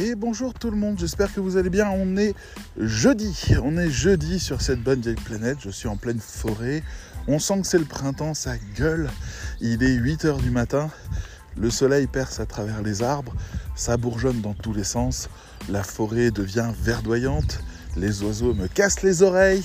Et 0.00 0.14
bonjour 0.14 0.54
tout 0.54 0.70
le 0.70 0.76
monde, 0.76 0.96
j'espère 0.96 1.34
que 1.34 1.40
vous 1.40 1.56
allez 1.56 1.70
bien. 1.70 1.90
On 1.90 2.16
est 2.16 2.32
jeudi, 2.76 3.36
on 3.64 3.76
est 3.76 3.90
jeudi 3.90 4.38
sur 4.38 4.62
cette 4.62 4.80
bonne 4.80 5.00
vieille 5.00 5.16
planète. 5.16 5.58
Je 5.60 5.70
suis 5.70 5.88
en 5.88 5.96
pleine 5.96 6.20
forêt. 6.20 6.84
On 7.26 7.40
sent 7.40 7.62
que 7.62 7.66
c'est 7.66 7.80
le 7.80 7.84
printemps, 7.84 8.32
ça 8.32 8.52
gueule. 8.76 9.10
Il 9.60 9.82
est 9.82 9.96
8h 9.96 10.40
du 10.40 10.52
matin. 10.52 10.88
Le 11.56 11.68
soleil 11.68 12.06
perce 12.06 12.38
à 12.38 12.46
travers 12.46 12.80
les 12.80 13.02
arbres. 13.02 13.34
Ça 13.74 13.96
bourgeonne 13.96 14.40
dans 14.40 14.54
tous 14.54 14.72
les 14.72 14.84
sens. 14.84 15.28
La 15.68 15.82
forêt 15.82 16.30
devient 16.30 16.70
verdoyante. 16.80 17.58
Les 17.96 18.22
oiseaux 18.22 18.54
me 18.54 18.68
cassent 18.68 19.02
les 19.02 19.24
oreilles. 19.24 19.64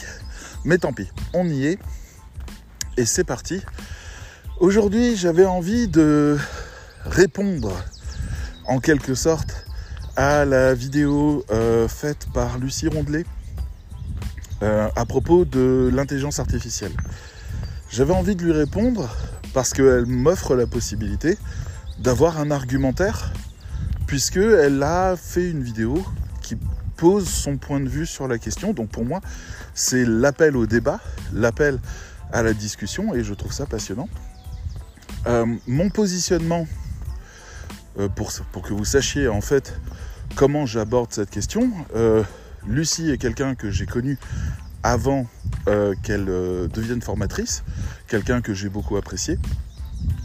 Mais 0.66 0.80
tant 0.80 0.94
pis, 0.94 1.12
on 1.36 1.48
y 1.48 1.68
est. 1.68 1.80
Et 2.98 3.06
c'est 3.06 3.24
parti. 3.24 3.62
Aujourd'hui, 4.60 5.16
j'avais 5.16 5.46
envie 5.46 5.88
de 5.88 6.40
répondre 7.06 7.72
en 8.66 8.80
quelque 8.80 9.14
sorte 9.14 9.63
à 10.16 10.46
la 10.46 10.76
vidéo 10.76 11.44
euh, 11.50 11.88
faite 11.88 12.28
par 12.34 12.60
Lucie 12.60 12.88
Rondelet 12.88 13.26
euh, 14.62 14.88
à 14.96 15.06
propos 15.06 15.44
de 15.44 15.90
l'intelligence 15.92 16.40
artificielle. 16.40 16.92
J'avais 17.90 18.14
envie 18.14 18.36
de 18.36 18.44
lui 18.44 18.52
répondre 18.52 19.10
parce 19.54 19.74
qu'elle 19.74 20.06
m'offre 20.06 20.56
la 20.56 20.68
possibilité 20.68 21.38
d'avoir 22.00 22.40
un 22.40 22.52
argumentaire 22.52 23.34
puisqu'elle 24.06 24.84
a 24.84 25.16
fait 25.18 25.50
une 25.50 25.64
vidéo 25.64 26.04
qui 26.42 26.58
pose 26.96 27.28
son 27.28 27.58
point 27.58 27.80
de 27.80 27.90
vue 27.90 28.06
sur 28.06 28.28
la 28.28 28.38
question. 28.38 28.74
Donc 28.74 28.90
pour 28.90 29.06
moi, 29.06 29.20
c'est 29.74 30.06
l'appel 30.06 30.56
au 30.56 30.68
débat, 30.68 31.00
l'appel 31.34 31.80
à 32.32 32.44
la 32.44 32.54
discussion 32.54 33.16
et 33.16 33.24
je 33.24 33.34
trouve 33.34 33.52
ça 33.52 33.66
passionnant. 33.66 34.10
Euh, 35.26 35.46
mon 35.68 35.90
positionnement, 35.90 36.68
pour, 38.16 38.32
pour 38.52 38.64
que 38.64 38.74
vous 38.74 38.86
sachiez 38.86 39.28
en 39.28 39.42
fait 39.42 39.80
comment 40.36 40.66
j'aborde 40.66 41.12
cette 41.14 41.30
question. 41.30 41.72
Euh, 41.96 42.24
Lucie 42.68 43.10
est 43.10 43.18
quelqu'un 43.18 43.56
que 43.56 43.70
j'ai 43.70 43.86
connu 43.86 44.18
avant 44.82 45.28
euh, 45.68 45.94
qu'elle 46.04 46.28
euh, 46.30 46.68
devienne 46.68 47.02
formatrice, 47.02 47.64
quelqu'un 48.08 48.42
que 48.42 48.54
j'ai 48.54 48.70
beaucoup 48.70 48.98
apprécié, 48.98 49.38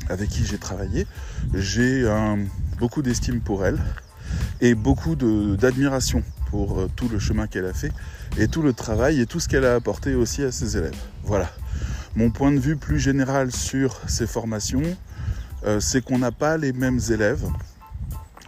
avec 0.08 0.30
qui 0.30 0.44
j'ai 0.44 0.58
travaillé. 0.58 1.06
J'ai 1.54 2.04
beaucoup 2.78 3.02
d'estime 3.02 3.40
pour 3.40 3.64
elle 3.64 3.78
et 4.60 4.74
beaucoup 4.74 5.14
d'admiration 5.14 6.22
pour 6.50 6.88
tout 6.96 7.08
le 7.08 7.18
chemin 7.18 7.46
qu'elle 7.46 7.66
a 7.66 7.74
fait 7.74 7.92
et 8.38 8.48
tout 8.48 8.62
le 8.62 8.72
travail 8.72 9.20
et 9.20 9.26
tout 9.26 9.40
ce 9.40 9.48
qu'elle 9.48 9.64
a 9.64 9.74
apporté 9.74 10.14
aussi 10.14 10.42
à 10.42 10.52
ses 10.52 10.76
élèves. 10.76 10.96
Voilà. 11.24 11.50
Mon 12.16 12.30
point 12.30 12.50
de 12.50 12.58
vue 12.58 12.76
plus 12.76 12.98
général 12.98 13.52
sur 13.52 14.00
ces 14.08 14.26
formations, 14.26 14.82
c'est 15.78 16.02
qu'on 16.02 16.18
n'a 16.18 16.32
pas 16.32 16.56
les 16.56 16.72
mêmes 16.72 17.00
élèves, 17.10 17.44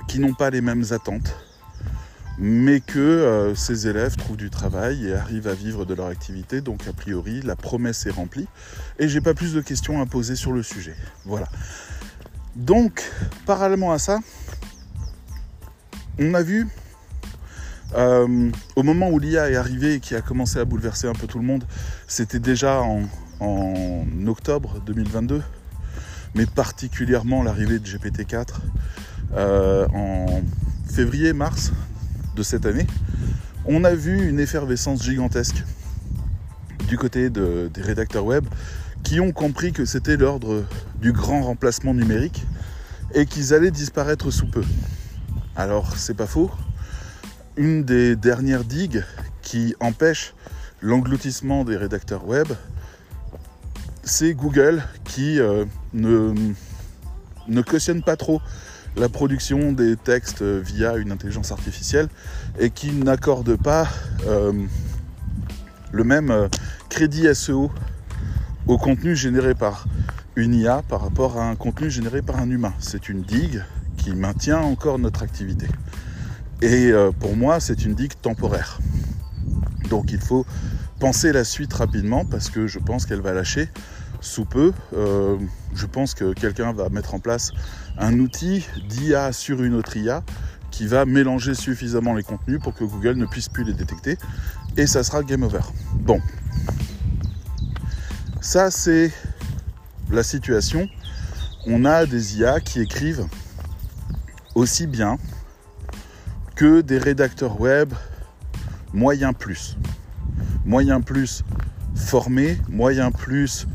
qui 0.09 0.19
n'ont 0.19 0.35
pas 0.35 0.51
les 0.51 0.61
mêmes 0.61 0.85
attentes, 0.91 1.35
mais 2.41 2.81
que 2.81 2.99
euh, 2.99 3.55
ces 3.55 3.87
élèves 3.87 4.17
trouvent 4.17 4.39
du 4.39 4.49
travail 4.49 5.09
et 5.09 5.15
arrivent 5.15 5.49
à 5.49 5.55
vivre 5.55 5.85
de 5.85 5.95
leur 5.95 6.07
activité. 6.07 6.63
Donc 6.63 6.89
a 6.89 6.93
priori, 6.95 7.43
la 7.43 7.55
promesse 7.55 8.07
est 8.07 8.11
remplie. 8.11 8.49
Et 8.99 9.09
j'ai 9.09 9.21
pas 9.21 9.35
plus 9.35 9.53
de 9.53 9.61
questions 9.61 10.01
à 10.01 10.07
poser 10.07 10.37
sur 10.37 10.53
le 10.53 10.63
sujet. 10.63 10.97
Voilà. 11.27 11.49
Donc, 12.57 13.05
parallèlement 13.47 13.93
à 13.93 13.99
ça, 13.99 14.19
on 16.19 16.35
a 16.35 16.43
vu 16.43 16.67
euh, 17.95 18.51
au 18.77 18.83
moment 18.83 19.11
où 19.11 19.19
l'IA 19.19 19.51
est 19.51 19.57
arrivée 19.57 19.95
et 19.95 20.01
qui 20.01 20.15
a 20.15 20.21
commencé 20.21 20.59
à 20.59 20.65
bouleverser 20.65 21.09
un 21.09 21.13
peu 21.13 21.27
tout 21.27 21.39
le 21.39 21.45
monde, 21.45 21.65
c'était 22.07 22.39
déjà 22.39 22.81
en, 22.83 23.07
octobre 24.27 24.81
2022, 24.85 25.43
mais 26.35 26.47
particulièrement 26.47 27.43
l'arrivée 27.43 27.79
de 27.79 27.87
GPT-4 27.87 28.47
euh, 29.33 29.87
en 29.95 30.43
février-mars 30.91 31.73
de 32.35 32.43
cette 32.43 32.67
année, 32.67 32.87
on 33.65 33.85
a 33.85 33.95
vu 33.95 34.29
une 34.29 34.41
effervescence 34.41 35.03
gigantesque 35.03 35.65
du 36.89 36.97
côté 36.97 37.31
des 37.31 37.83
rédacteurs 37.83 38.25
web 38.25 38.45
qui 39.03 39.21
ont 39.21 39.33
compris 39.33 39.73
que 39.73 39.85
c'était 39.85 40.17
l'ordre 40.17 40.65
du 41.01 41.13
grand 41.13 41.43
remplacement 41.43 41.95
numérique 41.95 42.45
et 43.15 43.27
qu'ils 43.27 43.55
allaient 43.55 43.71
disparaître 43.71 44.31
sous 44.31 44.47
peu. 44.47 44.65
Alors 45.57 45.97
c'est 45.97 46.15
pas 46.15 46.27
faux. 46.27 46.51
Une 47.57 47.85
des 47.85 48.17
dernières 48.17 48.65
digues 48.65 49.05
qui 49.43 49.75
empêche 49.81 50.35
l'engloutissement 50.81 51.65
des 51.65 51.77
rédacteurs 51.77 52.27
web, 52.27 52.49
c'est 54.03 54.35
Google 54.35 54.83
qui 55.05 55.41
euh, 55.41 55.65
ne, 55.93 56.35
ne 57.49 57.63
cautionne 57.63 58.03
pas 58.03 58.17
trop 58.17 58.41
la 58.97 59.09
production 59.09 59.73
des 59.73 59.97
textes 59.97 60.43
via 60.43 60.97
une 60.97 61.13
intelligence 61.13 61.53
artificielle 61.53 62.09
et 62.59 62.71
qui 62.71 62.93
n'accorde 62.93 63.57
pas 63.57 63.89
euh, 64.27 64.53
le 65.93 66.05
même 66.05 66.31
euh, 66.31 66.49
crédit 66.89 67.33
SEO 67.35 67.71
au 68.67 68.79
contenu 68.79 69.17
généré 69.17 69.55
par 69.55 69.87
une 70.37 70.55
IA 70.55 70.83
par 70.89 71.03
rapport 71.03 71.39
à 71.39 71.49
un 71.49 71.57
contenu 71.57 71.91
généré 71.91 72.23
par 72.23 72.39
un 72.39 72.51
humain. 72.51 72.75
C'est 72.79 73.09
une 73.09 73.23
digue 73.23 73.63
qui 73.97 74.15
maintient 74.15 74.61
encore 74.61 74.99
notre 74.99 75.23
activité. 75.23 75.67
Et 76.63 76.91
euh, 76.91 77.11
pour 77.11 77.37
moi, 77.37 77.61
c'est 77.61 77.85
une 77.85 77.95
digue 77.95 78.15
temporaire. 78.21 78.79
Donc 79.89 80.13
il 80.13 80.21
faut 80.21 80.47
penser 80.99 81.33
la 81.33 81.45
suite 81.45 81.73
rapidement 81.73 82.25
parce 82.25 82.51
que 82.51 82.67
je 82.67 82.79
pense 82.79 83.07
qu'elle 83.07 83.21
va 83.21 83.33
lâcher 83.33 83.69
sous 84.21 84.45
peu. 84.45 84.73
Je 84.93 85.87
pense 85.87 86.15
que 86.15 86.33
quelqu'un 86.35 86.73
va 86.73 86.91
mettre 86.91 87.15
en 87.15 87.19
place 87.19 87.53
un 88.01 88.19
outil 88.19 88.67
d'IA 88.89 89.33
sur 89.33 89.63
une 89.63 89.75
autre 89.75 89.97
IA 89.97 90.25
qui 90.71 90.87
va 90.87 91.05
mélanger 91.05 91.55
suffisamment 91.55 92.15
les 92.15 92.23
contenus 92.23 92.59
pour 92.61 92.75
que 92.75 92.85
Google 92.85 93.17
ne 93.17 93.27
puisse 93.27 93.49
plus 93.49 93.65
les 93.65 93.75
détecter. 93.75 94.17
Et 94.77 94.87
ça 94.87 95.05
sera 95.05 95.23
game 95.23 95.43
over. 95.43 95.61
Bon. 95.95 96.21
Ça, 98.41 98.71
c'est 98.71 99.13
la 100.11 100.23
situation. 100.23 100.89
On 101.67 101.85
a 101.85 102.07
des 102.07 102.39
IA 102.39 102.61
qui 102.61 102.81
écrivent 102.81 103.27
aussi 104.55 104.87
bien 104.87 105.19
que 106.57 106.81
des 106.81 106.99
rédacteurs 106.99 107.61
web 107.61 107.93
moyen 108.95 109.33
plus. 109.35 109.77
Moyen 110.65 111.01
plus 111.01 111.45
formé, 111.95 112.59
moyen 112.69 113.11
plus 113.11 113.67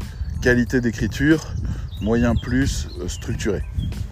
qualité 0.42 0.82
d'écriture, 0.82 1.54
moyen 2.02 2.36
plus 2.36 2.88
euh, 3.00 3.08
structuré. 3.08 3.64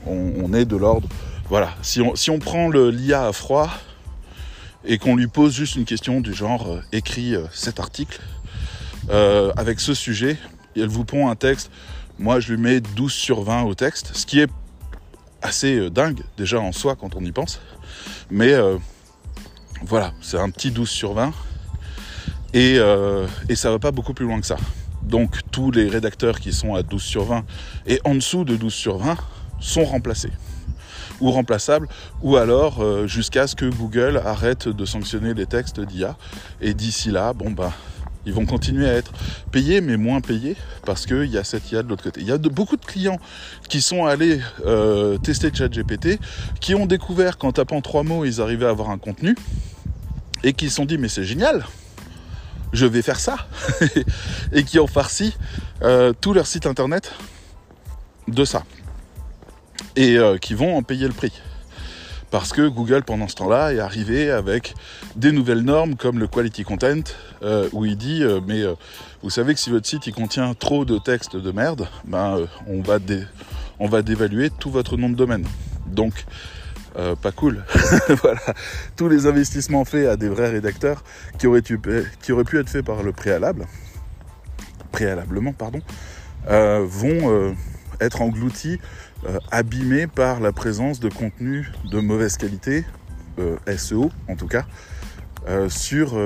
On, 0.05 0.53
est 0.53 0.65
de 0.65 0.75
l'ordre. 0.75 1.07
Voilà, 1.49 1.73
si 1.81 2.01
on, 2.01 2.15
si 2.15 2.29
on 2.29 2.39
prend 2.39 2.69
l'IA 2.69 3.27
à 3.27 3.31
froid 3.31 3.69
et 4.85 4.97
qu'on 4.97 5.15
lui 5.15 5.27
pose 5.27 5.53
juste 5.53 5.75
une 5.75 5.85
question 5.85 6.19
du 6.19 6.33
genre 6.33 6.69
euh, 6.69 6.81
écrit 6.91 7.35
euh, 7.35 7.45
cet 7.53 7.79
article 7.79 8.19
avec 9.57 9.81
ce 9.81 9.93
sujet, 9.93 10.37
et 10.77 10.81
elle 10.81 10.87
vous 10.87 11.03
pond 11.03 11.29
un 11.29 11.35
texte, 11.35 11.69
moi 12.19 12.39
je 12.39 12.53
lui 12.53 12.61
mets 12.61 12.79
12 12.79 13.11
sur 13.11 13.43
20 13.43 13.63
au 13.63 13.73
texte, 13.73 14.11
ce 14.13 14.25
qui 14.25 14.39
est 14.39 14.49
assez 15.41 15.89
dingue 15.89 16.21
déjà 16.37 16.61
en 16.61 16.71
soi 16.71 16.95
quand 16.95 17.15
on 17.17 17.25
y 17.25 17.33
pense. 17.33 17.59
Mais 18.31 18.53
voilà, 19.81 20.13
c'est 20.21 20.39
un 20.39 20.49
petit 20.51 20.71
12 20.71 20.89
sur 20.89 21.13
20. 21.13 21.33
Et, 22.53 22.79
et 23.49 23.55
ça 23.55 23.71
va 23.71 23.79
pas 23.79 23.91
beaucoup 23.91 24.13
plus 24.13 24.25
loin 24.25 24.39
que 24.39 24.47
ça. 24.47 24.55
Donc 25.03 25.39
tous 25.51 25.71
les 25.71 25.89
rédacteurs 25.89 26.39
qui 26.39 26.53
sont 26.53 26.75
à 26.75 26.81
12 26.81 27.01
sur 27.01 27.25
20 27.25 27.43
et 27.87 27.99
en 28.05 28.15
dessous 28.15 28.45
de 28.45 28.55
12 28.55 28.73
sur 28.73 28.97
20 28.97 29.17
sont 29.63 29.85
remplacés 29.85 30.31
ou 31.21 31.31
remplaçables, 31.31 31.87
ou 32.21 32.37
alors 32.37 32.83
euh, 32.83 33.07
jusqu'à 33.07 33.47
ce 33.47 33.55
que 33.55 33.65
Google 33.65 34.21
arrête 34.25 34.67
de 34.67 34.85
sanctionner 34.85 35.33
les 35.33 35.45
textes 35.45 35.79
d'IA. 35.79 36.17
Et 36.59 36.73
d'ici 36.73 37.11
là, 37.11 37.33
bon 37.33 37.51
bah, 37.51 37.71
ils 38.25 38.33
vont 38.33 38.45
continuer 38.45 38.89
à 38.89 38.93
être 38.93 39.11
payés, 39.51 39.81
mais 39.81 39.97
moins 39.97 40.21
payés, 40.21 40.55
parce 40.85 41.05
qu'il 41.05 41.25
y 41.25 41.37
a 41.37 41.43
cette 41.43 41.71
IA 41.71 41.83
de 41.83 41.89
l'autre 41.89 42.03
côté. 42.03 42.21
Il 42.21 42.27
y 42.27 42.31
a 42.31 42.37
beaucoup 42.37 42.77
de 42.77 42.85
clients 42.85 43.19
qui 43.69 43.81
sont 43.81 44.05
allés 44.05 44.39
euh, 44.65 45.17
tester 45.17 45.51
ChatGPT, 45.53 46.19
qui 46.59 46.75
ont 46.75 46.85
découvert 46.85 47.37
qu'en 47.37 47.51
tapant 47.51 47.81
trois 47.81 48.03
mots, 48.03 48.25
ils 48.25 48.41
arrivaient 48.41 48.65
à 48.65 48.69
avoir 48.69 48.89
un 48.89 48.97
contenu, 48.97 49.35
et 50.43 50.53
qui 50.53 50.69
se 50.69 50.75
sont 50.75 50.85
dit, 50.85 50.97
mais 50.97 51.09
c'est 51.09 51.25
génial, 51.25 51.65
je 52.71 52.85
vais 52.85 53.01
faire 53.01 53.19
ça, 53.19 53.47
et 54.53 54.63
qui 54.63 54.79
ont 54.79 54.87
farci 54.87 55.35
euh, 55.81 56.13
tout 56.19 56.33
leur 56.33 56.47
site 56.47 56.65
internet 56.65 57.13
de 58.29 58.45
ça, 58.45 58.63
et 59.95 60.17
euh, 60.17 60.37
qui 60.37 60.53
vont 60.53 60.75
en 60.75 60.83
payer 60.83 61.07
le 61.07 61.13
prix. 61.13 61.33
Parce 62.31 62.51
que 62.51 62.67
Google, 62.67 63.03
pendant 63.03 63.27
ce 63.27 63.35
temps-là, 63.35 63.73
est 63.73 63.79
arrivé 63.79 64.31
avec 64.31 64.73
des 65.15 65.31
nouvelles 65.31 65.61
normes 65.61 65.95
comme 65.95 66.17
le 66.17 66.27
quality 66.27 66.63
content, 66.63 67.03
euh, 67.43 67.69
où 67.73 67.85
il 67.85 67.95
dit 67.95 68.23
mais 68.47 68.63
vous 69.21 69.29
savez 69.29 69.53
que 69.53 69.59
si 69.59 69.69
votre 69.69 69.85
site 69.85 70.07
il 70.07 70.13
contient 70.13 70.55
trop 70.55 70.83
de 70.83 70.97
textes 70.97 71.35
de 71.35 71.51
merde, 71.51 71.87
ben 72.05 72.47
on 72.67 72.81
va 72.81 72.97
on 73.79 73.87
va 73.87 74.01
dévaluer 74.01 74.49
tout 74.49 74.71
votre 74.71 74.97
nom 74.97 75.09
de 75.09 75.15
domaine. 75.15 75.45
Donc 75.85 76.25
euh, 76.95 77.15
pas 77.15 77.31
cool. 77.31 77.63
voilà, 78.21 78.41
tous 78.95 79.09
les 79.09 79.25
investissements 79.25 79.83
faits 79.83 80.07
à 80.07 80.15
des 80.15 80.29
vrais 80.29 80.49
rédacteurs 80.49 81.03
qui 81.39 81.47
auraient, 81.47 81.63
pu, 81.63 81.79
qui 82.21 82.31
auraient 82.31 82.43
pu 82.43 82.59
être 82.59 82.69
faits 82.69 82.85
par 82.85 83.01
le 83.01 83.11
préalable, 83.11 83.65
préalablement, 84.91 85.53
pardon, 85.53 85.81
euh, 86.49 86.85
vont 86.87 87.31
euh, 87.31 87.51
être 87.99 88.21
engloutis, 88.21 88.79
abîmés 89.51 90.07
par 90.07 90.39
la 90.39 90.51
présence 90.51 90.99
de 90.99 91.09
contenus 91.09 91.71
de 91.89 91.99
mauvaise 91.99 92.37
qualité, 92.37 92.85
SEO 93.77 94.11
en 94.27 94.35
tout 94.35 94.47
cas, 94.47 94.65
sur, 95.69 96.19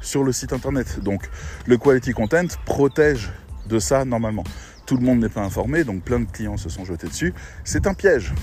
sur 0.00 0.24
le 0.24 0.32
site 0.32 0.52
internet. 0.52 1.00
Donc 1.00 1.28
le 1.66 1.76
quality 1.76 2.12
content 2.12 2.46
protège 2.64 3.30
de 3.66 3.78
ça 3.78 4.04
normalement. 4.04 4.44
Tout 4.86 4.96
le 4.96 5.02
monde 5.02 5.20
n'est 5.20 5.28
pas 5.28 5.42
informé, 5.42 5.82
donc 5.84 6.02
plein 6.02 6.20
de 6.20 6.30
clients 6.30 6.56
se 6.56 6.68
sont 6.68 6.84
jetés 6.84 7.08
dessus. 7.08 7.32
C'est 7.64 7.86
un 7.86 7.94
piège. 7.94 8.34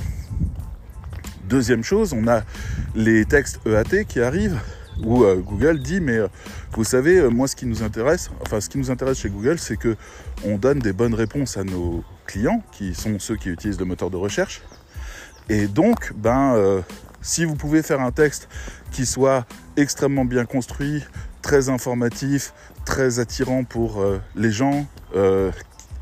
Deuxième 1.47 1.83
chose, 1.83 2.13
on 2.13 2.27
a 2.27 2.43
les 2.95 3.25
textes 3.25 3.59
EAT 3.65 4.05
qui 4.07 4.21
arrivent 4.21 4.59
où 5.03 5.23
euh, 5.23 5.37
Google 5.37 5.79
dit 5.79 6.01
mais 6.01 6.17
euh, 6.17 6.27
vous 6.73 6.83
savez 6.83 7.17
euh, 7.17 7.29
moi 7.29 7.47
ce 7.47 7.55
qui 7.55 7.65
nous 7.65 7.83
intéresse 7.83 8.29
enfin 8.41 8.59
ce 8.59 8.69
qui 8.69 8.77
nous 8.77 8.91
intéresse 8.91 9.19
chez 9.19 9.29
Google 9.29 9.59
c'est 9.59 9.77
que 9.77 9.95
on 10.45 10.57
donne 10.57 10.79
des 10.79 10.93
bonnes 10.93 11.13
réponses 11.13 11.57
à 11.57 11.63
nos 11.63 12.03
clients 12.25 12.63
qui 12.71 12.93
sont 12.93 13.19
ceux 13.19 13.35
qui 13.35 13.49
utilisent 13.49 13.79
le 13.79 13.85
moteur 13.85 14.09
de 14.09 14.17
recherche. 14.17 14.61
Et 15.49 15.67
donc 15.67 16.13
ben 16.15 16.83
si 17.21 17.45
vous 17.45 17.55
pouvez 17.55 17.83
faire 17.83 17.99
un 17.99 18.11
texte 18.11 18.47
qui 18.91 19.05
soit 19.05 19.45
extrêmement 19.75 20.25
bien 20.25 20.45
construit 20.45 21.03
très 21.41 21.69
informatif 21.69 22.53
très 22.85 23.19
attirant 23.19 23.63
pour 23.63 24.03
les 24.35 24.51
gens 24.51 24.87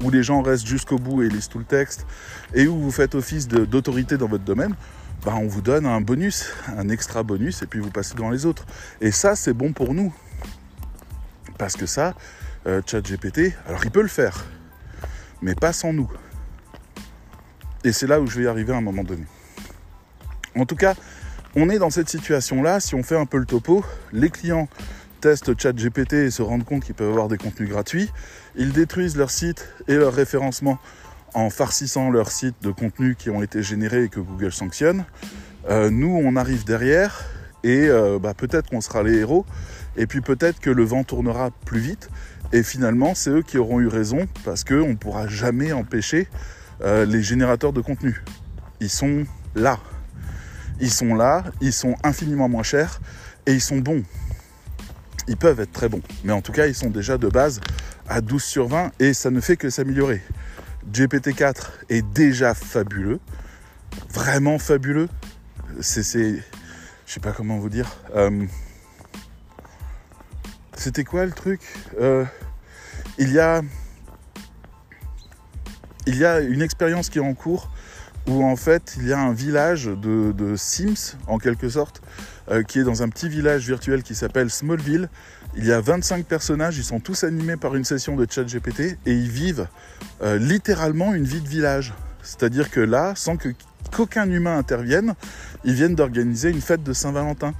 où 0.04 0.12
les 0.12 0.24
gens 0.24 0.42
restent 0.42 0.68
jusqu'au 0.68 0.98
bout 0.98 1.24
et 1.24 1.30
lisent 1.30 1.50
tout 1.50 1.58
le 1.58 1.66
texte 1.66 2.06
et 2.54 2.68
où 2.68 2.78
vous 2.78 2.92
faites 2.92 3.16
office 3.16 3.48
d'autorité 3.48 4.18
dans 4.18 4.28
votre 4.28 4.44
domaine 4.44 4.76
bah, 5.26 5.34
on 5.36 5.48
vous 5.48 5.62
donne 5.62 5.86
un 5.86 6.02
bonus, 6.02 6.54
un 6.78 6.90
extra 6.90 7.24
bonus, 7.24 7.62
et 7.62 7.66
puis 7.66 7.80
vous 7.80 7.90
passez 7.90 8.16
devant 8.16 8.30
les 8.30 8.46
autres. 8.46 8.66
Et 9.02 9.12
ça, 9.12 9.36
c'est 9.36 9.54
bon 9.54 9.74
pour 9.74 9.94
nous. 9.94 10.14
Parce 11.58 11.76
que 11.76 11.86
ça, 11.86 12.16
euh, 12.68 12.82
ChatGPT, 12.86 13.54
alors 13.68 13.84
il 13.84 13.92
peut 13.92 14.02
le 14.02 14.08
faire, 14.08 14.46
mais 15.42 15.56
pas 15.56 15.74
sans 15.74 15.92
nous. 15.92 16.10
Et 17.84 17.92
c'est 17.92 18.08
là 18.08 18.22
où 18.22 18.28
je 18.28 18.38
vais 18.38 18.46
y 18.46 18.48
arriver 18.48 18.74
à 18.74 18.78
un 18.78 18.82
moment 18.82 19.04
donné. 19.04 19.26
En 20.56 20.66
tout 20.66 20.76
cas, 20.76 20.96
on 21.56 21.70
est 21.70 21.80
dans 21.80 21.90
cette 21.90 22.10
situation-là, 22.10 22.80
si 22.80 22.96
on 22.96 23.04
fait 23.04 23.18
un 23.18 23.26
peu 23.26 23.38
le 23.38 23.46
topo, 23.46 23.84
les 24.14 24.30
clients 24.30 24.70
testent 25.20 25.60
ChatGPT 25.60 26.14
et 26.14 26.32
se 26.32 26.42
rendent 26.42 26.64
compte 26.64 26.84
qu'ils 26.86 26.96
peuvent 26.96 27.10
avoir 27.10 27.28
des 27.28 27.38
contenus 27.38 27.70
gratuits, 27.70 28.10
ils 28.56 28.72
détruisent 28.72 29.18
leur 29.18 29.32
site 29.32 29.68
et 29.88 29.96
leur 29.96 30.14
référencement 30.14 30.80
en 31.34 31.50
farcissant 31.50 32.10
leurs 32.10 32.32
sites 32.32 32.62
de 32.62 32.72
contenus 32.72 33.16
qui 33.18 33.30
ont 33.30 33.42
été 33.42 33.64
générés 33.64 34.06
et 34.06 34.10
que 34.10 34.20
Google 34.20 34.52
sanctionne. 34.52 35.06
Euh, 35.70 35.90
nous, 35.90 36.20
on 36.24 36.36
arrive 36.36 36.66
derrière 36.66 37.26
et 37.64 37.88
euh, 37.88 38.20
bah, 38.20 38.34
peut-être 38.34 38.70
qu'on 38.70 38.82
sera 38.82 39.04
les 39.04 39.18
héros 39.18 39.46
et 39.98 40.08
puis 40.08 40.22
peut-être 40.22 40.60
que 40.60 40.70
le 40.70 40.84
vent 40.84 41.04
tournera 41.04 41.52
plus 41.66 41.80
vite 41.80 42.10
et 42.52 42.64
finalement, 42.64 43.14
c'est 43.14 43.30
eux 43.30 43.42
qui 43.44 43.58
auront 43.58 43.80
eu 43.80 43.88
raison 43.88 44.28
parce 44.44 44.64
qu'on 44.64 44.90
ne 44.90 44.96
pourra 44.96 45.28
jamais 45.28 45.72
empêcher 45.72 46.28
euh, 46.82 47.06
les 47.06 47.22
générateurs 47.22 47.74
de 47.74 47.82
contenu. 47.82 48.24
Ils 48.80 48.90
sont 48.90 49.26
là. 49.56 49.80
Ils 50.80 50.92
sont 50.92 51.14
là, 51.14 51.44
ils 51.62 51.74
sont 51.74 51.96
infiniment 52.04 52.48
moins 52.48 52.64
chers 52.64 53.02
et 53.46 53.54
ils 53.54 53.62
sont 53.62 53.80
bons. 53.80 54.04
Ils 55.28 55.38
peuvent 55.38 55.60
être 55.60 55.74
très 55.74 55.90
bons, 55.90 56.02
mais 56.24 56.32
en 56.32 56.42
tout 56.42 56.54
cas, 56.54 56.66
ils 56.66 56.74
sont 56.74 56.90
déjà 56.90 57.18
de 57.18 57.28
base 57.28 57.60
à 58.08 58.22
12 58.22 58.42
sur 58.42 58.68
20 58.68 58.92
et 59.00 59.14
ça 59.14 59.30
ne 59.30 59.42
fait 59.42 59.58
que 59.58 59.70
s'améliorer. 59.70 60.22
GPT-4 60.92 61.68
est 61.90 62.02
déjà 62.02 62.54
fabuleux, 62.54 63.20
vraiment 64.12 64.58
fabuleux. 64.60 65.10
C'est, 65.82 66.04
je 66.04 66.42
sais 67.06 67.20
pas 67.20 67.32
comment 67.32 67.58
vous 67.58 67.70
dire. 67.70 67.90
Euh, 68.16 68.46
c'était 70.76 71.04
quoi 71.04 71.26
le 71.26 71.32
truc? 71.32 71.62
Euh, 72.00 72.26
Il 73.18 73.32
y 73.32 73.40
a, 73.40 73.62
une 76.40 76.62
expérience 76.62 77.10
qui 77.10 77.20
est 77.20 77.22
en 77.22 77.34
cours 77.34 77.70
où 78.28 78.44
en 78.44 78.56
fait 78.56 78.96
il 78.98 79.08
y 79.08 79.14
a 79.14 79.20
un 79.20 79.34
village 79.34 79.86
de, 79.86 80.56
Sims 80.56 81.18
en 81.28 81.38
quelque 81.38 81.70
sorte 81.70 82.02
euh, 82.50 82.64
qui 82.64 82.80
est 82.80 82.84
dans 82.84 83.04
un 83.04 83.10
petit 83.10 83.30
village 83.30 83.68
virtuel 83.68 84.04
qui 84.04 84.16
s'appelle 84.16 84.50
Smallville 84.50 85.10
il 85.56 85.66
y 85.66 85.72
a 85.72 85.82
25 85.82 86.26
personnages, 86.26 86.78
ils 86.78 86.84
sont 86.84 87.00
tous 87.00 87.24
animés 87.24 87.58
par 87.58 87.76
une 87.76 87.84
session 87.84 88.16
de 88.16 88.28
chat 88.30 88.44
GPT 88.44 88.98
et 89.06 89.14
ils 89.14 89.30
vivent 89.30 89.68
euh, 90.22 90.38
littéralement 90.38 91.14
une 91.14 91.26
vie 91.26 91.42
de 91.42 91.48
village. 91.48 91.94
C'est-à-dire 92.22 92.70
que 92.70 92.80
là, 92.80 93.14
sans 93.16 93.36
qu'aucun 93.38 94.30
humain 94.30 94.58
intervienne, 94.58 95.16
ils 95.64 95.74
viennent 95.74 95.96
d'organiser 95.96 96.50
une 96.50 96.62
fête 96.62 96.84
de 96.84 96.94
Saint-Valentin. 96.94 97.54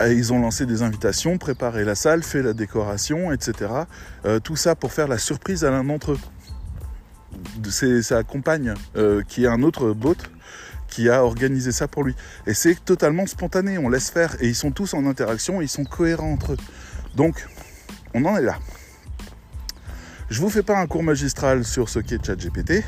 ils 0.00 0.32
ont 0.32 0.40
lancé 0.40 0.64
des 0.64 0.82
invitations, 0.82 1.36
préparé 1.38 1.84
la 1.84 1.94
salle, 1.94 2.22
fait 2.22 2.42
la 2.42 2.54
décoration, 2.54 3.32
etc. 3.32 3.72
Euh, 4.24 4.40
tout 4.40 4.56
ça 4.56 4.74
pour 4.74 4.92
faire 4.92 5.08
la 5.08 5.18
surprise 5.18 5.64
à 5.64 5.70
l'un 5.70 5.84
d'entre 5.84 6.12
eux. 6.12 6.18
C'est 7.68 8.02
sa 8.02 8.22
compagne, 8.22 8.74
euh, 8.96 9.22
qui 9.28 9.44
est 9.44 9.48
un 9.48 9.62
autre 9.62 9.92
bot, 9.92 10.16
qui 10.88 11.10
a 11.10 11.22
organisé 11.22 11.72
ça 11.72 11.88
pour 11.88 12.04
lui. 12.04 12.14
Et 12.46 12.54
c'est 12.54 12.82
totalement 12.82 13.26
spontané, 13.26 13.76
on 13.76 13.90
laisse 13.90 14.10
faire. 14.10 14.36
Et 14.40 14.48
ils 14.48 14.54
sont 14.54 14.70
tous 14.70 14.94
en 14.94 15.04
interaction, 15.06 15.60
ils 15.60 15.68
sont 15.68 15.84
cohérents 15.84 16.32
entre 16.32 16.52
eux. 16.52 16.58
Donc, 17.18 17.48
on 18.14 18.24
en 18.26 18.36
est 18.36 18.42
là. 18.42 18.58
Je 20.30 20.40
vous 20.40 20.48
fais 20.48 20.62
pas 20.62 20.78
un 20.78 20.86
cours 20.86 21.02
magistral 21.02 21.64
sur 21.64 21.88
ce 21.88 21.98
qu'est 21.98 22.24
ChatGPT. 22.24 22.84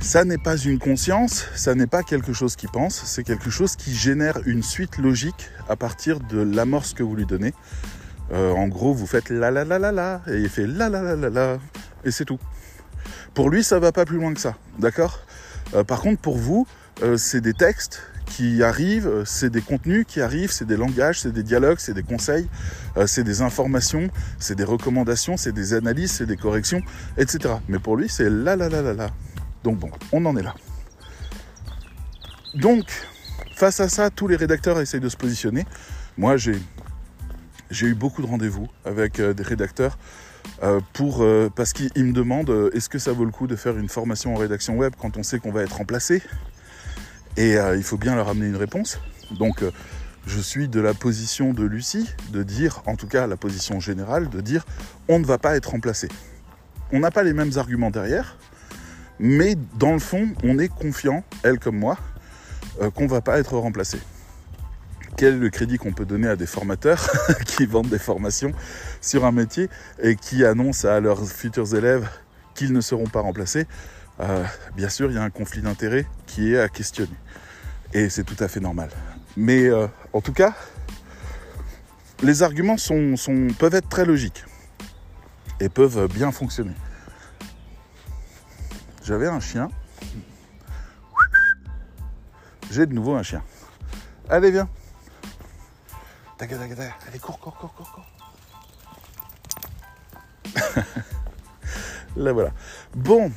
Ça 0.00 0.24
n'est 0.24 0.38
pas 0.38 0.56
une 0.56 0.78
conscience, 0.78 1.48
ça 1.56 1.74
n'est 1.74 1.88
pas 1.88 2.04
quelque 2.04 2.32
chose 2.32 2.54
qui 2.54 2.68
pense, 2.68 3.02
c'est 3.04 3.24
quelque 3.24 3.50
chose 3.50 3.74
qui 3.74 3.92
génère 3.92 4.38
une 4.46 4.62
suite 4.62 4.98
logique 4.98 5.50
à 5.68 5.74
partir 5.74 6.20
de 6.20 6.40
l'amorce 6.40 6.94
que 6.94 7.02
vous 7.02 7.16
lui 7.16 7.26
donnez. 7.26 7.52
Euh, 8.30 8.52
en 8.52 8.68
gros, 8.68 8.94
vous 8.94 9.08
faites 9.08 9.28
la 9.28 9.50
la 9.50 9.64
la 9.64 9.80
la 9.80 9.90
la 9.90 10.22
et 10.28 10.38
il 10.38 10.48
fait 10.48 10.68
la 10.68 10.88
la 10.88 11.02
la 11.02 11.16
la 11.16 11.30
la 11.30 11.58
et 12.04 12.12
c'est 12.12 12.26
tout. 12.26 12.38
Pour 13.34 13.50
lui, 13.50 13.64
ça 13.64 13.80
va 13.80 13.90
pas 13.90 14.04
plus 14.04 14.18
loin 14.18 14.32
que 14.32 14.40
ça, 14.40 14.54
d'accord? 14.78 15.18
Euh, 15.74 15.82
Par 15.82 16.00
contre, 16.00 16.20
pour 16.20 16.38
vous, 16.38 16.64
euh, 17.02 17.16
c'est 17.16 17.40
des 17.40 17.54
textes 17.54 18.02
qui 18.28 18.62
arrivent, 18.62 19.22
c'est 19.24 19.50
des 19.50 19.60
contenus 19.60 20.04
qui 20.06 20.20
arrivent, 20.20 20.52
c'est 20.52 20.66
des 20.66 20.76
langages, 20.76 21.20
c'est 21.20 21.32
des 21.32 21.42
dialogues, 21.42 21.78
c'est 21.78 21.94
des 21.94 22.02
conseils, 22.02 22.48
euh, 22.96 23.06
c'est 23.06 23.24
des 23.24 23.42
informations, 23.42 24.08
c'est 24.38 24.54
des 24.54 24.64
recommandations, 24.64 25.36
c'est 25.36 25.52
des 25.52 25.74
analyses, 25.74 26.12
c'est 26.12 26.26
des 26.26 26.36
corrections, 26.36 26.80
etc. 27.16 27.54
Mais 27.68 27.78
pour 27.78 27.96
lui, 27.96 28.08
c'est 28.08 28.30
là, 28.30 28.56
là, 28.56 28.68
là, 28.68 28.82
là, 28.82 28.94
là. 28.94 29.10
Donc 29.64 29.78
bon, 29.78 29.90
on 30.12 30.24
en 30.26 30.36
est 30.36 30.42
là. 30.42 30.54
Donc, 32.54 32.84
face 33.54 33.80
à 33.80 33.88
ça, 33.88 34.10
tous 34.10 34.28
les 34.28 34.36
rédacteurs 34.36 34.80
essayent 34.80 35.00
de 35.00 35.08
se 35.08 35.16
positionner. 35.16 35.66
Moi, 36.16 36.36
j'ai, 36.36 36.58
eu 37.82 37.94
beaucoup 37.94 38.22
de 38.22 38.26
rendez-vous 38.26 38.68
avec 38.84 39.20
euh, 39.20 39.32
des 39.32 39.42
rédacteurs 39.42 39.98
euh, 40.62 40.80
pour, 40.92 41.24
parce 41.54 41.72
qu'ils 41.72 42.04
me 42.04 42.12
demandent 42.12 42.70
est-ce 42.72 42.88
que 42.88 42.98
ça 42.98 43.12
vaut 43.12 43.24
le 43.24 43.30
coup 43.30 43.46
de 43.46 43.56
faire 43.56 43.76
une 43.76 43.88
formation 43.88 44.34
en 44.34 44.36
rédaction 44.36 44.76
web 44.76 44.94
quand 44.98 45.16
on 45.16 45.22
sait 45.22 45.38
qu'on 45.38 45.52
va 45.52 45.62
être 45.62 45.76
remplacé? 45.76 46.22
Et 47.38 47.56
euh, 47.56 47.76
il 47.76 47.84
faut 47.84 47.96
bien 47.96 48.16
leur 48.16 48.28
amener 48.28 48.48
une 48.48 48.56
réponse. 48.56 49.00
Donc 49.30 49.62
euh, 49.62 49.70
je 50.26 50.40
suis 50.40 50.68
de 50.68 50.80
la 50.80 50.92
position 50.92 51.54
de 51.54 51.62
Lucie, 51.62 52.10
de 52.32 52.42
dire, 52.42 52.82
en 52.86 52.96
tout 52.96 53.06
cas 53.06 53.28
la 53.28 53.36
position 53.36 53.78
générale, 53.78 54.28
de 54.28 54.40
dire 54.40 54.66
on 55.08 55.20
ne 55.20 55.24
va 55.24 55.38
pas 55.38 55.56
être 55.56 55.70
remplacé. 55.70 56.08
On 56.92 56.98
n'a 56.98 57.12
pas 57.12 57.22
les 57.22 57.32
mêmes 57.32 57.52
arguments 57.56 57.90
derrière, 57.90 58.36
mais 59.20 59.54
dans 59.78 59.92
le 59.92 60.00
fond, 60.00 60.30
on 60.42 60.58
est 60.58 60.68
confiant, 60.68 61.22
elle 61.44 61.60
comme 61.60 61.78
moi, 61.78 61.96
euh, 62.82 62.90
qu'on 62.90 63.04
ne 63.04 63.08
va 63.08 63.20
pas 63.20 63.38
être 63.38 63.56
remplacé. 63.56 63.98
Quel 65.16 65.34
est 65.34 65.38
le 65.38 65.50
crédit 65.50 65.78
qu'on 65.78 65.92
peut 65.92 66.06
donner 66.06 66.28
à 66.28 66.34
des 66.34 66.46
formateurs 66.46 67.08
qui 67.46 67.66
vendent 67.66 67.88
des 67.88 67.98
formations 68.00 68.52
sur 69.00 69.24
un 69.24 69.32
métier 69.32 69.68
et 70.02 70.16
qui 70.16 70.44
annoncent 70.44 70.88
à 70.88 70.98
leurs 70.98 71.24
futurs 71.24 71.72
élèves 71.76 72.08
qu'ils 72.54 72.72
ne 72.72 72.80
seront 72.80 73.06
pas 73.06 73.20
remplacés? 73.20 73.66
Bien 74.76 74.88
sûr, 74.88 75.10
il 75.10 75.14
y 75.14 75.18
a 75.18 75.22
un 75.22 75.30
conflit 75.30 75.62
d'intérêts 75.62 76.06
qui 76.26 76.52
est 76.52 76.58
à 76.58 76.68
questionner. 76.68 77.14
Et 77.92 78.08
c'est 78.10 78.24
tout 78.24 78.36
à 78.38 78.48
fait 78.48 78.60
normal. 78.60 78.90
Mais 79.36 79.66
euh, 79.66 79.86
en 80.12 80.20
tout 80.20 80.32
cas, 80.32 80.54
les 82.22 82.42
arguments 82.42 82.76
sont, 82.76 83.14
peuvent 83.58 83.74
être 83.74 83.88
très 83.88 84.04
logiques 84.04 84.44
et 85.60 85.68
peuvent 85.68 86.08
bien 86.12 86.32
fonctionner. 86.32 86.74
J'avais 89.04 89.28
un 89.28 89.40
chien. 89.40 89.70
J'ai 92.70 92.84
de 92.84 92.92
nouveau 92.92 93.14
un 93.14 93.22
chien. 93.22 93.42
Allez, 94.28 94.50
viens. 94.50 94.68
Allez, 96.40 97.18
cours, 97.18 97.40
cours, 97.40 97.56
cours, 97.56 97.74
cours, 97.74 97.92
cours. 97.92 98.06
Là, 102.16 102.32
voilà. 102.32 102.50
Bon. 102.94 103.32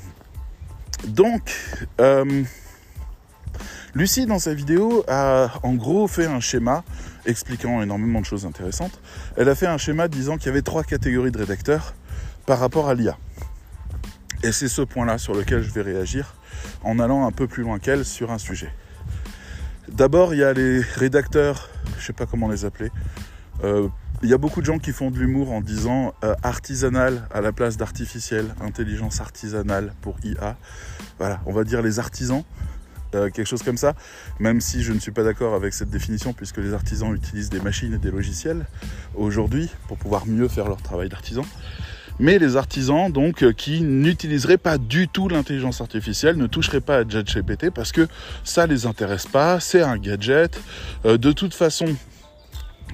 Donc, 1.08 1.55
euh, 2.00 2.43
Lucie, 3.93 4.25
dans 4.25 4.39
sa 4.39 4.53
vidéo, 4.53 5.03
a 5.10 5.51
en 5.63 5.74
gros 5.74 6.07
fait 6.07 6.25
un 6.25 6.39
schéma 6.39 6.86
expliquant 7.25 7.81
énormément 7.81 8.21
de 8.21 8.25
choses 8.25 8.45
intéressantes. 8.45 9.01
Elle 9.36 9.50
a 9.50 9.55
fait 9.55 9.67
un 9.67 9.77
schéma 9.77 10.07
disant 10.07 10.38
qu'il 10.38 10.45
y 10.45 10.50
avait 10.50 10.62
trois 10.62 10.83
catégories 10.83 11.31
de 11.31 11.38
rédacteurs 11.38 11.93
par 12.45 12.60
rapport 12.60 12.88
à 12.88 12.93
l'IA. 12.93 13.17
Et 14.43 14.53
c'est 14.53 14.69
ce 14.69 14.81
point-là 14.81 15.17
sur 15.17 15.36
lequel 15.36 15.62
je 15.62 15.71
vais 15.71 15.81
réagir 15.81 16.36
en 16.83 17.00
allant 17.00 17.27
un 17.27 17.31
peu 17.33 17.48
plus 17.48 17.63
loin 17.63 17.79
qu'elle 17.79 18.05
sur 18.05 18.31
un 18.31 18.38
sujet. 18.38 18.71
D'abord, 19.89 20.33
il 20.33 20.39
y 20.39 20.43
a 20.43 20.53
les 20.53 20.79
rédacteurs, 20.79 21.69
je 21.98 22.01
ne 22.01 22.05
sais 22.05 22.13
pas 22.13 22.25
comment 22.25 22.48
les 22.48 22.63
appeler. 22.63 22.91
Euh, 23.65 23.89
il 24.24 24.29
y 24.29 24.33
a 24.33 24.38
beaucoup 24.38 24.62
de 24.62 24.65
gens 24.65 24.79
qui 24.79 24.93
font 24.93 25.12
de 25.12 25.19
l'humour 25.19 25.51
en 25.51 25.60
disant 25.60 26.13
euh, 26.24 26.33
artisanal 26.43 27.27
à 27.33 27.41
la 27.41 27.51
place 27.51 27.75
d'artificiel, 27.75 28.55
intelligence 28.62 29.19
artisanale 29.19 29.93
pour 30.00 30.15
IA. 30.24 30.55
Voilà, 31.17 31.41
on 31.45 31.51
va 31.51 31.65
dire 31.65 31.81
les 31.81 32.00
artisans 32.00 32.43
euh, 33.15 33.30
quelque 33.30 33.48
chose 33.48 33.63
comme 33.63 33.77
ça, 33.77 33.94
même 34.39 34.62
si 34.62 34.84
je 34.84 34.94
ne 34.94 35.00
suis 35.00 35.12
pas 35.12 35.24
d'accord 35.24 35.53
avec 35.53 35.74
cette 35.74 35.89
définition, 35.89 36.34
puisque 36.34 36.58
les 36.58 36.74
artisans 36.74 37.13
utilisent 37.13 37.50
des 37.50 37.60
machines 37.60 37.94
et 37.94 37.98
des 37.98 38.12
logiciels 38.12 38.65
aujourd'hui 39.15 39.70
pour 39.88 39.98
pouvoir 39.98 40.27
mieux 40.27 40.48
faire 40.48 40.68
leur 40.68 40.82
travail 40.82 41.10
d'artisan. 41.10 41.44
Mais 42.20 42.38
les 42.38 42.56
artisans, 42.56 43.12
donc, 43.12 43.44
euh, 43.44 43.51
qui 43.51 43.82
n'utiliseraient 43.82 44.58
pas 44.58 44.77
du 44.77 45.08
tout 45.08 45.27
l'intelligence 45.27 45.82
artificielle, 45.82 46.38
ne 46.38 46.48
toucheraient 46.48 46.82
pas 46.82 46.98
à 46.98 47.03
ChatGPT 47.08 47.72
parce 47.72 47.91
que 47.91 48.08
ça 48.44 48.68
les 48.68 48.86
intéresse 48.86 49.25
pas, 49.25 49.60
c'est 49.60 49.82
un 49.82 49.98
gadget. 49.98 50.62
Euh, 51.06 51.18
de 51.18 51.32
toute 51.32 51.56
façon, 51.56 51.86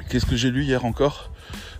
qu'est-ce 0.09 0.25
que 0.25 0.35
j'ai 0.35 0.49
lu 0.49 0.63
hier 0.63 0.85
encore? 0.85 1.31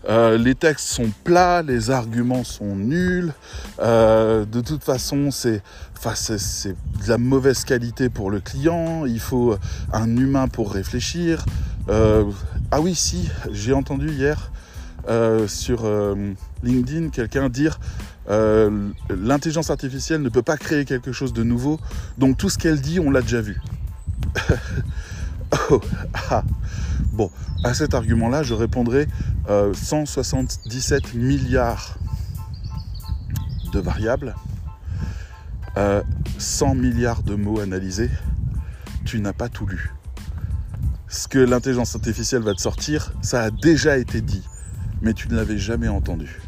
Euh, 0.08 0.38
les 0.38 0.56
textes 0.56 0.88
sont 0.88 1.12
plats, 1.24 1.62
les 1.62 1.92
arguments 1.92 2.44
sont 2.44 2.76
nuls. 2.76 3.34
Euh, 3.80 4.46
de 4.46 4.62
toute 4.62 4.84
façon, 4.84 5.32
c'est 5.32 5.62
de 6.04 7.10
la 7.10 7.18
mauvaise 7.18 7.66
qualité 7.66 8.10
pour 8.10 8.32
le 8.32 8.40
client. 8.40 9.06
Il 9.06 9.20
faut 9.20 9.58
un 9.92 10.16
humain 10.16 10.48
pour 10.48 10.72
réfléchir. 10.72 11.46
Euh, 11.90 12.24
ah 12.72 12.80
oui, 12.80 12.96
si, 12.96 13.30
j'ai 13.52 13.74
entendu 13.74 14.10
hier 14.10 14.52
sur 15.48 15.86
LinkedIn 16.64 17.10
quelqu'un 17.10 17.48
dire 17.48 17.80
l'intelligence 18.28 19.70
artificielle 19.70 20.22
ne 20.22 20.28
peut 20.28 20.42
pas 20.42 20.58
créer 20.58 20.84
quelque 20.84 21.14
chose 21.14 21.32
de 21.32 21.44
nouveau. 21.44 21.80
Donc 22.18 22.38
tout 22.38 22.50
ce 22.50 22.58
qu'elle 22.58 22.82
dit, 22.82 23.00
on 23.00 23.10
l'a 23.10 23.22
déjà 23.22 23.42
vu. 23.42 23.62
oh. 25.72 25.82
Bon, 27.14 27.32
à 27.64 27.74
cet 27.74 27.94
argument-là, 27.94 28.44
je 28.44 28.54
répondrai 28.54 29.08
177 29.48 31.04
euh, 31.16 31.18
milliards 31.18 31.98
de 33.72 33.80
variables, 33.80 34.36
100 36.38 36.72
euh, 36.72 36.74
milliards 36.76 37.24
de 37.24 37.36
mots 37.36 37.60
analysés, 37.60 38.12
tu 39.06 39.20
n'as 39.20 39.34
pas 39.34 39.50
tout 39.50 39.66
lu. 39.66 39.94
Ce 41.08 41.28
que 41.28 41.40
l'intelligence 41.40 41.96
artificielle 41.96 42.42
va 42.42 42.54
te 42.54 42.62
sortir, 42.62 43.14
ça 43.22 43.44
a 43.44 43.52
déjà 43.52 43.98
été 43.98 44.22
dit, 44.22 44.44
mais 45.02 45.14
tu 45.14 45.30
ne 45.30 45.36
l'avais 45.36 45.58
jamais 45.58 45.88
entendu. 45.88 46.42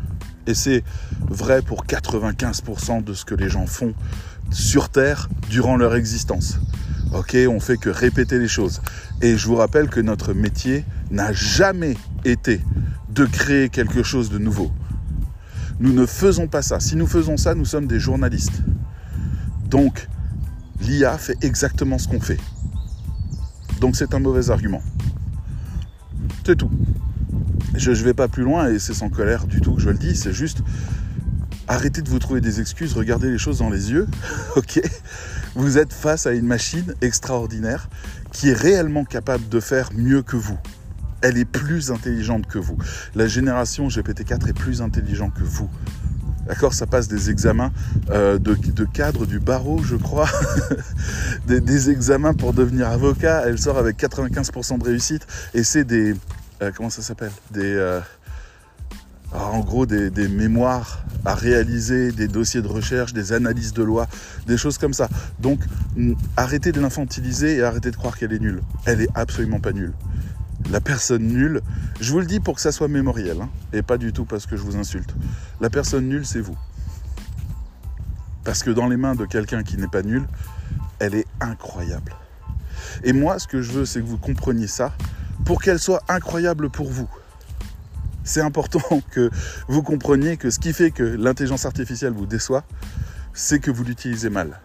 Et 0.45 0.53
c'est 0.53 0.83
vrai 1.27 1.61
pour 1.61 1.85
95% 1.85 3.03
de 3.03 3.13
ce 3.13 3.25
que 3.25 3.35
les 3.35 3.49
gens 3.49 3.65
font 3.65 3.93
sur 4.51 4.89
Terre 4.89 5.29
durant 5.49 5.77
leur 5.77 5.95
existence. 5.95 6.59
Ok, 7.13 7.35
on 7.47 7.59
fait 7.59 7.77
que 7.77 7.89
répéter 7.89 8.37
les 8.37 8.47
choses. 8.47 8.81
Et 9.21 9.35
je 9.35 9.47
vous 9.47 9.55
rappelle 9.55 9.89
que 9.89 9.99
notre 9.99 10.33
métier 10.33 10.85
n'a 11.09 11.33
jamais 11.33 11.97
été 12.23 12.61
de 13.09 13.25
créer 13.25 13.69
quelque 13.69 14.03
chose 14.03 14.29
de 14.29 14.37
nouveau. 14.37 14.71
Nous 15.79 15.93
ne 15.93 16.05
faisons 16.05 16.47
pas 16.47 16.61
ça. 16.61 16.79
Si 16.79 16.95
nous 16.95 17.07
faisons 17.07 17.37
ça, 17.37 17.55
nous 17.55 17.65
sommes 17.65 17.87
des 17.87 17.99
journalistes. 17.99 18.61
Donc, 19.69 20.07
l'IA 20.81 21.17
fait 21.17 21.37
exactement 21.41 21.97
ce 21.97 22.07
qu'on 22.07 22.19
fait. 22.19 22.39
Donc 23.79 23.95
c'est 23.95 24.13
un 24.13 24.19
mauvais 24.19 24.49
argument. 24.49 24.81
C'est 26.45 26.57
tout. 26.57 26.71
Je 27.75 27.91
ne 27.91 27.95
vais 27.95 28.13
pas 28.13 28.27
plus 28.27 28.43
loin 28.43 28.69
et 28.69 28.79
c'est 28.79 28.93
sans 28.93 29.09
colère 29.09 29.47
du 29.47 29.61
tout 29.61 29.75
que 29.75 29.81
je 29.81 29.89
le 29.89 29.97
dis, 29.97 30.15
c'est 30.15 30.33
juste 30.33 30.61
arrêtez 31.67 32.01
de 32.01 32.09
vous 32.09 32.19
trouver 32.19 32.41
des 32.41 32.59
excuses, 32.59 32.93
regardez 32.93 33.29
les 33.29 33.37
choses 33.37 33.59
dans 33.59 33.69
les 33.69 33.91
yeux, 33.91 34.07
Vous 35.55 35.77
êtes 35.77 35.93
face 35.93 36.27
à 36.27 36.31
une 36.31 36.45
machine 36.45 36.93
extraordinaire 37.01 37.89
qui 38.31 38.49
est 38.49 38.53
réellement 38.53 39.03
capable 39.03 39.47
de 39.49 39.59
faire 39.59 39.89
mieux 39.95 40.21
que 40.21 40.35
vous. 40.35 40.57
Elle 41.21 41.37
est 41.37 41.45
plus 41.45 41.91
intelligente 41.91 42.47
que 42.47 42.59
vous. 42.59 42.77
La 43.15 43.27
génération 43.27 43.87
GPT-4 43.87 44.47
est 44.47 44.53
plus 44.53 44.81
intelligente 44.81 45.33
que 45.33 45.43
vous. 45.43 45.69
D'accord 46.47 46.73
Ça 46.73 46.87
passe 46.87 47.07
des 47.07 47.29
examens 47.29 47.71
euh, 48.09 48.39
de, 48.39 48.85
cadre 48.85 49.25
du 49.25 49.39
barreau, 49.39 49.81
je 49.83 49.95
crois, 49.95 50.29
des, 51.47 51.89
examens 51.89 52.33
pour 52.33 52.53
devenir 52.53 52.87
avocat. 52.87 53.43
Elle 53.45 53.59
sort 53.59 53.77
avec 53.77 53.97
95% 53.97 54.79
de 54.79 54.83
réussite 54.83 55.27
et 55.53 55.63
c'est 55.63 55.83
des... 55.83 56.15
Euh, 56.61 56.71
comment 56.75 56.89
ça 56.89 57.01
s'appelle? 57.01 57.31
Des... 57.51 57.73
Euh, 57.73 57.99
en 59.31 59.59
gros 59.59 59.85
des, 59.85 60.27
mémoires 60.27 61.03
à 61.25 61.35
réaliser, 61.35 62.11
des 62.11 62.27
dossiers 62.27 62.61
de 62.61 62.67
recherche, 62.67 63.13
des 63.13 63.33
analyses 63.33 63.73
de 63.73 63.83
loi, 63.83 64.07
des 64.47 64.57
choses 64.57 64.77
comme 64.77 64.93
ça. 64.93 65.09
Donc 65.39 65.59
arrêtez 66.37 66.71
de 66.71 66.81
l'infantiliser 66.81 67.57
et 67.57 67.63
arrêtez 67.63 67.91
de 67.91 67.95
croire 67.95 68.17
qu'elle 68.17 68.33
est 68.33 68.39
nulle. 68.39 68.61
Elle 68.85 69.01
est 69.01 69.09
absolument 69.15 69.59
pas 69.59 69.71
nulle. 69.71 69.93
La 70.71 70.81
personne 70.81 71.23
nulle, 71.23 71.61
je 71.99 72.11
vous 72.11 72.19
le 72.19 72.25
dis 72.25 72.39
pour 72.39 72.55
que 72.55 72.61
ça 72.61 72.71
soit 72.71 72.89
mémoriel, 72.89 73.41
hein, 73.41 73.49
et 73.73 73.81
pas 73.81 73.97
du 73.97 74.11
tout 74.11 74.25
parce 74.25 74.45
que 74.45 74.57
je 74.57 74.61
vous 74.61 74.75
insulte. 74.75 75.15
La 75.61 75.69
personne 75.69 76.07
nulle, 76.07 76.25
c'est 76.25 76.41
vous. 76.41 76.57
Parce 78.43 78.63
que 78.63 78.69
dans 78.69 78.87
les 78.87 78.97
mains 78.97 79.15
de 79.15 79.25
quelqu'un 79.25 79.63
qui 79.63 79.77
n'est 79.77 79.87
pas 79.87 80.03
nul, 80.03 80.23
elle 80.99 81.15
est 81.15 81.25
incroyable. 81.39 82.13
Et 83.03 83.13
moi, 83.13 83.39
ce 83.39 83.47
que 83.47 83.61
je 83.61 83.71
veux, 83.71 83.85
c'est 83.85 84.01
que 84.01 84.05
vous 84.05 84.17
compreniez 84.17 84.67
ça 84.67 84.93
pour 85.45 85.61
qu'elle 85.61 85.79
soit 85.79 86.01
incroyable 86.07 86.69
pour 86.69 86.91
vous 86.91 87.09
c'est 88.29 88.41
important 88.41 89.01
que 89.11 89.31
vous 89.67 89.81
compreniez 89.81 90.37
que 90.37 90.49
ce 90.49 90.59
qui 90.59 90.71
fait 90.71 90.91
que 90.91 91.03
l'intelligence 91.03 91.65
artificielle 91.65 92.13
vous 92.13 92.27
déçoit, 92.27 92.63
c'est 93.33 93.59
que 93.59 93.71
vous 93.71 93.83
l'utilisez 93.83 94.29
mal. 94.29 94.59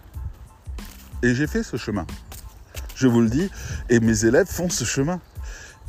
Et 1.23 1.35
j'ai 1.35 1.47
fait 1.47 1.62
ce 1.62 1.76
chemin. 1.76 2.06
Je 2.94 3.09
vous 3.09 3.23
le 3.23 3.30
dis, 3.30 3.50
et 3.88 4.00
mes 4.00 4.26
élèves 4.26 4.47
font 4.47 4.68
ce 4.68 4.85
chemin. 4.85 5.21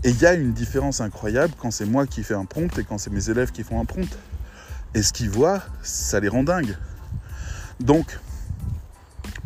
Et 0.03 0.11
il 0.11 0.21
y 0.21 0.25
a 0.25 0.33
une 0.33 0.53
différence 0.53 1.01
incroyable 1.01 1.53
quand 1.57 1.71
c'est 1.71 1.85
moi 1.85 2.07
qui 2.07 2.23
fais 2.23 2.33
un 2.33 2.45
prompt 2.45 2.77
et 2.77 2.83
quand 2.83 2.97
c'est 2.97 3.09
mes 3.09 3.29
élèves 3.29 3.51
qui 3.51 3.63
font 3.63 3.79
un 3.81 3.85
prompt. 3.85 4.17
Et 4.93 5.03
ce 5.03 5.11
qu'ils 5.11 5.29
voient, 5.29 5.61
ça 5.83 6.19
les 6.19 6.29
rend 6.29 6.43
dingues. 6.43 6.77
Donc, 7.81 8.19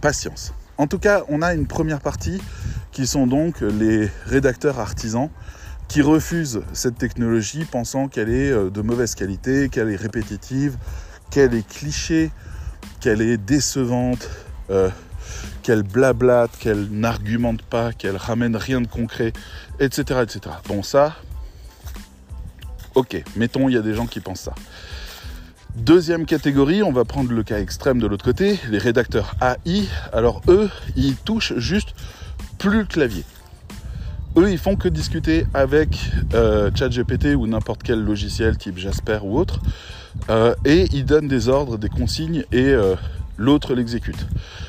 patience. 0.01 0.53
En 0.77 0.85
tout 0.85 0.99
cas, 0.99 1.23
on 1.29 1.41
a 1.41 1.53
une 1.55 1.65
première 1.65 1.99
partie 1.99 2.39
qui 2.91 3.07
sont 3.07 3.25
donc 3.25 3.61
les 3.61 4.09
rédacteurs 4.25 4.79
artisans 4.79 5.29
qui 5.89 6.03
refusent 6.03 6.61
cette 6.71 6.97
technologie 6.97 7.65
pensant 7.65 8.07
qu'elle 8.07 8.29
est 8.29 8.51
euh, 8.51 8.69
de 8.69 8.81
mauvaise 8.81 9.15
qualité, 9.15 9.69
qu'elle 9.69 9.89
est 9.89 9.95
répétitive, 9.95 10.77
qu'elle 11.31 11.53
est 11.55 11.67
cliché, 11.67 12.31
qu'elle 13.01 13.21
est 13.21 13.37
décevante, 13.37 14.29
euh, 14.69 14.89
qu'elle 15.63 15.81
blablate, 15.83 16.55
qu'elle 16.59 16.87
n'argumente 16.91 17.63
pas, 17.63 17.91
qu'elle 17.91 18.17
ramène 18.17 18.55
rien 18.55 18.81
de 18.81 18.87
concret, 18.87 19.33
etc., 19.79 20.21
etc. 20.23 20.55
Bon, 20.67 20.83
ça, 20.83 21.15
ok, 22.93 23.21
mettons, 23.35 23.67
il 23.67 23.73
y 23.73 23.77
a 23.77 23.81
des 23.81 23.95
gens 23.95 24.05
qui 24.05 24.19
pensent 24.19 24.41
ça. 24.41 24.53
Deuxième 25.75 26.25
catégorie, 26.25 26.83
on 26.83 26.91
va 26.91 27.03
prendre 27.03 27.31
le 27.31 27.41
cas 27.43 27.59
extrême 27.59 27.99
de 27.99 28.05
l'autre 28.05 28.25
côté, 28.25 28.59
les 28.69 28.79
rédacteurs 28.79 29.35
AI. 29.41 29.85
Alors 30.13 30.41
eux, 30.47 30.69
ils 30.95 31.15
touchent 31.15 31.57
juste 31.57 31.95
plus 32.59 32.79
le 32.79 32.85
clavier. 32.85 33.23
Eux, 34.37 34.51
ils 34.51 34.59
font 34.59 34.75
que 34.75 34.87
discuter 34.87 35.45
avec 35.53 36.11
euh, 36.33 36.69
ChatGPT 36.73 37.35
ou 37.35 37.47
n'importe 37.47 37.81
quel 37.81 38.03
logiciel 38.03 38.57
type 38.57 38.77
Jasper 38.77 39.19
ou 39.23 39.39
autre, 39.39 39.59
euh, 40.29 40.53
et 40.65 40.85
ils 40.93 41.05
donnent 41.05 41.27
des 41.27 41.49
ordres, 41.49 41.77
des 41.77 41.89
consignes, 41.89 42.43
et 42.51 42.67
euh, 42.67 42.95
l'autre 43.37 43.73
l'exécute. 43.73 44.27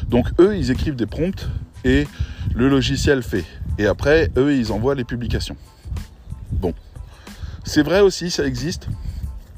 Donc 0.08 0.28
eux, 0.38 0.56
ils 0.56 0.70
écrivent 0.70 0.96
des 0.96 1.06
prompts 1.06 1.46
et 1.84 2.06
le 2.54 2.68
logiciel 2.68 3.22
fait. 3.22 3.44
Et 3.78 3.86
après, 3.86 4.30
eux, 4.38 4.54
ils 4.54 4.72
envoient 4.72 4.94
les 4.94 5.04
publications. 5.04 5.56
Bon. 6.52 6.72
C'est 7.64 7.82
vrai 7.82 8.00
aussi, 8.00 8.30
ça 8.30 8.46
existe. 8.46 8.88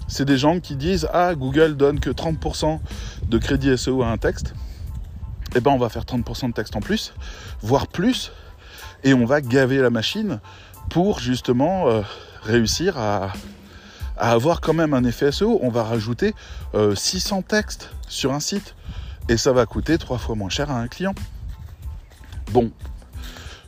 C'est 0.09 0.25
des 0.25 0.37
gens 0.37 0.59
qui 0.59 0.75
disent 0.75 1.09
Ah, 1.13 1.35
Google 1.35 1.77
donne 1.77 2.01
que 2.01 2.11
30% 2.11 2.81
de 3.29 3.39
crédit 3.39 3.77
SEO 3.79 4.03
à 4.03 4.09
un 4.09 4.19
texte. 4.19 4.55
Eh 5.55 5.61
ben, 5.61 5.71
on 5.71 5.79
va 5.79 5.89
faire 5.89 6.05
30% 6.05 6.49
de 6.49 6.53
texte 6.53 6.75
en 6.77 6.81
plus, 6.81 7.15
voire 7.63 7.87
plus, 7.87 8.33
et 9.05 9.15
on 9.15 9.25
va 9.25 9.41
gaver 9.41 9.79
la 9.79 9.91
machine 9.91 10.41
pour 10.91 11.21
justement 11.21 11.89
euh, 11.89 12.03
réussir 12.43 12.99
à, 12.99 13.33
avoir 14.17 14.61
quand 14.61 14.75
même 14.75 14.95
un 14.95 15.05
effet 15.05 15.33
SEO. 15.33 15.59
On 15.63 15.71
va 15.71 15.83
rajouter 15.83 16.35
600 16.95 17.39
euh, 17.39 17.43
textes 17.43 17.91
sur 18.09 18.33
un 18.33 18.41
site 18.41 18.75
et 19.29 19.37
ça 19.37 19.53
va 19.53 19.67
coûter 19.67 19.99
trois 19.99 20.19
fois 20.19 20.35
moins 20.35 20.51
cher 20.51 20.71
à 20.71 20.79
un 20.79 20.89
client. 20.89 21.15
Bon, 22.53 22.71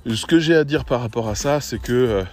ce 0.06 0.26
que 0.26 0.38
j'ai 0.38 0.54
à 0.54 0.64
dire 0.64 0.84
par 0.84 1.00
rapport 1.00 1.28
à 1.28 1.34
ça, 1.34 1.60
c'est 1.60 1.78
que 1.78 1.92
euh, 1.92 2.24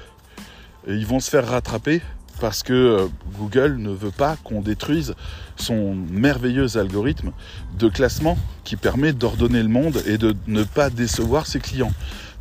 ils 0.87 1.05
vont 1.05 1.19
se 1.19 1.29
faire 1.29 1.47
rattraper 1.47 2.01
parce 2.41 2.63
que 2.63 3.07
Google 3.37 3.77
ne 3.77 3.91
veut 3.91 4.11
pas 4.11 4.35
qu'on 4.43 4.61
détruise 4.61 5.13
son 5.55 5.93
merveilleux 5.93 6.77
algorithme 6.77 7.31
de 7.77 7.87
classement 7.87 8.37
qui 8.63 8.75
permet 8.75 9.13
d'ordonner 9.13 9.61
le 9.61 9.69
monde 9.69 10.01
et 10.07 10.17
de 10.17 10.35
ne 10.47 10.63
pas 10.63 10.89
décevoir 10.89 11.45
ses 11.45 11.59
clients. 11.59 11.93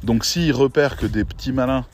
Donc 0.04 0.24
s'il 0.24 0.52
repère 0.52 0.96
que 0.96 1.06
des 1.06 1.24
petits 1.24 1.52
malins 1.52 1.84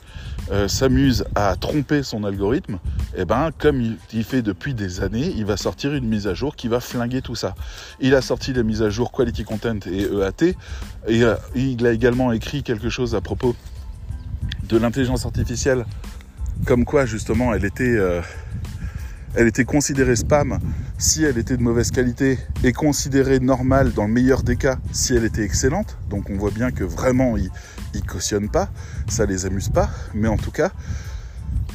euh, 0.49 0.67
s'amusent 0.69 1.25
à 1.35 1.55
tromper 1.57 2.03
son 2.03 2.23
algorithme, 2.23 2.79
eh 3.17 3.25
ben, 3.25 3.51
comme 3.57 3.81
il, 4.13 4.23
fait 4.23 4.41
depuis 4.41 4.73
des 4.73 5.01
années, 5.01 5.33
il 5.35 5.45
va 5.45 5.57
sortir 5.57 5.93
une 5.93 6.07
mise 6.07 6.25
à 6.25 6.33
jour 6.33 6.55
qui 6.55 6.69
va 6.69 6.79
flinguer 6.79 7.21
tout 7.21 7.35
ça. 7.35 7.53
Il 7.99 8.15
a 8.15 8.21
sorti 8.21 8.53
la 8.53 8.63
mise 8.63 8.81
à 8.81 8.89
jour 8.89 9.11
Quality 9.11 9.43
Content 9.43 9.79
et 9.85 10.03
EAT, 10.03 10.55
et 11.07 11.23
euh, 11.23 11.35
il 11.53 11.85
a 11.85 11.91
également 11.91 12.31
écrit 12.31 12.63
quelque 12.63 12.89
chose 12.89 13.13
à 13.13 13.19
propos 13.19 13.55
de 14.69 14.77
l'intelligence 14.77 15.25
artificielle, 15.25 15.85
comme 16.65 16.85
quoi 16.85 17.05
justement 17.05 17.53
elle 17.53 17.65
était, 17.65 17.83
euh, 17.83 18.21
elle 19.35 19.47
était 19.47 19.65
considérée 19.65 20.15
spam 20.15 20.59
si 20.97 21.23
elle 21.23 21.37
était 21.37 21.57
de 21.57 21.61
mauvaise 21.61 21.91
qualité 21.91 22.39
et 22.63 22.71
considérée 22.71 23.39
normale 23.39 23.91
dans 23.91 24.07
le 24.07 24.13
meilleur 24.13 24.43
des 24.43 24.55
cas 24.55 24.77
si 24.93 25.13
elle 25.13 25.25
était 25.25 25.43
excellente. 25.43 25.97
Donc 26.09 26.29
on 26.29 26.37
voit 26.37 26.51
bien 26.51 26.71
que 26.71 26.83
vraiment 26.83 27.37
ils, 27.37 27.51
ils 27.93 28.03
cautionnent 28.03 28.49
pas, 28.49 28.69
ça 29.07 29.25
les 29.25 29.45
amuse 29.45 29.69
pas, 29.69 29.89
mais 30.13 30.27
en 30.27 30.37
tout 30.37 30.51
cas, 30.51 30.71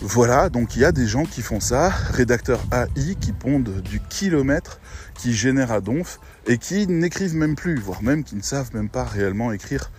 voilà, 0.01 0.49
donc 0.49 0.75
il 0.75 0.83
y 0.83 0.85
a 0.85 0.91
des 0.91 1.07
gens 1.07 1.25
qui 1.25 1.43
font 1.43 1.61
ça, 1.61 1.91
rédacteurs 1.91 2.61
AI 2.73 3.15
qui 3.15 3.33
pondent 3.33 3.81
du 3.83 4.01
kilomètre, 4.01 4.81
qui 5.15 5.33
génèrent 5.33 5.71
à 5.71 5.81
donf 5.81 6.19
et 6.47 6.59
qui 6.59 6.87
n'écrivent 6.89 7.37
même 7.37 7.55
plus, 7.55 7.79
voire 7.79 8.03
même 8.03 8.25
qui 8.25 8.35
ne 8.35 8.43
savent 8.43 8.75
même 8.75 8.89
pas 8.89 9.05
réellement 9.05 9.53
écrire 9.53 9.91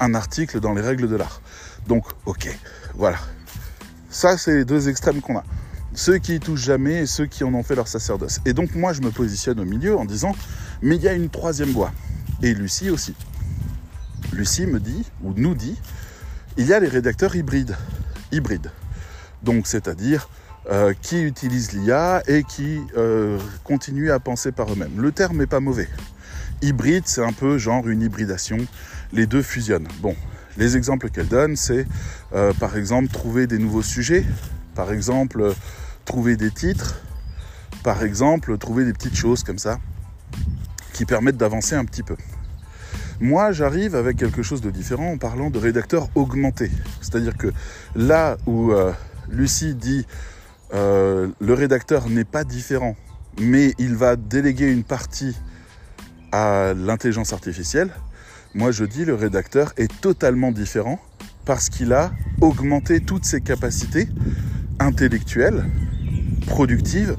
un 0.00 0.14
article 0.14 0.58
dans 0.58 0.74
les 0.74 0.82
règles 0.82 1.08
de 1.08 1.16
l'art. 1.16 1.40
Donc, 1.86 2.04
ok, 2.26 2.48
voilà. 2.94 3.18
Ça, 4.10 4.36
c'est 4.38 4.54
les 4.54 4.64
deux 4.64 4.88
extrêmes 4.88 5.20
qu'on 5.20 5.38
a. 5.38 5.44
Ceux 5.94 6.18
qui 6.18 6.34
y 6.34 6.40
touchent 6.40 6.64
jamais 6.64 7.02
et 7.02 7.06
ceux 7.06 7.26
qui 7.26 7.44
en 7.44 7.54
ont 7.54 7.62
fait 7.62 7.76
leur 7.76 7.86
sacerdoce. 7.86 8.40
Et 8.44 8.52
donc, 8.52 8.74
moi, 8.74 8.92
je 8.92 9.02
me 9.02 9.10
positionne 9.10 9.60
au 9.60 9.64
milieu 9.64 9.96
en 9.96 10.04
disant, 10.04 10.34
mais 10.82 10.96
il 10.96 11.02
y 11.02 11.08
a 11.08 11.12
une 11.12 11.28
troisième 11.28 11.70
voie. 11.70 11.92
Et 12.42 12.52
Lucie 12.54 12.90
aussi. 12.90 13.14
Lucie 14.32 14.66
me 14.66 14.80
dit, 14.80 15.04
ou 15.22 15.32
nous 15.36 15.54
dit, 15.54 15.78
il 16.56 16.66
y 16.66 16.72
a 16.72 16.80
les 16.80 16.88
rédacteurs 16.88 17.36
hybrides. 17.36 17.76
Hybrides. 18.32 18.70
Donc, 19.42 19.66
c'est-à-dire 19.66 20.28
euh, 20.70 20.94
qui 21.02 21.22
utilisent 21.22 21.72
l'IA 21.72 22.22
et 22.26 22.42
qui 22.42 22.80
euh, 22.96 23.38
continuent 23.64 24.10
à 24.10 24.18
penser 24.18 24.50
par 24.50 24.72
eux-mêmes. 24.72 24.98
Le 24.98 25.12
terme 25.12 25.36
n'est 25.36 25.46
pas 25.46 25.60
mauvais. 25.60 25.88
Hybride, 26.62 27.04
c'est 27.06 27.22
un 27.22 27.32
peu 27.32 27.58
genre 27.58 27.86
une 27.86 28.00
hybridation. 28.00 28.56
Les 29.12 29.26
deux 29.26 29.42
fusionnent. 29.42 29.88
Bon, 30.00 30.16
les 30.56 30.78
exemples 30.78 31.10
qu'elle 31.10 31.28
donne, 31.28 31.56
c'est 31.56 31.86
euh, 32.34 32.54
par 32.54 32.78
exemple 32.78 33.08
trouver 33.12 33.46
des 33.46 33.58
nouveaux 33.58 33.82
sujets, 33.82 34.24
par 34.74 34.90
exemple 34.90 35.52
trouver 36.06 36.36
des 36.36 36.50
titres, 36.50 36.98
par 37.82 38.02
exemple 38.02 38.56
trouver 38.56 38.86
des 38.86 38.94
petites 38.94 39.16
choses 39.16 39.42
comme 39.42 39.58
ça 39.58 39.78
qui 40.94 41.04
permettent 41.04 41.36
d'avancer 41.36 41.74
un 41.74 41.84
petit 41.84 42.02
peu. 42.02 42.16
Moi, 43.20 43.52
j'arrive 43.52 43.94
avec 43.94 44.16
quelque 44.16 44.42
chose 44.42 44.60
de 44.60 44.70
différent 44.70 45.12
en 45.12 45.18
parlant 45.18 45.50
de 45.50 45.58
rédacteur 45.58 46.08
augmenté. 46.14 46.70
C'est-à-dire 47.00 47.36
que 47.36 47.52
là 47.94 48.36
où 48.46 48.72
euh, 48.72 48.92
Lucie 49.28 49.74
dit 49.74 50.06
euh, 50.72 51.28
le 51.40 51.54
rédacteur 51.54 52.08
n'est 52.08 52.24
pas 52.24 52.44
différent, 52.44 52.96
mais 53.40 53.72
il 53.78 53.94
va 53.94 54.16
déléguer 54.16 54.70
une 54.70 54.84
partie 54.84 55.36
à 56.32 56.74
l'intelligence 56.74 57.32
artificielle, 57.32 57.90
moi 58.54 58.72
je 58.72 58.84
dis 58.84 59.04
le 59.04 59.14
rédacteur 59.14 59.72
est 59.76 60.00
totalement 60.00 60.50
différent 60.50 61.00
parce 61.44 61.68
qu'il 61.68 61.92
a 61.92 62.10
augmenté 62.40 63.00
toutes 63.00 63.24
ses 63.24 63.40
capacités 63.40 64.08
intellectuelles, 64.80 65.64
productives, 66.46 67.16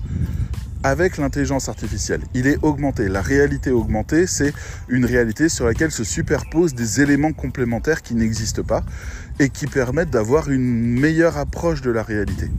avec 0.86 1.18
l'intelligence 1.18 1.68
artificielle. 1.68 2.22
Il 2.36 2.46
est 2.46 2.60
augmenté. 2.62 3.08
La 3.08 3.24
réalité 3.24 3.72
augmentée, 3.72 4.28
c'est 4.28 4.54
une 4.88 5.04
réalité 5.04 5.50
sur 5.50 5.66
laquelle 5.66 5.90
se 5.90 6.04
superposent 6.04 6.76
des 6.76 7.02
éléments 7.02 7.34
complémentaires 7.34 8.04
qui 8.04 8.14
n'existent 8.14 8.62
pas 8.62 8.84
et 9.40 9.50
qui 9.50 9.66
permettent 9.66 10.12
d'avoir 10.12 10.52
une 10.52 11.00
meilleure 11.00 11.38
approche 11.38 11.82
de 11.82 11.90
la 11.90 12.04
réalité. 12.04 12.52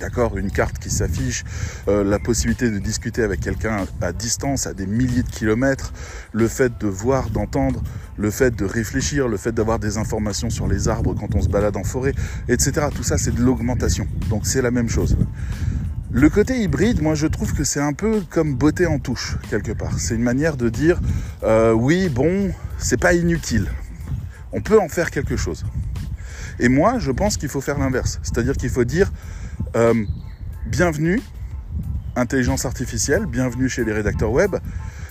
D'accord 0.00 0.36
Une 0.36 0.50
carte 0.50 0.80
qui 0.80 0.90
s'affiche, 0.90 1.44
euh, 1.86 2.02
la 2.02 2.18
possibilité 2.18 2.68
de 2.68 2.80
discuter 2.80 3.22
avec 3.22 3.38
quelqu'un 3.38 3.86
à 4.00 4.12
distance, 4.12 4.66
à 4.66 4.74
des 4.74 4.86
milliers 4.86 5.22
de 5.22 5.30
kilomètres, 5.30 5.92
le 6.32 6.48
fait 6.48 6.72
de 6.80 6.88
voir, 6.88 7.30
d'entendre, 7.30 7.80
le 8.16 8.32
fait 8.32 8.50
de 8.56 8.64
réfléchir, 8.64 9.28
le 9.28 9.36
fait 9.36 9.52
d'avoir 9.52 9.78
des 9.78 9.98
informations 9.98 10.50
sur 10.50 10.66
les 10.66 10.88
arbres 10.88 11.14
quand 11.14 11.32
on 11.36 11.42
se 11.42 11.48
balade 11.48 11.76
en 11.76 11.84
forêt, 11.84 12.12
etc. 12.48 12.88
Tout 12.92 13.04
ça, 13.04 13.18
c'est 13.18 13.32
de 13.36 13.40
l'augmentation. 13.40 14.08
Donc 14.28 14.46
c'est 14.46 14.62
la 14.62 14.72
même 14.72 14.88
chose. 14.88 15.16
Le 16.16 16.30
côté 16.30 16.62
hybride, 16.62 17.02
moi 17.02 17.16
je 17.16 17.26
trouve 17.26 17.54
que 17.54 17.64
c'est 17.64 17.80
un 17.80 17.92
peu 17.92 18.22
comme 18.30 18.54
beauté 18.54 18.86
en 18.86 19.00
touche, 19.00 19.36
quelque 19.50 19.72
part. 19.72 19.98
C'est 19.98 20.14
une 20.14 20.22
manière 20.22 20.56
de 20.56 20.68
dire, 20.68 21.00
euh, 21.42 21.72
oui, 21.72 22.08
bon, 22.08 22.52
c'est 22.78 23.00
pas 23.00 23.14
inutile. 23.14 23.66
On 24.52 24.60
peut 24.60 24.78
en 24.78 24.88
faire 24.88 25.10
quelque 25.10 25.36
chose. 25.36 25.64
Et 26.60 26.68
moi, 26.68 27.00
je 27.00 27.10
pense 27.10 27.36
qu'il 27.36 27.48
faut 27.48 27.60
faire 27.60 27.80
l'inverse. 27.80 28.20
C'est-à-dire 28.22 28.56
qu'il 28.56 28.70
faut 28.70 28.84
dire, 28.84 29.10
euh, 29.74 30.04
bienvenue, 30.66 31.20
intelligence 32.14 32.64
artificielle, 32.64 33.26
bienvenue 33.26 33.68
chez 33.68 33.84
les 33.84 33.92
rédacteurs 33.92 34.30
web. 34.30 34.54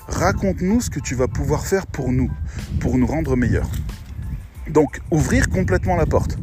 Raconte-nous 0.08 0.80
ce 0.80 0.90
que 0.90 1.02
tu 1.02 1.16
vas 1.16 1.28
pouvoir 1.28 1.66
faire 1.66 1.86
pour 1.86 2.14
nous, 2.14 2.32
pour 2.80 2.98
nous 2.98 3.08
rendre 3.08 3.36
meilleurs. 3.36 3.70
Donc, 4.70 5.02
ouvrir 5.12 5.50
complètement 5.50 5.98
la 5.98 6.06
porte, 6.06 6.38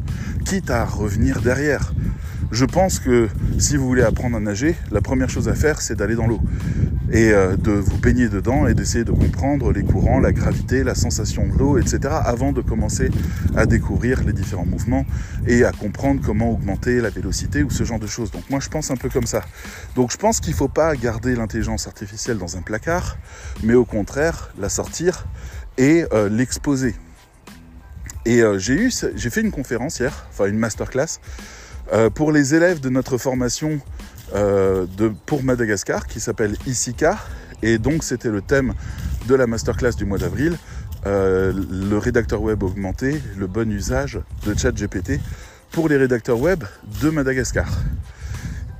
quitte 0.45 0.69
à 0.69 0.85
revenir 0.85 1.41
derrière, 1.41 1.93
je 2.51 2.65
pense 2.65 2.99
que 2.99 3.29
si 3.59 3.77
vous 3.77 3.87
voulez 3.87 4.03
apprendre 4.03 4.35
à 4.35 4.39
nager, 4.39 4.75
la 4.91 5.01
première 5.01 5.29
chose 5.29 5.47
à 5.47 5.55
faire, 5.55 5.81
c'est 5.81 5.95
d'aller 5.95 6.15
dans 6.15 6.27
l'eau 6.27 6.41
et 7.11 7.31
euh, 7.31 7.57
de 7.57 7.71
vous 7.71 7.97
baigner 7.97 8.29
dedans 8.29 8.67
et 8.67 8.73
d'essayer 8.73 9.03
de 9.03 9.11
comprendre 9.11 9.71
les 9.71 9.83
courants, 9.83 10.19
la 10.19 10.31
gravité, 10.31 10.83
la 10.83 10.95
sensation 10.95 11.47
de 11.47 11.57
l'eau, 11.57 11.77
etc. 11.77 11.99
avant 12.23 12.51
de 12.51 12.61
commencer 12.61 13.09
à 13.55 13.65
découvrir 13.65 14.23
les 14.23 14.33
différents 14.33 14.65
mouvements 14.65 15.05
et 15.45 15.63
à 15.65 15.71
comprendre 15.71 16.21
comment 16.23 16.51
augmenter 16.51 17.01
la 17.01 17.09
vélocité 17.09 17.63
ou 17.63 17.69
ce 17.69 17.83
genre 17.83 17.99
de 17.99 18.07
choses. 18.07 18.31
Donc 18.31 18.49
moi 18.49 18.59
je 18.59 18.69
pense 18.69 18.91
un 18.91 18.97
peu 18.97 19.09
comme 19.09 19.27
ça. 19.27 19.43
Donc 19.95 20.11
je 20.11 20.17
pense 20.17 20.39
qu'il 20.39 20.51
ne 20.51 20.57
faut 20.57 20.69
pas 20.69 20.95
garder 20.95 21.35
l'intelligence 21.35 21.87
artificielle 21.87 22.37
dans 22.37 22.57
un 22.57 22.61
placard, 22.61 23.17
mais 23.63 23.73
au 23.73 23.85
contraire 23.85 24.53
la 24.59 24.69
sortir 24.69 25.25
et 25.77 26.05
euh, 26.13 26.29
l'exposer. 26.29 26.95
Et 28.25 28.41
euh, 28.41 28.59
j'ai 28.59 28.89
j'ai 28.89 29.29
fait 29.29 29.41
une 29.41 29.51
conférence 29.51 29.99
hier, 29.99 30.27
enfin 30.29 30.45
une 30.45 30.59
masterclass 30.59 31.19
euh, 31.93 32.09
pour 32.09 32.31
les 32.31 32.55
élèves 32.55 32.79
de 32.79 32.89
notre 32.89 33.17
formation 33.17 33.79
euh, 34.33 34.85
pour 35.25 35.43
Madagascar 35.43 36.07
qui 36.07 36.19
s'appelle 36.19 36.55
ISICA, 36.65 37.17
et 37.61 37.77
donc 37.77 38.03
c'était 38.03 38.29
le 38.29 38.41
thème 38.41 38.73
de 39.27 39.35
la 39.35 39.47
masterclass 39.47 39.91
du 39.91 40.05
mois 40.05 40.17
d'avril, 40.17 40.57
euh, 41.05 41.51
le 41.69 41.97
rédacteur 41.97 42.41
web 42.41 42.63
augmenté, 42.63 43.21
le 43.37 43.47
bon 43.47 43.69
usage 43.71 44.19
de 44.45 44.57
ChatGPT 44.57 45.19
pour 45.71 45.89
les 45.89 45.97
rédacteurs 45.97 46.39
web 46.39 46.63
de 47.01 47.09
Madagascar. 47.09 47.67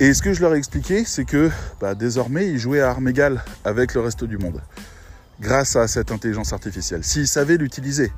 Et 0.00 0.14
ce 0.14 0.22
que 0.22 0.32
je 0.32 0.40
leur 0.40 0.54
ai 0.54 0.58
expliqué, 0.58 1.04
c'est 1.04 1.24
que 1.24 1.50
bah, 1.80 1.94
désormais, 1.94 2.48
ils 2.48 2.58
jouaient 2.58 2.80
à 2.80 2.90
armes 2.90 3.08
égales 3.08 3.44
avec 3.64 3.94
le 3.94 4.00
reste 4.00 4.24
du 4.24 4.38
monde, 4.38 4.60
grâce 5.40 5.76
à 5.76 5.86
cette 5.86 6.10
intelligence 6.10 6.52
artificielle. 6.52 7.04
S'ils 7.04 7.28
savaient 7.28 7.56
l'utiliser, 7.56 8.12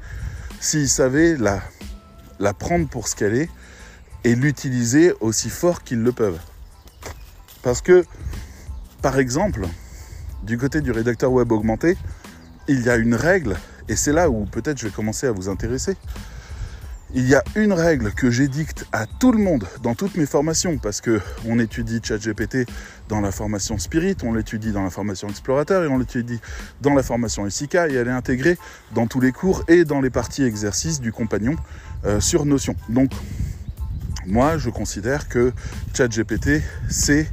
s'ils 0.61 0.89
savaient 0.89 1.37
la, 1.37 1.61
la 2.39 2.55
prendre 2.55 2.89
pour 2.89 3.09
ce 3.09 3.17
qu'elle 3.17 3.35
est, 3.35 3.51
et 4.25 4.35
l'utiliser 4.35 5.13
aussi 5.21 5.51
fort 5.51 5.83
qu'ils 5.83 6.03
le 6.03 6.13
peuvent. 6.13 6.41
Parce 7.63 7.81
que, 7.81 8.05
par 9.03 9.19
exemple, 9.19 9.67
du 10.43 10.59
côté 10.59 10.81
du 10.81 10.91
rédacteur 10.91 11.33
web 11.33 11.53
augmenté, 11.53 11.97
il 12.69 12.83
y 12.83 12.91
a 12.91 12.97
une 12.97 13.15
règle, 13.15 13.57
et 13.89 13.97
c'est 13.97 14.13
là 14.13 14.31
où 14.31 14.45
peut-être 14.47 14.79
je 14.79 14.87
vais 14.87 14.93
commencer 14.93 15.27
à 15.27 15.33
vous 15.33 15.49
intéresser. 15.49 15.97
Il 17.17 17.29
y 17.29 17.35
a 17.37 17.45
une 17.55 17.73
règle 17.73 18.13
que 18.13 18.29
j'édicte 18.31 18.87
à 18.91 19.07
tout 19.07 19.31
le 19.31 19.39
monde 19.39 19.69
dans 19.83 19.95
toutes 19.95 20.17
mes 20.17 20.27
formations, 20.27 20.79
parce 20.79 21.01
que 21.01 21.21
on 21.47 21.59
étudie 21.61 22.01
ChatGPT 22.03 22.67
dans 23.09 23.21
la 23.21 23.31
formation 23.31 23.79
Spirit, 23.79 24.17
on 24.25 24.33
l'étudie 24.33 24.73
dans 24.73 24.83
la 24.83 24.91
formation 24.91 25.29
Explorateur 25.29 25.85
et 25.85 25.87
on 25.87 25.99
l'étudie 25.99 26.41
dans 26.81 26.93
la 26.93 27.05
formation 27.05 27.49
SIK, 27.49 27.77
et 27.77 27.95
elle 27.95 28.09
est 28.09 28.11
intégrée 28.11 28.59
dans 28.95 29.07
tous 29.07 29.21
les 29.21 29.31
cours 29.31 29.63
et 29.69 29.85
dans 29.85 30.01
les 30.01 30.11
parties 30.11 30.43
exercices 30.43 31.01
du 31.01 31.13
compagnon 31.13 31.55
euh, 32.05 32.21
sur 32.21 32.47
Notion. 32.47 32.75
Donc 32.89 33.13
moi, 34.27 34.59
je 34.59 34.71
considère 34.71 35.29
que 35.29 35.53
ChatGPT, 35.95 36.63
c'est 36.89 37.29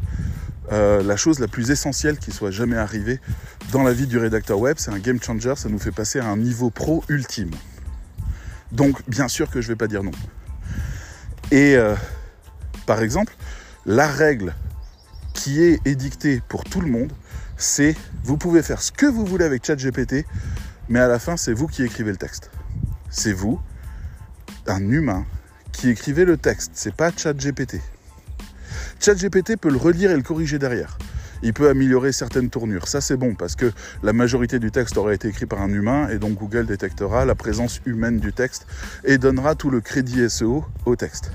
euh, 0.72 1.04
la 1.04 1.18
chose 1.18 1.40
la 1.40 1.48
plus 1.48 1.72
essentielle 1.72 2.18
qui 2.18 2.32
soit 2.32 2.52
jamais 2.52 2.78
arrivée 2.78 3.20
dans 3.72 3.84
la 3.84 3.94
vie 3.94 4.08
du 4.08 4.18
rédacteur 4.18 4.60
web. 4.60 4.78
C'est 4.80 4.92
un 4.92 5.00
game 5.00 5.22
changer, 5.22 5.54
ça 5.56 5.70
nous 5.70 5.80
fait 5.80 5.92
passer 5.92 6.20
à 6.20 6.28
un 6.28 6.38
niveau 6.38 6.70
pro 6.70 7.04
ultime. 7.10 7.52
Donc, 8.72 9.02
bien 9.10 9.28
sûr 9.28 9.50
que 9.50 9.62
je 9.62 9.68
ne 9.68 9.74
vais 9.74 9.78
pas 9.78 9.88
dire 9.88 10.04
non. 10.04 10.12
Et 11.52 11.76
euh, 11.76 11.96
par 12.86 13.02
exemple, 13.02 13.34
la 13.86 14.08
règle 14.08 14.54
qui 15.34 15.62
est 15.62 15.86
édictée 15.86 16.42
pour 16.48 16.64
tout 16.64 16.82
le 16.82 16.88
monde, 16.88 17.12
c'est 17.58 17.96
vous 18.24 18.38
pouvez 18.38 18.64
faire 18.64 18.82
ce 18.82 18.92
que 18.92 19.06
vous 19.06 19.26
voulez 19.26 19.46
avec 19.46 19.66
ChatGPT, 19.66 20.26
mais 20.90 21.00
à 21.00 21.08
la 21.08 21.20
fin, 21.20 21.38
c'est 21.38 21.54
vous 21.54 21.68
qui 21.68 21.84
écrivez 21.84 22.12
le 22.12 22.18
texte. 22.18 22.50
C'est 23.10 23.34
vous, 23.34 23.60
un 24.68 24.90
humain, 24.90 25.26
qui 25.82 25.90
écrivait 25.90 26.26
le 26.26 26.38
texte, 26.38 26.74
c'est 26.76 26.94
pas 26.94 27.10
ChatGPT. 27.12 27.82
ChatGPT 29.00 29.58
peut 29.58 29.72
le 29.72 29.78
relire 29.78 30.12
et 30.12 30.16
le 30.16 30.22
corriger 30.22 30.60
derrière. 30.60 31.00
Il 31.42 31.54
peut 31.54 31.70
améliorer 31.70 32.12
certaines 32.12 32.52
tournures. 32.52 32.88
Ça, 32.88 33.02
c'est 33.02 33.18
bon 33.18 33.34
parce 33.34 33.56
que 33.56 33.72
la 34.04 34.14
majorité 34.14 34.60
du 34.60 34.70
texte 34.70 34.96
aurait 35.00 35.16
été 35.16 35.30
écrit 35.30 35.48
par 35.48 35.60
un 35.60 35.70
humain 35.70 36.08
et 36.10 36.20
donc 36.20 36.38
Google 36.38 36.68
détectera 36.68 37.26
la 37.26 37.34
présence 37.34 37.82
humaine 37.88 38.20
du 38.20 38.32
texte 38.32 38.68
et 39.06 39.18
donnera 39.18 39.56
tout 39.56 39.72
le 39.72 39.82
crédit 39.82 40.30
SEO 40.30 40.64
au 40.86 40.96
texte. 40.96 41.32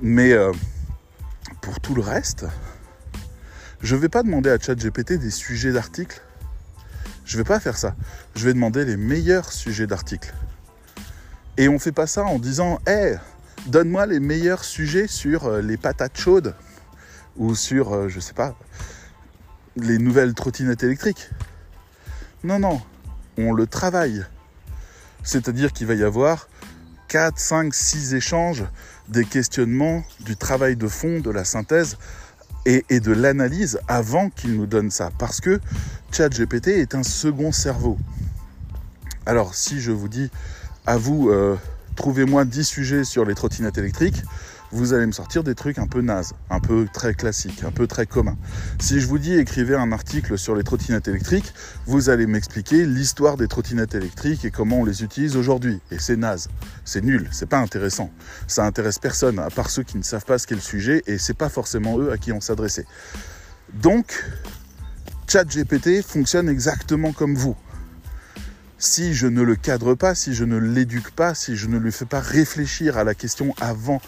Mais 0.00 0.32
euh, 0.32 0.52
pour 1.60 1.80
tout 1.80 1.94
le 1.94 2.00
reste, 2.00 2.46
je 3.82 3.94
ne 3.94 4.00
vais 4.00 4.08
pas 4.08 4.22
demander 4.22 4.48
à 4.48 4.58
ChatGPT 4.58 5.18
des 5.18 5.30
sujets 5.30 5.72
d'articles. 5.72 6.22
Je 7.26 7.36
vais 7.36 7.44
pas 7.44 7.60
faire 7.60 7.76
ça. 7.76 7.94
Je 8.34 8.46
vais 8.46 8.54
demander 8.54 8.86
les 8.86 8.96
meilleurs 8.96 9.52
sujets 9.52 9.86
d'articles. 9.86 10.32
Et 11.58 11.68
on 11.68 11.74
ne 11.74 11.78
fait 11.78 11.92
pas 11.92 12.06
ça 12.06 12.24
en 12.24 12.38
disant 12.38 12.78
Hé, 12.86 13.16
donne-moi 13.66 14.06
les 14.06 14.20
meilleurs 14.20 14.64
sujets 14.64 15.06
sur 15.06 15.46
euh, 15.46 15.60
les 15.60 15.76
patates 15.76 16.18
chaudes 16.18 16.54
ou 17.36 17.54
sur, 17.54 17.92
euh, 17.92 18.08
je 18.08 18.20
sais 18.20 18.34
pas, 18.34 18.56
les 19.76 19.98
nouvelles 19.98 20.34
trottinettes 20.34 20.82
électriques. 20.82 21.30
Non, 22.44 22.58
non, 22.58 22.80
on 23.38 23.52
le 23.52 23.66
travaille. 23.66 24.24
C'est-à-dire 25.22 25.72
qu'il 25.72 25.86
va 25.86 25.94
y 25.94 26.02
avoir 26.02 26.48
4, 27.08 27.38
5, 27.38 27.74
6 27.74 28.14
échanges, 28.14 28.64
des 29.08 29.24
questionnements, 29.24 30.04
du 30.20 30.36
travail 30.36 30.76
de 30.76 30.88
fond, 30.88 31.20
de 31.20 31.30
la 31.30 31.44
synthèse 31.44 31.98
et, 32.66 33.00
de 33.00 33.12
l'analyse 33.12 33.80
avant 33.88 34.30
qu'il 34.30 34.56
nous 34.56 34.66
donne 34.66 34.90
ça. 34.90 35.10
Parce 35.18 35.40
que 35.40 35.60
ChatGPT 36.12 36.68
est 36.68 36.94
un 36.94 37.02
second 37.02 37.52
cerveau. 37.52 37.98
Alors 39.26 39.54
si 39.54 39.80
je 39.80 39.92
vous 39.92 40.08
dis 40.08 40.30
à 40.86 40.96
vous, 40.96 41.30
euh, 41.30 41.56
trouvez-moi 42.00 42.46
10 42.46 42.64
sujets 42.64 43.04
sur 43.04 43.26
les 43.26 43.34
trottinettes 43.34 43.76
électriques, 43.76 44.22
vous 44.72 44.94
allez 44.94 45.04
me 45.04 45.12
sortir 45.12 45.44
des 45.44 45.54
trucs 45.54 45.78
un 45.78 45.86
peu 45.86 46.00
nazes, 46.00 46.32
un 46.48 46.58
peu 46.58 46.86
très 46.90 47.12
classiques, 47.12 47.62
un 47.62 47.72
peu 47.72 47.86
très 47.86 48.06
communs. 48.06 48.38
Si 48.80 49.00
je 49.00 49.06
vous 49.06 49.18
dis 49.18 49.34
écrivez 49.34 49.74
un 49.74 49.92
article 49.92 50.38
sur 50.38 50.54
les 50.54 50.62
trottinettes 50.62 51.08
électriques, 51.08 51.52
vous 51.84 52.08
allez 52.08 52.26
m'expliquer 52.26 52.86
l'histoire 52.86 53.36
des 53.36 53.48
trottinettes 53.48 53.94
électriques 53.94 54.46
et 54.46 54.50
comment 54.50 54.78
on 54.78 54.86
les 54.86 55.02
utilise 55.04 55.36
aujourd'hui. 55.36 55.78
Et 55.90 55.98
c'est 55.98 56.16
naze, 56.16 56.48
c'est 56.86 57.04
nul, 57.04 57.28
c'est 57.32 57.50
pas 57.50 57.58
intéressant. 57.58 58.10
Ça 58.46 58.64
intéresse 58.64 58.98
personne, 58.98 59.38
à 59.38 59.50
part 59.50 59.68
ceux 59.68 59.82
qui 59.82 59.98
ne 59.98 60.02
savent 60.02 60.24
pas 60.24 60.38
ce 60.38 60.46
qu'est 60.46 60.54
le 60.54 60.62
sujet, 60.62 61.02
et 61.06 61.18
c'est 61.18 61.34
pas 61.34 61.50
forcément 61.50 61.98
eux 61.98 62.12
à 62.12 62.16
qui 62.16 62.32
on 62.32 62.40
s'adressait. 62.40 62.86
Donc, 63.74 64.24
ChatGPT 65.28 66.00
fonctionne 66.02 66.48
exactement 66.48 67.12
comme 67.12 67.34
vous 67.34 67.56
si 68.80 69.14
je 69.14 69.26
ne 69.26 69.42
le 69.42 69.54
cadre 69.56 69.94
pas, 69.94 70.14
si 70.14 70.34
je 70.34 70.44
ne 70.44 70.56
l'éduque 70.56 71.10
pas, 71.10 71.34
si 71.34 71.54
je 71.54 71.68
ne 71.68 71.78
lui 71.78 71.92
fais 71.92 72.06
pas 72.06 72.20
réfléchir 72.20 72.96
à 72.96 73.04
la 73.04 73.14
question 73.14 73.54
avant 73.60 74.00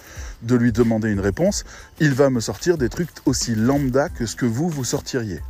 de 0.43 0.57
lui 0.57 0.73
demander 0.73 1.11
une 1.11 1.21
réponse, 1.21 1.65
il 2.01 2.15
va 2.15 2.31
me 2.31 2.41
sortir 2.41 2.79
des 2.79 2.89
trucs 2.89 3.11
aussi 3.27 3.55
lambda 3.55 4.09
que 4.09 4.25
ce 4.25 4.35
que 4.35 4.47
vous, 4.47 4.69
vous 4.69 4.85
sortiriez. 4.85 5.41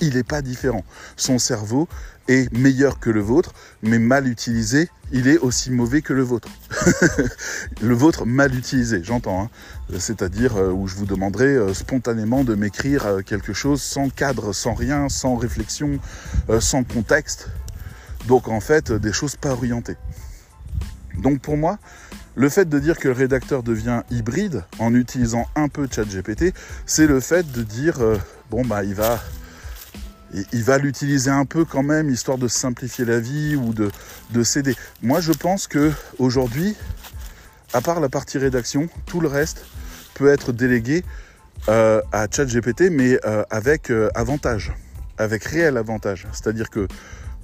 Il 0.00 0.14
n'est 0.14 0.24
pas 0.24 0.42
différent. 0.42 0.82
Son 1.16 1.38
cerveau 1.38 1.88
est 2.26 2.50
meilleur 2.56 2.98
que 2.98 3.10
le 3.10 3.20
vôtre, 3.20 3.52
mais 3.82 3.98
mal 3.98 4.26
utilisé, 4.26 4.88
il 5.12 5.28
est 5.28 5.38
aussi 5.38 5.70
mauvais 5.70 6.00
que 6.00 6.14
le 6.14 6.22
vôtre. 6.22 6.48
le 7.82 7.94
vôtre 7.94 8.24
mal 8.24 8.54
utilisé, 8.54 9.02
j'entends. 9.04 9.42
Hein. 9.42 9.50
C'est-à-dire 9.98 10.56
euh, 10.56 10.72
où 10.72 10.88
je 10.88 10.96
vous 10.96 11.06
demanderai 11.06 11.44
euh, 11.44 11.74
spontanément 11.74 12.44
de 12.44 12.54
m'écrire 12.54 13.06
euh, 13.06 13.20
quelque 13.20 13.52
chose 13.52 13.82
sans 13.82 14.08
cadre, 14.08 14.52
sans 14.52 14.72
rien, 14.72 15.08
sans 15.10 15.36
réflexion, 15.36 15.98
sans 16.60 16.82
contexte. 16.82 17.50
Donc 18.26 18.48
en 18.48 18.60
fait, 18.60 18.92
des 18.92 19.12
choses 19.12 19.36
pas 19.36 19.50
orientées. 19.50 19.96
Donc 21.18 21.40
pour 21.40 21.56
moi, 21.56 21.78
le 22.36 22.48
fait 22.48 22.68
de 22.68 22.78
dire 22.78 22.98
que 22.98 23.08
le 23.08 23.14
rédacteur 23.14 23.62
devient 23.62 24.02
hybride 24.10 24.64
en 24.78 24.94
utilisant 24.94 25.46
un 25.54 25.68
peu 25.68 25.88
ChatGPT, 25.90 26.52
c'est 26.86 27.06
le 27.06 27.20
fait 27.20 27.50
de 27.52 27.62
dire 27.62 28.00
euh, 28.00 28.18
bon 28.50 28.64
bah 28.64 28.82
il 28.82 28.94
va 28.94 29.20
il 30.52 30.64
va 30.64 30.78
l'utiliser 30.78 31.30
un 31.30 31.44
peu 31.44 31.64
quand 31.64 31.84
même 31.84 32.10
histoire 32.10 32.38
de 32.38 32.48
simplifier 32.48 33.04
la 33.04 33.20
vie 33.20 33.54
ou 33.54 33.72
de, 33.72 33.92
de 34.32 34.42
céder. 34.42 34.74
Moi 35.00 35.20
je 35.20 35.30
pense 35.30 35.68
que 35.68 35.92
aujourd'hui, 36.18 36.74
à 37.72 37.80
part 37.80 38.00
la 38.00 38.08
partie 38.08 38.38
rédaction, 38.38 38.88
tout 39.06 39.20
le 39.20 39.28
reste 39.28 39.64
peut 40.14 40.28
être 40.28 40.52
délégué 40.52 41.04
euh, 41.68 42.02
à 42.10 42.26
ChatGPT 42.28 42.90
mais 42.90 43.16
euh, 43.24 43.44
avec 43.50 43.92
avantage, 44.16 44.72
avec 45.18 45.44
réel 45.44 45.76
avantage. 45.76 46.26
C'est-à-dire 46.32 46.68
que 46.68 46.88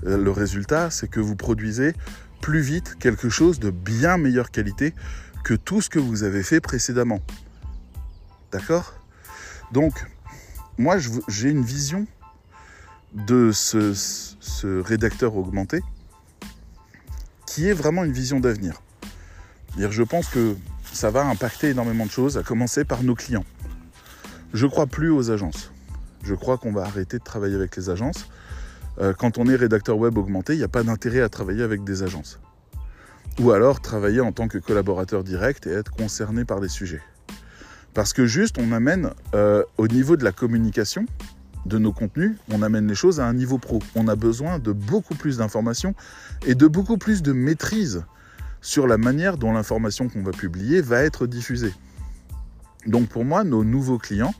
le 0.02 0.30
résultat, 0.30 0.90
c'est 0.90 1.08
que 1.08 1.20
vous 1.20 1.36
produisez 1.36 1.94
plus 2.40 2.60
vite 2.60 2.96
quelque 2.98 3.28
chose 3.28 3.60
de 3.60 3.70
bien 3.70 4.16
meilleure 4.16 4.50
qualité 4.50 4.94
que 5.44 5.54
tout 5.54 5.80
ce 5.80 5.90
que 5.90 5.98
vous 5.98 6.22
avez 6.22 6.42
fait 6.42 6.60
précédemment. 6.60 7.20
D'accord? 8.52 8.94
Donc, 9.72 10.06
moi, 10.78 10.96
j'ai 11.28 11.50
une 11.50 11.62
vision 11.62 12.06
de 13.12 13.50
ce, 13.52 14.80
rédacteur 14.82 15.36
augmenté 15.36 15.82
qui 17.46 17.68
est 17.68 17.72
vraiment 17.72 18.04
une 18.04 18.12
vision 18.12 18.40
d'avenir. 18.40 18.80
Je 19.76 20.02
pense 20.02 20.28
que 20.28 20.56
ça 20.92 21.10
va 21.10 21.24
impacter 21.26 21.70
énormément 21.70 22.06
de 22.06 22.10
choses, 22.10 22.38
à 22.38 22.42
commencer 22.42 22.84
par 22.84 23.02
nos 23.02 23.14
clients. 23.14 23.44
Je 24.52 24.66
crois 24.66 24.86
plus 24.86 25.10
aux 25.10 25.30
agences. 25.30 25.72
Je 26.24 26.34
crois 26.34 26.58
qu'on 26.58 26.72
va 26.72 26.82
arrêter 26.82 27.18
de 27.18 27.24
travailler 27.24 27.54
avec 27.54 27.76
les 27.76 27.90
agences 27.90 28.26
euh, 29.00 29.12
quand 29.14 29.38
on 29.38 29.46
est 29.46 29.56
rédacteur 29.56 29.98
web 29.98 30.18
augmenté, 30.18 30.54
il 30.54 30.58
n'y 30.58 30.64
a 30.64 30.68
pas 30.68 30.82
d'intérêt 30.82 31.20
à 31.20 31.28
travailler 31.28 31.62
avec 31.62 31.84
des 31.84 32.02
agences. 32.02 32.38
Ou 33.40 33.52
alors 33.52 33.80
travailler 33.80 34.20
en 34.20 34.32
tant 34.32 34.48
que 34.48 34.58
collaborateur 34.58 35.24
direct 35.24 35.66
et 35.66 35.70
être 35.70 35.92
concerné 35.92 36.44
par 36.44 36.60
des 36.60 36.68
sujets. 36.68 37.00
Parce 37.94 38.12
que 38.12 38.26
juste, 38.26 38.56
on 38.58 38.72
amène 38.72 39.10
euh, 39.34 39.62
au 39.78 39.88
niveau 39.88 40.16
de 40.16 40.24
la 40.24 40.32
communication 40.32 41.06
de 41.66 41.78
nos 41.78 41.92
contenus, 41.92 42.36
on 42.50 42.62
amène 42.62 42.86
les 42.86 42.94
choses 42.94 43.20
à 43.20 43.26
un 43.26 43.34
niveau 43.34 43.58
pro. 43.58 43.80
On 43.94 44.08
a 44.08 44.16
besoin 44.16 44.58
de 44.58 44.72
beaucoup 44.72 45.14
plus 45.14 45.38
d'informations 45.38 45.94
et 46.46 46.54
de 46.54 46.66
beaucoup 46.66 46.96
plus 46.96 47.22
de 47.22 47.32
maîtrise 47.32 48.04
sur 48.60 48.86
la 48.86 48.98
manière 48.98 49.36
dont 49.36 49.52
l'information 49.52 50.08
qu'on 50.08 50.22
va 50.22 50.32
publier 50.32 50.80
va 50.80 51.02
être 51.02 51.26
diffusée. 51.26 51.74
Donc 52.86 53.08
pour 53.08 53.24
moi, 53.24 53.44
nos 53.44 53.64
nouveaux 53.64 53.98
clients, 53.98 54.34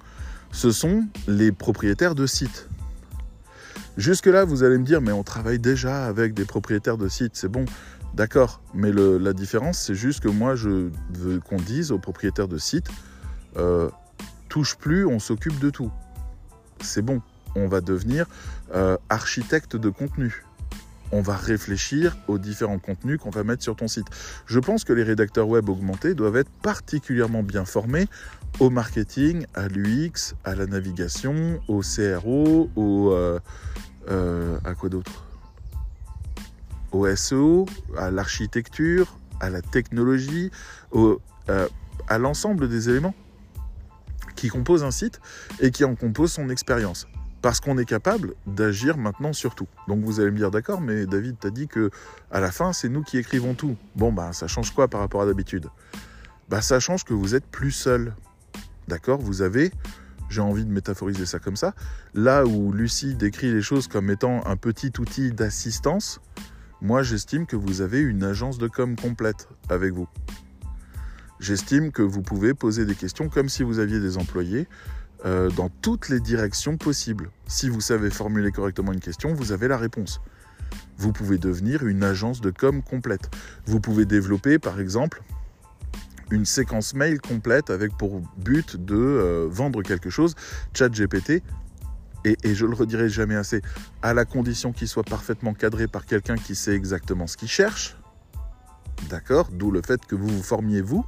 ce 0.53 0.71
sont 0.71 1.05
les 1.27 1.53
propriétaires 1.53 2.15
de 2.15 2.27
sites. 2.27 2.69
Jusque-là, 3.97 4.45
vous 4.45 4.63
allez 4.63 4.79
me 4.79 4.85
dire, 4.85 5.01
mais 5.01 5.13
on 5.13 5.23
travaille 5.23 5.59
déjà 5.59 6.07
avec 6.07 6.35
des 6.35 6.45
propriétaires 6.45 6.97
de 6.97 7.09
sites, 7.09 7.37
c'est 7.37 7.49
bon. 7.49 7.65
D'accord, 8.15 8.61
mais 8.75 8.91
la 8.93 9.33
différence, 9.33 9.79
c'est 9.79 9.95
juste 9.95 10.21
que 10.21 10.29
moi, 10.29 10.55
je 10.57 10.91
veux 11.11 11.41
qu'on 11.41 11.57
dise 11.57 11.93
aux 11.93 11.99
propriétaires 11.99 12.49
de 12.49 12.59
sites, 12.59 12.89
euh, 13.57 13.89
touche 14.49 14.77
plus, 14.77 15.07
on 15.07 15.19
s'occupe 15.19 15.59
de 15.61 15.71
tout. 15.71 15.93
C'est 16.81 17.03
bon, 17.03 17.23
on 17.55 17.69
va 17.69 17.81
devenir 17.81 18.27
euh, 18.75 18.97
architecte 19.09 19.77
de 19.77 19.91
contenu. 19.91 20.45
On 21.13 21.23
va 21.23 21.37
réfléchir 21.37 22.17
aux 22.29 22.39
différents 22.39 22.79
contenus 22.79 23.19
qu'on 23.19 23.31
va 23.31 23.43
mettre 23.43 23.63
sur 23.63 23.75
ton 23.77 23.89
site. 23.89 24.07
Je 24.47 24.61
pense 24.61 24.85
que 24.85 24.93
les 24.93 25.03
rédacteurs 25.03 25.49
web 25.49 25.69
augmentés 25.69 26.15
doivent 26.15 26.37
être 26.37 26.51
particulièrement 26.63 27.43
bien 27.43 27.65
formés 27.65 28.07
au 28.59 28.71
marketing, 28.71 29.47
à 29.55 29.69
l'UX, 29.69 30.35
à 30.45 30.55
la 30.55 30.67
navigation, 30.67 31.61
au 31.69 31.81
CRO, 31.81 32.71
au, 32.77 33.13
euh, 33.13 33.39
euh, 34.09 34.59
à 34.65 34.75
quoi 34.75 34.89
d'autre? 34.89 35.25
Au 36.93 37.07
SEO, 37.15 37.67
à 37.97 38.11
l'architecture, 38.11 39.17
à 39.41 39.51
la 39.51 39.63
technologie, 39.63 40.51
euh, 40.95 41.17
à 42.09 42.19
l'ensemble 42.19 42.69
des 42.69 42.89
éléments 42.89 43.15
qui 44.37 44.49
composent 44.49 44.85
un 44.85 44.91
site 44.91 45.21
et 45.61 45.71
qui 45.71 45.85
en 45.85 45.95
composent 45.95 46.33
son 46.33 46.49
expérience. 46.51 47.07
Parce 47.43 47.61
qu'on 47.61 47.79
est 47.79 47.85
capable 47.85 48.35
d'agir 48.47 48.99
maintenant 48.99 49.33
sur 49.33 49.55
tout. 49.55 49.69
Donc 49.89 50.05
vous 50.05 50.21
allez 50.21 50.31
me 50.31 50.37
dire 50.37 50.51
d'accord, 50.51 50.81
mais 50.81 51.07
David 51.07 51.39
t'a 51.39 51.51
dit 51.51 51.69
que 51.69 51.91
à 52.31 52.41
la 52.41 52.51
fin 52.51 52.73
c'est 52.73 52.89
nous 52.89 53.03
qui 53.03 53.19
écrivons 53.19 53.55
tout. 53.55 53.77
Bon 53.97 54.13
bah 54.13 54.33
ça 54.33 54.47
change 54.47 54.73
quoi 54.73 54.89
par 54.89 55.01
rapport 55.01 55.23
à 55.23 55.27
d'habitude? 55.27 55.67
Bah 56.49 56.61
ça 56.61 56.81
change 56.81 57.05
que 57.05 57.15
vous 57.15 57.35
êtes 57.35 57.47
plus 57.47 57.73
seul. 57.73 58.15
D'accord? 58.89 59.21
Vous 59.21 59.43
avez 59.43 59.73
j'ai 60.31 60.41
envie 60.41 60.65
de 60.65 60.71
métaphoriser 60.71 61.27
ça 61.27 61.39
comme 61.39 61.57
ça. 61.57 61.75
Là 62.15 62.47
où 62.47 62.73
Lucie 62.73 63.15
décrit 63.15 63.53
les 63.53 63.63
choses 63.63 63.89
comme 63.89 64.11
étant 64.11 64.47
un 64.47 64.57
petit 64.57 64.93
outil 64.99 65.33
d'assistance, 65.33 66.21
moi 66.81 67.03
j'estime 67.03 67.47
que 67.47 67.57
vous 67.57 67.81
avez 67.81 67.99
une 67.99 68.23
agence 68.23 68.57
de 68.59 68.69
com 68.69 68.97
complète 68.97 69.49
avec 69.69 69.93
vous. 69.93 70.09
J'estime 71.41 71.91
que 71.91 72.03
vous 72.03 72.23
pouvez 72.23 72.55
poser 72.55 72.85
des 72.85 72.95
questions 72.95 73.29
comme 73.29 73.49
si 73.49 73.63
vous 73.63 73.79
aviez 73.79 73.99
des 73.99 74.19
employés 74.19 74.69
euh, 75.25 75.51
dans 75.51 75.69
toutes 75.69 76.09
les 76.09 76.21
directions 76.21 76.77
possibles. 76.77 77.31
Si 77.47 77.69
vous 77.69 77.81
savez 77.81 78.11
formuler 78.11 78.53
correctement 78.53 78.93
une 78.93 79.01
question, 79.01 79.35
vous 79.35 79.53
avez 79.53 79.69
la 79.69 79.77
réponse. 79.77 80.21
Vous 80.97 81.13
pouvez 81.13 81.39
devenir 81.39 81.87
une 81.87 82.03
agence 82.05 82.41
de 82.41 82.51
com 82.51 82.83
complète. 82.83 83.31
Vous 83.67 83.81
pouvez 83.81 84.05
développer 84.05 84.59
par 84.59 84.81
exemple 84.81 85.23
une 86.31 86.45
séquence 86.45 86.95
mail 86.95 87.21
complète 87.21 87.71
avec 87.71 87.97
pour 87.97 88.21
but 88.39 88.77
de 88.77 88.97
euh, 88.97 89.49
vendre 89.51 89.83
quelque 89.83 90.11
chose. 90.11 90.35
ChatGPT, 90.75 91.43
et, 92.25 92.37
et 92.45 92.55
je 92.55 92.67
le 92.67 92.75
redirai 92.75 93.09
jamais 93.09 93.37
assez, 93.37 93.63
à 94.03 94.15
la 94.15 94.25
condition 94.25 94.73
qu'il 94.73 94.89
soit 94.89 95.03
parfaitement 95.03 95.55
cadré 95.55 95.87
par 95.87 96.07
quelqu'un 96.07 96.37
qui 96.37 96.55
sait 96.55 96.75
exactement 96.75 97.27
ce 97.27 97.37
qu'il 97.37 97.49
cherche. 97.49 97.97
D'accord 99.09 99.49
D'où 99.53 99.71
le 99.71 99.83
fait 99.83 100.05
que 100.07 100.15
vous 100.15 100.29
vous 100.29 100.43
formiez 100.43 100.83
vous 100.83 101.05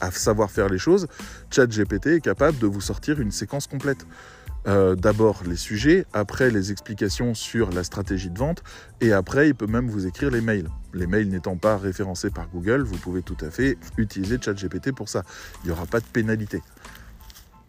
à 0.00 0.10
savoir 0.10 0.50
faire 0.50 0.68
les 0.68 0.78
choses. 0.78 1.06
ChatGPT 1.50 2.06
est 2.06 2.20
capable 2.20 2.58
de 2.58 2.66
vous 2.66 2.80
sortir 2.80 3.20
une 3.20 3.30
séquence 3.30 3.66
complète. 3.66 4.06
Euh, 4.66 4.94
d'abord 4.94 5.42
les 5.46 5.56
sujets, 5.56 6.04
après 6.12 6.50
les 6.50 6.70
explications 6.70 7.32
sur 7.32 7.70
la 7.70 7.82
stratégie 7.82 8.28
de 8.28 8.38
vente, 8.38 8.62
et 9.00 9.12
après 9.12 9.48
il 9.48 9.54
peut 9.54 9.66
même 9.66 9.88
vous 9.88 10.06
écrire 10.06 10.30
les 10.30 10.42
mails. 10.42 10.68
Les 10.92 11.06
mails 11.06 11.30
n'étant 11.30 11.56
pas 11.56 11.78
référencés 11.78 12.28
par 12.28 12.48
Google, 12.50 12.82
vous 12.82 12.98
pouvez 12.98 13.22
tout 13.22 13.38
à 13.40 13.50
fait 13.50 13.78
utiliser 13.96 14.38
ChatGPT 14.38 14.92
pour 14.92 15.08
ça. 15.08 15.22
Il 15.62 15.68
n'y 15.68 15.72
aura 15.72 15.86
pas 15.86 16.00
de 16.00 16.04
pénalité. 16.04 16.62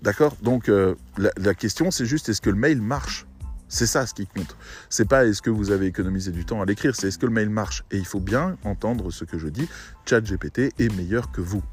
D'accord? 0.01 0.35
Donc 0.41 0.67
euh, 0.67 0.95
la, 1.17 1.53
question 1.53 1.91
c'est 1.91 2.05
juste 2.05 2.27
est-ce 2.27 2.41
que 2.41 2.49
le 2.49 2.57
mail 2.57 2.81
marche? 2.81 3.25
C'est 3.69 3.87
ça 3.87 4.05
ce 4.05 4.13
qui 4.13 4.27
compte. 4.27 4.57
C'est 4.89 5.07
pas 5.07 5.25
est-ce 5.25 5.41
que 5.41 5.49
vous 5.49 5.71
avez 5.71 5.85
économisé 5.85 6.31
du 6.31 6.43
temps 6.43 6.61
à 6.61 6.65
l'écrire, 6.65 6.93
c'est 6.93 7.07
est-ce 7.07 7.17
que 7.17 7.25
le 7.25 7.31
mail 7.31 7.49
marche? 7.49 7.85
Et 7.91 7.97
il 7.97 8.05
faut 8.05 8.19
bien 8.19 8.57
entendre 8.65 9.11
ce 9.11 9.23
que 9.23 9.37
je 9.37 9.47
dis. 9.47 9.69
ChatGPT 10.05 10.73
est 10.77 10.93
meilleur 10.97 11.31
que 11.31 11.39
vous. 11.39 11.63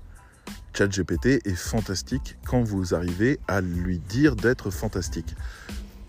ChatGPT 0.75 1.47
est 1.47 1.57
fantastique 1.57 2.37
quand 2.47 2.63
vous 2.63 2.95
arrivez 2.95 3.39
à 3.49 3.61
lui 3.61 3.99
dire 3.99 4.37
d'être 4.37 4.71
fantastique. 4.71 5.35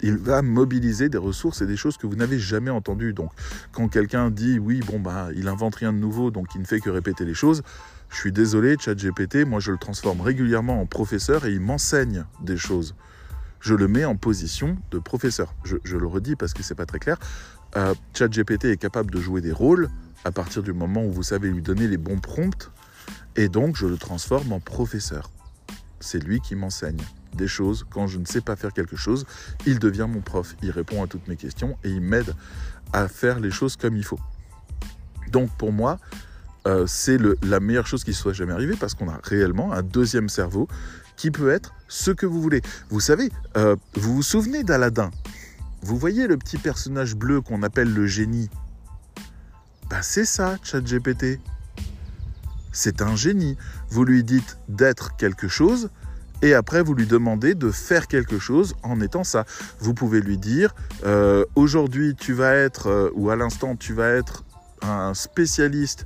Il 0.01 0.17
va 0.17 0.41
mobiliser 0.41 1.09
des 1.09 1.17
ressources 1.17 1.61
et 1.61 1.65
des 1.65 1.75
choses 1.75 1.97
que 1.97 2.07
vous 2.07 2.15
n'avez 2.15 2.39
jamais 2.39 2.69
entendues. 2.69 3.13
Donc, 3.13 3.31
quand 3.71 3.89
quelqu'un 3.89 4.29
dit 4.29 4.57
oui, 4.57 4.79
bon, 4.85 4.99
bah, 4.99 5.29
il 5.35 5.47
invente 5.47 5.75
rien 5.75 5.91
de 5.91 5.97
nouveau, 5.97 6.31
donc 6.31 6.55
il 6.55 6.61
ne 6.61 6.65
fait 6.65 6.79
que 6.79 6.89
répéter 6.89 7.25
les 7.25 7.33
choses, 7.33 7.63
je 8.09 8.17
suis 8.17 8.31
désolé, 8.31 8.75
ChatGPT, 8.79 9.45
moi 9.45 9.59
je 9.59 9.71
le 9.71 9.77
transforme 9.77 10.21
régulièrement 10.21 10.81
en 10.81 10.85
professeur 10.85 11.45
et 11.45 11.51
il 11.51 11.59
m'enseigne 11.59 12.25
des 12.41 12.57
choses. 12.57 12.95
Je 13.59 13.75
le 13.75 13.87
mets 13.87 14.05
en 14.05 14.15
position 14.15 14.77
de 14.91 14.99
professeur. 14.99 15.53
Je, 15.63 15.97
le 15.97 16.07
redis 16.07 16.35
parce 16.35 16.53
que 16.53 16.63
c'est 16.63 16.75
pas 16.75 16.85
très 16.85 16.99
clair. 16.99 17.17
Euh, 17.75 17.93
ChatGPT 18.13 18.65
est 18.65 18.77
capable 18.77 19.11
de 19.11 19.19
jouer 19.19 19.41
des 19.41 19.51
rôles 19.51 19.89
à 20.25 20.31
partir 20.31 20.63
du 20.63 20.73
moment 20.73 21.05
où 21.05 21.11
vous 21.11 21.23
savez 21.23 21.49
lui 21.49 21.61
donner 21.61 21.87
les 21.87 21.97
bons 21.97 22.19
prompts 22.19 22.71
et 23.35 23.49
donc, 23.49 23.75
je 23.75 23.87
le 23.87 23.97
transforme 23.97 24.51
en 24.51 24.59
professeur. 24.59 25.31
C'est 25.99 26.23
lui 26.23 26.39
qui 26.39 26.55
m'enseigne 26.55 27.01
des 27.33 27.47
choses. 27.47 27.85
Quand 27.89 28.07
je 28.07 28.17
ne 28.17 28.25
sais 28.25 28.41
pas 28.41 28.55
faire 28.55 28.73
quelque 28.73 28.95
chose, 28.95 29.25
il 29.65 29.79
devient 29.79 30.07
mon 30.09 30.21
prof. 30.21 30.55
Il 30.61 30.71
répond 30.71 31.03
à 31.03 31.07
toutes 31.07 31.27
mes 31.27 31.35
questions 31.35 31.77
et 31.83 31.89
il 31.89 32.01
m'aide 32.01 32.33
à 32.93 33.07
faire 33.07 33.39
les 33.39 33.51
choses 33.51 33.75
comme 33.75 33.95
il 33.95 34.03
faut. 34.03 34.19
Donc, 35.31 35.51
pour 35.57 35.71
moi, 35.71 35.99
euh, 36.67 36.85
c'est 36.87 37.17
la 37.43 37.59
meilleure 37.59 37.87
chose 37.87 38.03
qui 38.03 38.13
soit 38.13 38.33
jamais 38.33 38.53
arrivée 38.53 38.75
parce 38.75 38.93
qu'on 38.93 39.09
a 39.09 39.19
réellement 39.23 39.71
un 39.73 39.83
deuxième 39.83 40.29
cerveau 40.29 40.67
qui 41.15 41.31
peut 41.31 41.51
être 41.51 41.73
ce 41.87 42.11
que 42.11 42.25
vous 42.25 42.41
voulez. 42.41 42.61
Vous 42.89 42.99
savez, 42.99 43.29
euh, 43.57 43.75
vous 43.93 44.15
vous 44.15 44.23
souvenez 44.23 44.63
d'Aladin? 44.63 45.11
Vous 45.81 45.97
voyez 45.97 46.27
le 46.27 46.37
petit 46.37 46.57
personnage 46.57 47.15
bleu 47.15 47.41
qu'on 47.41 47.63
appelle 47.63 47.93
le 47.93 48.07
génie? 48.07 48.49
Bah, 49.89 50.01
C'est 50.01 50.25
ça, 50.25 50.57
ChatGPT 50.63 51.39
c'est 52.71 53.01
un 53.01 53.15
génie. 53.15 53.57
Vous 53.89 54.03
lui 54.03 54.23
dites 54.23 54.57
d'être 54.67 55.15
quelque 55.17 55.47
chose 55.47 55.89
et 56.41 56.53
après 56.53 56.81
vous 56.81 56.93
lui 56.93 57.05
demandez 57.05 57.55
de 57.55 57.69
faire 57.71 58.07
quelque 58.07 58.39
chose 58.39 58.75
en 58.83 59.01
étant 59.01 59.23
ça. 59.23 59.45
Vous 59.79 59.93
pouvez 59.93 60.21
lui 60.21 60.37
dire 60.37 60.73
euh, 61.05 61.45
aujourd'hui 61.55 62.15
tu 62.15 62.33
vas 62.33 62.53
être, 62.53 62.87
euh, 62.87 63.09
ou 63.13 63.29
à 63.29 63.35
l'instant 63.35 63.75
tu 63.75 63.93
vas 63.93 64.09
être 64.09 64.43
un 64.81 65.13
spécialiste 65.13 66.05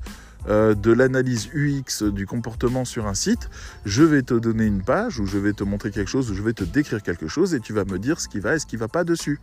euh, 0.50 0.76
de 0.76 0.92
l'analyse 0.92 1.50
UX 1.54 2.04
du 2.04 2.26
comportement 2.26 2.84
sur 2.84 3.08
un 3.08 3.14
site, 3.14 3.50
je 3.86 4.04
vais 4.04 4.24
te 4.24 4.34
donner 4.34 4.66
une 4.66 4.82
page 4.82 5.20
ou 5.20 5.26
je 5.26 5.38
vais 5.38 5.54
te 5.54 5.64
montrer 5.64 5.90
quelque 5.90 6.10
chose 6.10 6.30
ou 6.32 6.36
je 6.36 6.42
vais 6.42 6.54
te 6.54 6.66
décrire 6.66 7.02
quelque 7.02 7.28
chose 7.28 7.54
et 7.54 7.62
tu 7.62 7.72
vas 7.72 7.86
me 7.86 7.98
dire 7.98 8.20
ce 8.20 8.28
qui 8.28 8.40
va 8.40 8.56
et 8.56 8.60
ce 8.60 8.66
qui 8.66 8.76
ne 8.76 8.82
va 8.82 8.90
pas 8.90 9.06
dessus. 9.06 9.40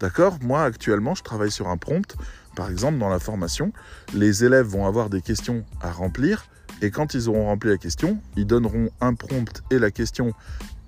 D'accord? 0.00 0.38
Moi 0.42 0.64
actuellement 0.64 1.14
je 1.14 1.22
travaille 1.22 1.50
sur 1.52 1.68
un 1.68 1.76
prompt 1.76 2.16
par 2.54 2.70
exemple, 2.70 2.98
dans 2.98 3.08
la 3.08 3.18
formation, 3.18 3.72
les 4.14 4.44
élèves 4.44 4.66
vont 4.66 4.86
avoir 4.86 5.10
des 5.10 5.22
questions 5.22 5.64
à 5.80 5.90
remplir 5.90 6.46
et 6.82 6.90
quand 6.90 7.14
ils 7.14 7.28
auront 7.28 7.46
rempli 7.46 7.70
la 7.70 7.76
question, 7.76 8.18
ils 8.36 8.46
donneront 8.46 8.90
un 9.00 9.14
prompt 9.14 9.62
et 9.70 9.78
la 9.78 9.90
question 9.90 10.32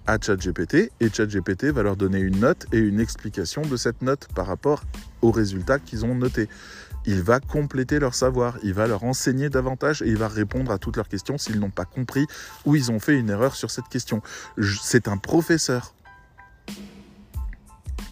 à 0.07 0.19
ChatGPT 0.21 0.91
et 1.01 1.11
ChatGPT 1.13 1.67
va 1.67 1.83
leur 1.83 1.97
donner 1.97 2.19
une 2.19 2.41
note 2.41 2.67
et 2.73 2.79
une 2.79 2.99
explication 2.99 3.63
de 3.63 3.77
cette 3.77 4.03
note 4.03 4.29
par 4.35 4.47
rapport 4.47 4.83
aux 5.21 5.31
résultats 5.31 5.79
qu'ils 5.79 6.05
ont 6.05 6.15
notés. 6.15 6.49
Il 7.05 7.23
va 7.23 7.41
compléter 7.41 7.99
leur 7.99 8.15
savoir, 8.15 8.59
il 8.63 8.75
va 8.75 8.87
leur 8.87 9.05
enseigner 9.05 9.51
davantage 9.51 10.03
et 10.03 10.09
il 10.09 10.17
va 10.17 10.29
répondre 10.29 10.71
à 10.71 10.79
toutes 10.79 10.97
leurs 10.97 11.09
questions 11.09 11.37
s'ils 11.37 11.61
n'ont 11.61 11.71
pas 11.71 11.85
compris 11.85 12.27
ou 12.65 12.75
ils 12.75 12.91
ont 12.91 13.01
fait 13.01 13.19
une 13.19 13.31
erreur 13.31 13.55
sur 13.55 13.71
cette 13.71 13.89
question. 13.89 14.23
C'est 14.83 15.09
un 15.09 15.19
professeur. 15.19 15.95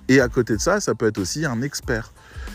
Et 0.08 0.20
à 0.20 0.28
côté 0.28 0.56
de 0.56 0.60
ça, 0.60 0.80
ça 0.80 0.94
peut 0.94 1.06
être 1.06 1.18
aussi 1.18 1.46
un 1.46 1.62
expert 1.62 2.12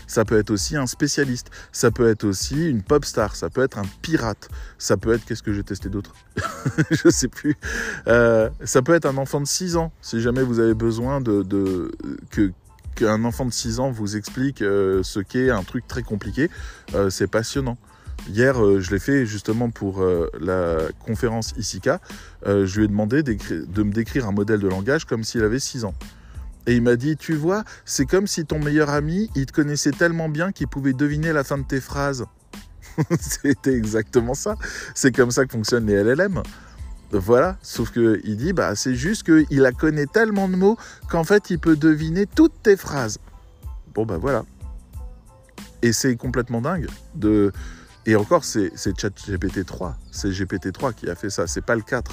ça 0.07 0.25
peut 0.25 0.37
être 0.37 0.51
aussi 0.51 0.75
un 0.75 0.87
spécialiste, 0.87 1.51
ça 1.71 1.91
peut 1.91 2.09
être 2.09 2.23
aussi 2.23 2.69
une 2.69 2.83
pop 2.83 3.05
star, 3.05 3.35
ça 3.35 3.49
peut 3.49 3.63
être 3.63 3.77
un 3.77 3.85
pirate, 4.01 4.49
ça 4.77 4.97
peut 4.97 5.13
être, 5.13 5.25
qu'est-ce 5.25 5.43
que 5.43 5.53
j'ai 5.53 5.63
testé 5.63 5.89
d'autre 5.89 6.13
Je 6.91 7.09
sais 7.09 7.27
plus. 7.27 7.55
Euh, 8.07 8.49
ça 8.63 8.81
peut 8.81 8.93
être 8.93 9.05
un 9.05 9.17
enfant 9.17 9.41
de 9.41 9.47
6 9.47 9.77
ans, 9.77 9.91
si 10.01 10.21
jamais 10.21 10.43
vous 10.43 10.59
avez 10.59 10.73
besoin 10.73 11.21
de, 11.21 11.91
que 12.31 12.51
qu'un 12.95 13.25
enfant 13.25 13.45
de 13.45 13.51
6 13.51 13.79
ans 13.81 13.91
vous 13.91 14.15
explique 14.15 14.61
euh, 14.61 15.03
ce 15.03 15.19
qu'est 15.19 15.49
un 15.49 15.63
truc 15.63 15.85
très 15.85 16.01
compliqué, 16.01 16.49
euh, 16.93 17.09
c'est 17.09 17.27
passionnant. 17.27 17.77
Hier, 18.29 18.55
je 18.79 18.91
l'ai 18.91 18.99
fait 18.99 19.25
justement 19.25 19.69
pour 19.69 20.01
la 20.39 20.77
conférence 21.05 21.53
ISICA. 21.57 21.99
je 22.45 22.77
lui 22.77 22.85
ai 22.85 22.87
demandé 22.87 23.23
de 23.23 23.83
me 23.83 23.91
décrire 23.91 24.25
un 24.25 24.31
modèle 24.31 24.61
de 24.61 24.69
langage 24.69 25.03
comme 25.03 25.25
s'il 25.25 25.43
avait 25.43 25.59
6 25.59 25.83
ans. 25.83 25.93
Et 26.67 26.75
il 26.75 26.81
m'a 26.81 26.95
dit, 26.95 27.15
tu 27.15 27.35
vois, 27.35 27.63
c'est 27.85 28.05
comme 28.05 28.27
si 28.27 28.45
ton 28.45 28.59
meilleur 28.59 28.89
ami, 28.89 29.29
il 29.35 29.45
te 29.45 29.53
connaissait 29.53 29.91
tellement 29.91 30.29
bien 30.29 30.51
qu'il 30.51 30.67
pouvait 30.67 30.93
deviner 30.93 31.31
la 31.31 31.43
fin 31.43 31.57
de 31.57 31.63
tes 31.63 31.79
phrases. 31.79 32.25
C'était 33.19 33.73
exactement 33.73 34.33
ça. 34.33 34.55
C'est 34.95 35.15
comme 35.15 35.31
ça 35.31 35.45
que 35.45 35.51
fonctionnent 35.51 35.85
les 35.85 36.03
LLM. 36.03 36.41
Voilà, 37.11 37.57
sauf 37.61 37.91
qu'il 37.91 38.37
dit, 38.37 38.51
bah, 38.51 38.75
c'est 38.75 38.95
juste 38.95 39.23
qu'il 39.23 39.65
a 39.65 39.71
connaît 39.71 40.07
tellement 40.07 40.49
de 40.49 40.55
mots 40.55 40.77
qu'en 41.09 41.23
fait, 41.23 41.49
il 41.49 41.59
peut 41.59 41.75
deviner 41.75 42.25
toutes 42.25 42.63
tes 42.63 42.75
phrases. 42.75 43.19
Bon, 43.93 44.05
bah 44.05 44.17
voilà. 44.17 44.43
Et 45.81 45.93
c'est 45.93 46.15
complètement 46.15 46.61
dingue. 46.61 46.87
De... 47.13 47.53
Et 48.05 48.15
encore, 48.15 48.43
c'est 48.43 48.71
ChatGPT 48.75 49.65
3. 49.65 49.95
C'est 50.11 50.29
GPT 50.29 50.71
3 50.73 50.93
qui 50.93 51.09
a 51.09 51.15
fait 51.15 51.29
ça. 51.29 51.47
C'est 51.47 51.63
pas 51.63 51.75
le 51.75 51.81
4. 51.81 52.11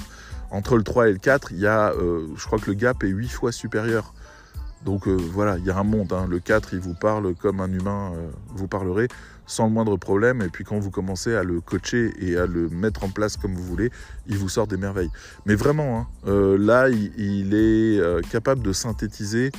Entre 0.50 0.76
le 0.76 0.84
3 0.84 1.08
et 1.08 1.12
le 1.12 1.18
4, 1.18 1.52
il 1.52 1.60
y 1.60 1.66
a, 1.66 1.90
euh, 1.92 2.28
je 2.36 2.44
crois 2.44 2.58
que 2.58 2.66
le 2.66 2.74
gap 2.74 3.02
est 3.02 3.08
8 3.08 3.28
fois 3.28 3.50
supérieur. 3.50 4.12
Donc 4.84 5.06
euh, 5.06 5.16
voilà, 5.16 5.58
il 5.58 5.64
y 5.64 5.70
a 5.70 5.78
un 5.78 5.84
monde. 5.84 6.12
Hein. 6.12 6.26
Le 6.28 6.40
4, 6.40 6.74
il 6.74 6.80
vous 6.80 6.94
parle 6.94 7.34
comme 7.34 7.60
un 7.60 7.72
humain 7.72 8.12
euh, 8.14 8.30
vous 8.48 8.68
parlerait 8.68 9.08
sans 9.46 9.66
le 9.66 9.72
moindre 9.72 9.96
problème. 9.96 10.42
Et 10.42 10.48
puis 10.48 10.64
quand 10.64 10.78
vous 10.78 10.90
commencez 10.90 11.34
à 11.34 11.42
le 11.42 11.60
coacher 11.60 12.12
et 12.18 12.36
à 12.36 12.46
le 12.46 12.68
mettre 12.68 13.04
en 13.04 13.08
place 13.08 13.36
comme 13.36 13.54
vous 13.54 13.64
voulez, 13.64 13.90
il 14.26 14.38
vous 14.38 14.48
sort 14.48 14.66
des 14.66 14.76
merveilles. 14.76 15.10
Mais 15.46 15.54
vraiment, 15.54 15.98
hein, 15.98 16.06
euh, 16.26 16.56
là, 16.58 16.88
il 16.88 17.54
est 17.54 18.28
capable 18.30 18.62
de 18.62 18.72
synthétiser 18.72 19.52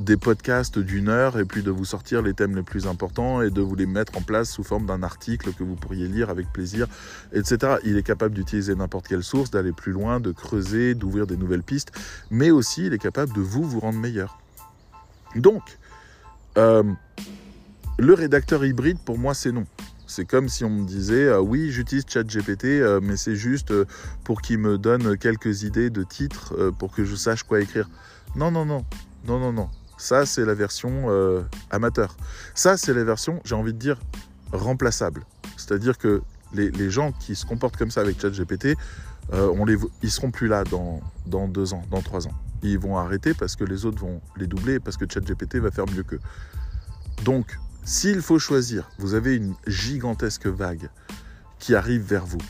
des 0.00 0.16
podcasts 0.16 0.78
d'une 0.78 1.08
heure 1.08 1.38
et 1.38 1.44
puis 1.44 1.62
de 1.62 1.70
vous 1.70 1.84
sortir 1.84 2.22
les 2.22 2.32
thèmes 2.32 2.56
les 2.56 2.62
plus 2.62 2.86
importants 2.86 3.42
et 3.42 3.50
de 3.50 3.60
vous 3.60 3.74
les 3.74 3.86
mettre 3.86 4.16
en 4.16 4.22
place 4.22 4.50
sous 4.50 4.64
forme 4.64 4.86
d'un 4.86 5.02
article 5.02 5.52
que 5.52 5.62
vous 5.62 5.76
pourriez 5.76 6.08
lire 6.08 6.30
avec 6.30 6.50
plaisir, 6.52 6.86
etc. 7.32 7.76
Il 7.84 7.96
est 7.98 8.02
capable 8.02 8.34
d'utiliser 8.34 8.74
n'importe 8.74 9.08
quelle 9.08 9.22
source, 9.22 9.50
d'aller 9.50 9.72
plus 9.72 9.92
loin, 9.92 10.18
de 10.18 10.32
creuser, 10.32 10.94
d'ouvrir 10.94 11.26
des 11.26 11.36
nouvelles 11.36 11.62
pistes, 11.62 11.92
mais 12.30 12.50
aussi 12.50 12.86
il 12.86 12.94
est 12.94 12.98
capable 12.98 13.34
de 13.34 13.40
vous 13.40 13.62
vous 13.62 13.80
rendre 13.80 13.98
meilleur. 13.98 14.38
Donc, 15.36 15.62
euh, 16.56 16.82
le 17.98 18.14
rédacteur 18.14 18.64
hybride, 18.64 18.98
pour 19.04 19.18
moi, 19.18 19.34
c'est 19.34 19.52
non. 19.52 19.64
C'est 20.06 20.24
comme 20.24 20.48
si 20.48 20.64
on 20.64 20.70
me 20.70 20.86
disait 20.86 21.26
euh, 21.26 21.40
oui, 21.40 21.70
j'utilise 21.70 22.04
ChatGPT, 22.08 22.64
euh, 22.64 23.00
mais 23.02 23.16
c'est 23.16 23.36
juste 23.36 23.72
pour 24.24 24.40
qu'il 24.40 24.58
me 24.58 24.78
donne 24.78 25.16
quelques 25.18 25.62
idées 25.62 25.90
de 25.90 26.02
titres 26.02 26.72
pour 26.78 26.92
que 26.92 27.04
je 27.04 27.14
sache 27.14 27.42
quoi 27.42 27.60
écrire. 27.60 27.88
Non, 28.34 28.50
non, 28.50 28.64
non, 28.64 28.84
non, 29.26 29.38
non, 29.38 29.52
non. 29.52 29.68
Ça, 30.00 30.24
c'est 30.24 30.46
la 30.46 30.54
version 30.54 31.10
euh, 31.10 31.42
amateur. 31.70 32.16
Ça, 32.54 32.78
c'est 32.78 32.94
la 32.94 33.04
version, 33.04 33.38
j'ai 33.44 33.54
envie 33.54 33.74
de 33.74 33.78
dire, 33.78 33.98
remplaçable. 34.50 35.24
C'est-à-dire 35.58 35.98
que 35.98 36.22
les, 36.54 36.90
gens 36.90 37.12
qui 37.12 37.36
se 37.36 37.44
comportent 37.44 37.76
comme 37.76 37.90
ça 37.90 38.00
avec 38.00 38.18
ChatGPT, 38.18 38.76
euh, 39.34 39.52
on 39.54 39.66
les, 39.66 39.76
ils 40.02 40.10
seront 40.10 40.30
plus 40.30 40.48
là 40.48 40.64
dans, 40.64 41.00
dans 41.26 41.48
deux 41.48 41.74
ans, 41.74 41.82
dans 41.90 42.00
trois 42.00 42.26
ans. 42.26 42.32
Ils 42.62 42.78
vont 42.78 42.96
arrêter 42.96 43.34
parce 43.34 43.56
que 43.56 43.64
les 43.64 43.84
autres 43.84 43.98
vont 43.98 44.22
les 44.38 44.46
doubler 44.46 44.80
parce 44.80 44.96
que 44.96 45.04
ChatGPT 45.06 45.56
va 45.56 45.70
faire 45.70 45.86
mieux 45.86 46.02
qu'eux. 46.02 46.20
Donc, 47.22 47.58
s'il 47.84 48.22
faut 48.22 48.38
choisir, 48.38 48.88
vous 48.98 49.12
avez 49.12 49.36
une 49.36 49.54
gigantesque 49.66 50.46
vague 50.46 50.88
qui 51.58 51.74
arrive 51.74 52.02
vers 52.02 52.24
vous. 52.24 52.40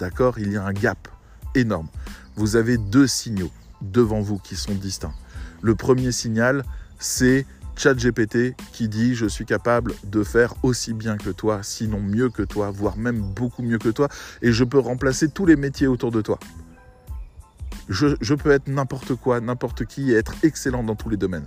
D'accord? 0.00 0.40
Il 0.40 0.52
y 0.52 0.56
a 0.56 0.64
un 0.64 0.72
gap 0.72 1.06
énorme. 1.54 1.88
Vous 2.34 2.56
avez 2.56 2.78
deux 2.78 3.06
signaux 3.06 3.52
devant 3.80 4.20
vous 4.20 4.38
qui 4.38 4.56
sont 4.56 4.74
distincts. 4.74 5.14
Le 5.62 5.76
premier 5.76 6.10
signal, 6.10 6.64
c'est 6.98 7.46
ChatGPT 7.76 8.54
qui 8.72 8.88
dit 8.88 9.14
je 9.14 9.26
suis 9.26 9.44
capable 9.44 9.92
de 10.04 10.22
faire 10.22 10.54
aussi 10.62 10.94
bien 10.94 11.16
que 11.16 11.30
toi, 11.30 11.60
sinon 11.62 12.00
mieux 12.00 12.30
que 12.30 12.42
toi, 12.42 12.70
voire 12.70 12.96
même 12.96 13.20
beaucoup 13.20 13.62
mieux 13.62 13.78
que 13.78 13.90
toi, 13.90 14.08
et 14.42 14.52
je 14.52 14.64
peux 14.64 14.78
remplacer 14.78 15.28
tous 15.28 15.46
les 15.46 15.56
métiers 15.56 15.86
autour 15.86 16.10
de 16.10 16.22
toi. 16.22 16.38
Je, 17.88 18.34
peux 18.34 18.50
être 18.50 18.66
n'importe 18.66 19.14
quoi, 19.14 19.40
n'importe 19.40 19.84
qui, 19.84 20.10
et 20.10 20.16
être 20.16 20.34
excellent 20.42 20.82
dans 20.82 20.96
tous 20.96 21.08
les 21.08 21.16
domaines. 21.16 21.46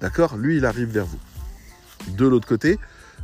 D'accord? 0.00 0.36
Lui, 0.36 0.56
il 0.56 0.66
arrive 0.66 0.88
vers 0.88 1.06
vous. 1.06 1.20
De 2.16 2.26
l'autre 2.26 2.48
côté, 2.48 2.80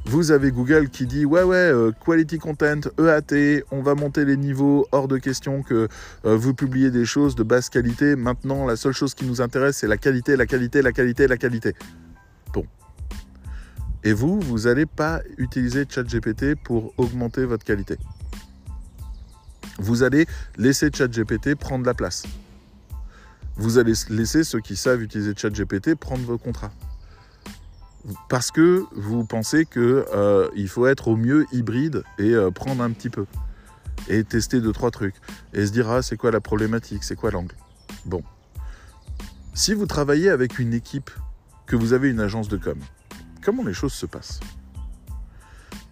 vous 0.08 0.30
avez 0.30 0.52
Google 0.52 0.88
qui 0.88 1.04
dit 1.04 1.26
ouais 1.26 1.42
ouais 1.42 1.56
euh, 1.56 1.92
quality 1.92 2.38
content 2.38 2.80
EAT, 2.98 3.62
on 3.70 3.82
va 3.82 3.94
monter 3.94 4.24
les 4.24 4.38
niveaux, 4.38 4.88
hors 4.90 5.06
de 5.06 5.18
question 5.18 5.62
que 5.62 5.86
euh, 6.24 6.34
vous 6.34 6.54
publiez 6.54 6.90
des 6.90 7.04
choses 7.04 7.34
de 7.34 7.42
basse 7.42 7.68
qualité. 7.68 8.16
Maintenant, 8.16 8.64
la 8.64 8.76
seule 8.76 8.94
chose 8.94 9.12
qui 9.12 9.26
nous 9.26 9.42
intéresse, 9.42 9.76
c'est 9.76 9.86
la 9.86 9.98
qualité, 9.98 10.34
la 10.36 10.46
qualité, 10.46 10.80
la 10.80 10.92
qualité, 10.92 11.28
la 11.28 11.36
qualité. 11.36 11.74
Bon. 12.54 12.64
Et 14.02 14.14
vous, 14.14 14.40
vous 14.40 14.60
n'allez 14.60 14.86
pas 14.86 15.20
utiliser 15.36 15.84
ChatGPT 15.86 16.54
pour 16.54 16.94
augmenter 16.96 17.44
votre 17.44 17.66
qualité. 17.66 17.98
Vous 19.78 20.04
allez 20.04 20.24
laisser 20.56 20.88
ChatGPT 20.90 21.54
prendre 21.54 21.84
la 21.84 21.92
place. 21.92 22.24
Vous 23.56 23.76
allez 23.76 23.92
laisser 24.08 24.42
ceux 24.42 24.60
qui 24.60 24.74
savent 24.74 25.02
utiliser 25.02 25.34
ChatGPT 25.36 25.96
prendre 25.96 26.24
vos 26.24 26.38
contrats 26.38 26.72
parce 28.28 28.50
que 28.50 28.84
vous 28.92 29.24
pensez 29.24 29.64
qu'il 29.66 29.82
euh, 29.82 30.66
faut 30.68 30.86
être 30.86 31.08
au 31.08 31.16
mieux 31.16 31.46
hybride 31.52 32.02
et 32.18 32.34
euh, 32.34 32.50
prendre 32.50 32.82
un 32.82 32.90
petit 32.90 33.10
peu. 33.10 33.26
et 34.08 34.24
tester 34.24 34.60
deux, 34.60 34.72
trois 34.72 34.90
trucs 34.90 35.16
et 35.52 35.66
se 35.66 35.72
dire, 35.72 35.88
ah, 35.90 36.02
c'est 36.02 36.16
quoi 36.16 36.30
la 36.30 36.40
problématique, 36.40 37.04
c'est 37.04 37.16
quoi 37.16 37.30
l'angle? 37.30 37.54
Bon. 38.04 38.22
Si 39.54 39.74
vous 39.74 39.86
travaillez 39.86 40.30
avec 40.30 40.58
une 40.58 40.72
équipe, 40.72 41.10
que 41.66 41.76
vous 41.76 41.92
avez 41.92 42.08
une 42.08 42.20
agence 42.20 42.48
de 42.48 42.56
com, 42.56 42.78
comment 43.44 43.64
les 43.64 43.74
choses 43.74 43.92
se 43.92 44.06
passent? 44.06 44.40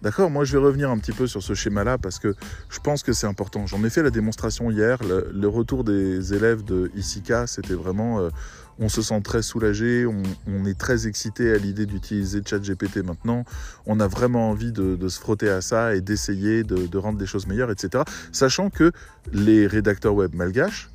D'accord 0.01 0.29
Moi, 0.29 0.43
je 0.43 0.57
vais 0.57 0.63
revenir 0.63 0.91
un 0.91 0.97
petit 0.99 1.11
peu 1.11 1.25
sur 1.25 1.41
ce 1.41 1.53
schéma-là 1.53 1.97
parce 1.97 2.19
que 2.19 2.35
je 2.69 2.79
pense 2.79 3.01
que 3.01 3.13
c'est 3.13 3.25
important. 3.25 3.65
J'en 3.65 3.83
ai 3.83 3.89
fait 3.89 4.03
la 4.03 4.11
démonstration 4.11 4.69
hier. 4.69 4.99
Le, 5.03 5.47
retour 5.47 5.83
des 5.83 6.33
élèves 6.33 6.63
de 6.63 6.91
ICICA, 6.95 7.47
c'était 7.47 7.73
vraiment. 7.73 8.19
Euh, 8.19 8.29
on 8.79 8.89
se 8.89 9.01
sent 9.01 9.21
très 9.21 9.41
soulagé, 9.41 10.05
on, 10.05 10.65
est 10.65 10.77
très 10.77 11.07
excité 11.07 11.51
à 11.51 11.57
l'idée 11.57 11.85
d'utiliser 11.85 12.41
ChatGPT 12.45 12.97
maintenant. 12.97 13.43
On 13.85 13.99
a 13.99 14.07
vraiment 14.07 14.49
envie 14.49 14.71
de, 14.71 15.07
se 15.07 15.19
frotter 15.19 15.49
à 15.49 15.61
ça 15.61 15.95
et 15.95 16.01
d'essayer 16.01 16.63
de, 16.63 16.87
de, 16.87 16.97
rendre 16.97 17.19
les 17.19 17.25
choses 17.25 17.47
meilleures, 17.47 17.71
etc. 17.71 18.03
Sachant 18.31 18.69
que 18.69 18.91
les 19.31 19.67
rédacteurs 19.67 20.13
web 20.13 20.35
malgaches 20.35 20.89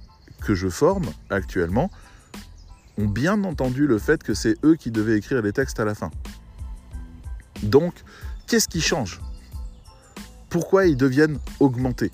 que 0.44 0.54
je 0.54 0.68
forme 0.68 1.06
actuellement 1.30 1.90
ont 2.98 3.08
bien 3.08 3.42
entendu 3.44 3.86
le 3.86 3.98
fait 3.98 4.22
que 4.22 4.34
c'est 4.34 4.56
eux 4.64 4.76
qui 4.76 4.90
devaient 4.90 5.16
écrire 5.16 5.42
les 5.42 5.52
textes 5.52 5.80
à 5.80 5.84
la 5.84 5.94
fin. 5.94 6.10
Donc, 7.62 7.94
Qu'est-ce 8.52 8.68
qui 8.68 8.82
change? 8.82 9.22
Pourquoi 10.50 10.84
ils 10.84 10.96
deviennent 10.96 11.38
augmentés 11.58 12.10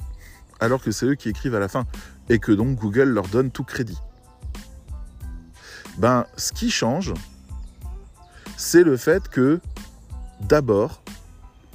alors 0.61 0.81
que 0.81 0.93
c'est 0.93 1.07
eux 1.07 1.15
qui 1.17 1.29
écrivent 1.29 1.57
à 1.57 1.59
la 1.59 1.67
fin 1.67 1.85
et 2.29 2.39
que 2.39 2.53
donc 2.53 2.79
Google 2.79 3.09
leur 3.09 3.27
donne 3.27 3.51
tout 3.51 3.65
crédit? 3.65 3.99
Ben, 5.99 6.27
ce 6.37 6.53
qui 6.53 6.71
change, 6.71 7.13
c'est 8.57 8.83
le 8.83 8.97
fait 8.97 9.29
que 9.29 9.61
d'abord, 10.41 11.03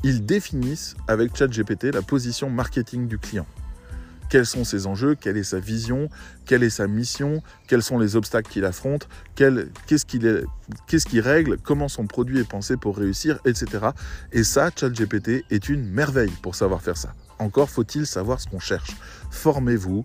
ils 0.03 0.25
définissent 0.25 0.95
avec 1.07 1.36
ChatGPT 1.36 1.93
la 1.93 2.01
position 2.01 2.49
marketing 2.49 3.07
du 3.07 3.17
client 3.17 3.45
quels 4.33 4.47
sont 4.47 4.63
ses 4.63 4.88
enjeux, 4.88 5.13
quelle 5.13 5.38
est 5.38 5.43
sa 5.43 5.59
vision, 5.59 6.09
quelle 6.47 6.63
est 6.63 6.71
sa 6.71 6.88
mission, 6.88 7.43
quels 7.67 7.83
sont 7.83 7.99
les 7.99 8.15
obstacles 8.15 8.51
qu'il 8.51 8.65
affronte, 8.65 9.07
qu'est-ce 9.36 10.05
qu'il 10.07 11.19
règle, 11.21 11.59
comment 11.59 11.88
son 11.88 12.07
produit 12.07 12.39
est 12.39 12.49
pensé 12.49 12.75
pour 12.75 12.97
réussir, 12.97 13.38
etc. 13.45 13.89
Et 14.31 14.43
ça, 14.43 14.71
ChatGPT 14.75 15.45
est 15.51 15.69
une 15.69 15.86
merveille 15.88 16.33
pour 16.41 16.55
savoir 16.55 16.81
faire 16.81 16.97
ça. 16.97 17.13
Encore 17.38 17.69
faut-il 17.69 18.07
savoir 18.07 18.41
ce 18.41 18.47
qu'on 18.47 18.57
cherche. 18.57 18.97
Formez-vous 19.29 20.03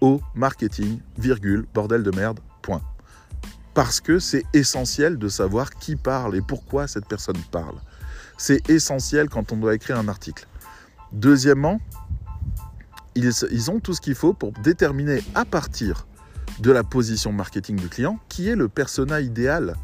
au 0.00 0.20
marketing, 0.36 1.00
virgule, 1.18 1.66
bordel 1.74 2.04
de 2.04 2.12
merde, 2.12 2.38
point. 2.62 2.82
Parce 3.76 4.00
que 4.00 4.18
c'est 4.18 4.44
essentiel 4.54 5.18
de 5.18 5.28
savoir 5.28 5.74
qui 5.74 5.96
parle 5.96 6.34
et 6.34 6.40
pourquoi 6.40 6.86
cette 6.86 7.04
personne 7.04 7.36
parle. 7.50 7.74
C'est 8.38 8.70
essentiel 8.70 9.28
quand 9.28 9.52
on 9.52 9.58
doit 9.58 9.74
écrire 9.74 9.98
un 9.98 10.08
article. 10.08 10.46
Deuxièmement, 11.12 11.78
ils, 13.14 13.70
ont 13.70 13.78
tout 13.78 13.92
ce 13.92 14.00
qu'il 14.00 14.14
faut 14.14 14.32
pour 14.32 14.52
déterminer 14.52 15.22
à 15.34 15.44
partir 15.44 16.06
de 16.60 16.72
la 16.72 16.84
position 16.84 17.32
marketing 17.32 17.76
du 17.76 17.90
client 17.90 18.18
qui 18.30 18.48
est 18.48 18.56
le 18.56 18.68
persona 18.68 19.20
idéal 19.20 19.76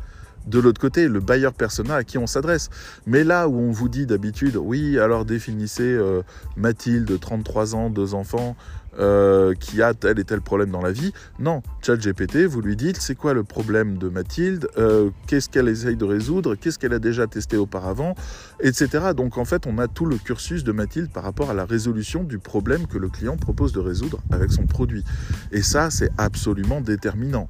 de 0.46 0.58
l'autre 0.58 0.80
côté, 0.80 1.06
le 1.06 1.20
buyer 1.20 1.50
persona 1.52 1.96
à 1.96 2.02
qui 2.02 2.16
on 2.16 2.26
s'adresse. 2.26 2.70
Mais 3.06 3.24
là 3.24 3.46
où 3.46 3.58
on 3.58 3.72
vous 3.72 3.90
dit 3.90 4.06
d'habitude, 4.06 4.56
oui, 4.56 4.98
alors 4.98 5.26
définissez 5.26 5.82
euh, 5.82 6.22
Mathilde, 6.56 7.20
33 7.20 7.74
ans, 7.74 7.90
deux 7.90 8.14
enfants, 8.14 8.56
euh, 8.98 9.54
qui 9.54 9.82
a 9.82 9.94
tel 9.94 10.18
et 10.18 10.24
tel 10.24 10.40
problème 10.40 10.70
dans 10.70 10.82
la 10.82 10.92
vie. 10.92 11.12
Non, 11.38 11.62
ChatGPT, 11.80 12.44
vous 12.44 12.60
lui 12.60 12.76
dites 12.76 12.98
c'est 13.00 13.14
quoi 13.14 13.32
le 13.32 13.42
problème 13.42 13.98
de 13.98 14.08
Mathilde, 14.08 14.68
euh, 14.76 15.10
qu'est-ce 15.26 15.48
qu'elle 15.48 15.68
essaye 15.68 15.96
de 15.96 16.04
résoudre, 16.04 16.54
qu'est-ce 16.54 16.78
qu'elle 16.78 16.92
a 16.92 16.98
déjà 16.98 17.26
testé 17.26 17.56
auparavant, 17.56 18.14
etc. 18.60 19.12
Donc 19.16 19.38
en 19.38 19.44
fait, 19.44 19.66
on 19.66 19.78
a 19.78 19.88
tout 19.88 20.06
le 20.06 20.16
cursus 20.16 20.64
de 20.64 20.72
Mathilde 20.72 21.10
par 21.10 21.22
rapport 21.22 21.50
à 21.50 21.54
la 21.54 21.64
résolution 21.64 22.24
du 22.24 22.38
problème 22.38 22.86
que 22.86 22.98
le 22.98 23.08
client 23.08 23.36
propose 23.36 23.72
de 23.72 23.80
résoudre 23.80 24.20
avec 24.30 24.52
son 24.52 24.66
produit. 24.66 25.04
Et 25.52 25.62
ça, 25.62 25.90
c'est 25.90 26.10
absolument 26.18 26.80
déterminant. 26.80 27.48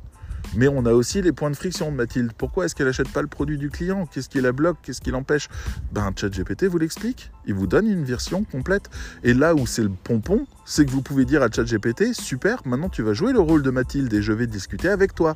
Mais 0.54 0.68
on 0.68 0.84
a 0.86 0.92
aussi 0.92 1.22
les 1.22 1.32
points 1.32 1.50
de 1.50 1.56
friction 1.56 1.90
de 1.90 1.96
Mathilde. 1.96 2.32
Pourquoi 2.36 2.64
est-ce 2.64 2.74
qu'elle 2.74 2.86
n'achète 2.86 3.08
pas 3.08 3.22
le 3.22 3.28
produit 3.28 3.58
du 3.58 3.70
client? 3.70 4.06
Qu'est-ce 4.06 4.28
qui 4.28 4.40
la 4.40 4.52
bloque? 4.52 4.76
Qu'est-ce 4.82 5.00
qui 5.00 5.10
l'empêche? 5.10 5.48
Ben, 5.92 6.10
ChatGPT 6.14 6.64
vous 6.64 6.78
l'explique. 6.78 7.30
Il 7.46 7.54
vous 7.54 7.66
donne 7.66 7.86
une 7.86 8.04
version 8.04 8.44
complète. 8.44 8.90
Et 9.24 9.34
là 9.34 9.54
où 9.54 9.66
c'est 9.66 9.82
le 9.82 9.90
pompon, 9.90 10.46
c'est 10.64 10.84
que 10.84 10.90
vous 10.90 11.02
pouvez 11.02 11.24
dire 11.24 11.42
à 11.42 11.50
ChatGPT 11.50 12.14
super, 12.14 12.62
maintenant 12.66 12.88
tu 12.88 13.02
vas 13.02 13.14
jouer 13.14 13.32
le 13.32 13.40
rôle 13.40 13.62
de 13.62 13.70
Mathilde 13.70 14.12
et 14.12 14.22
je 14.22 14.32
vais 14.32 14.46
discuter 14.46 14.88
avec 14.88 15.14
toi. 15.14 15.34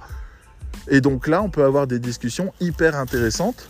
Et 0.89 1.01
donc 1.01 1.27
là, 1.27 1.43
on 1.43 1.51
peut 1.51 1.65
avoir 1.65 1.87
des 1.87 1.99
discussions 1.99 2.53
hyper 2.61 2.97
intéressantes 2.97 3.69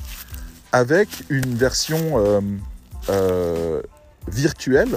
avec 0.73 1.09
une 1.31 1.55
version 1.55 1.99
euh, 2.15 2.41
euh, 3.09 3.83
virtuelle 4.29 4.97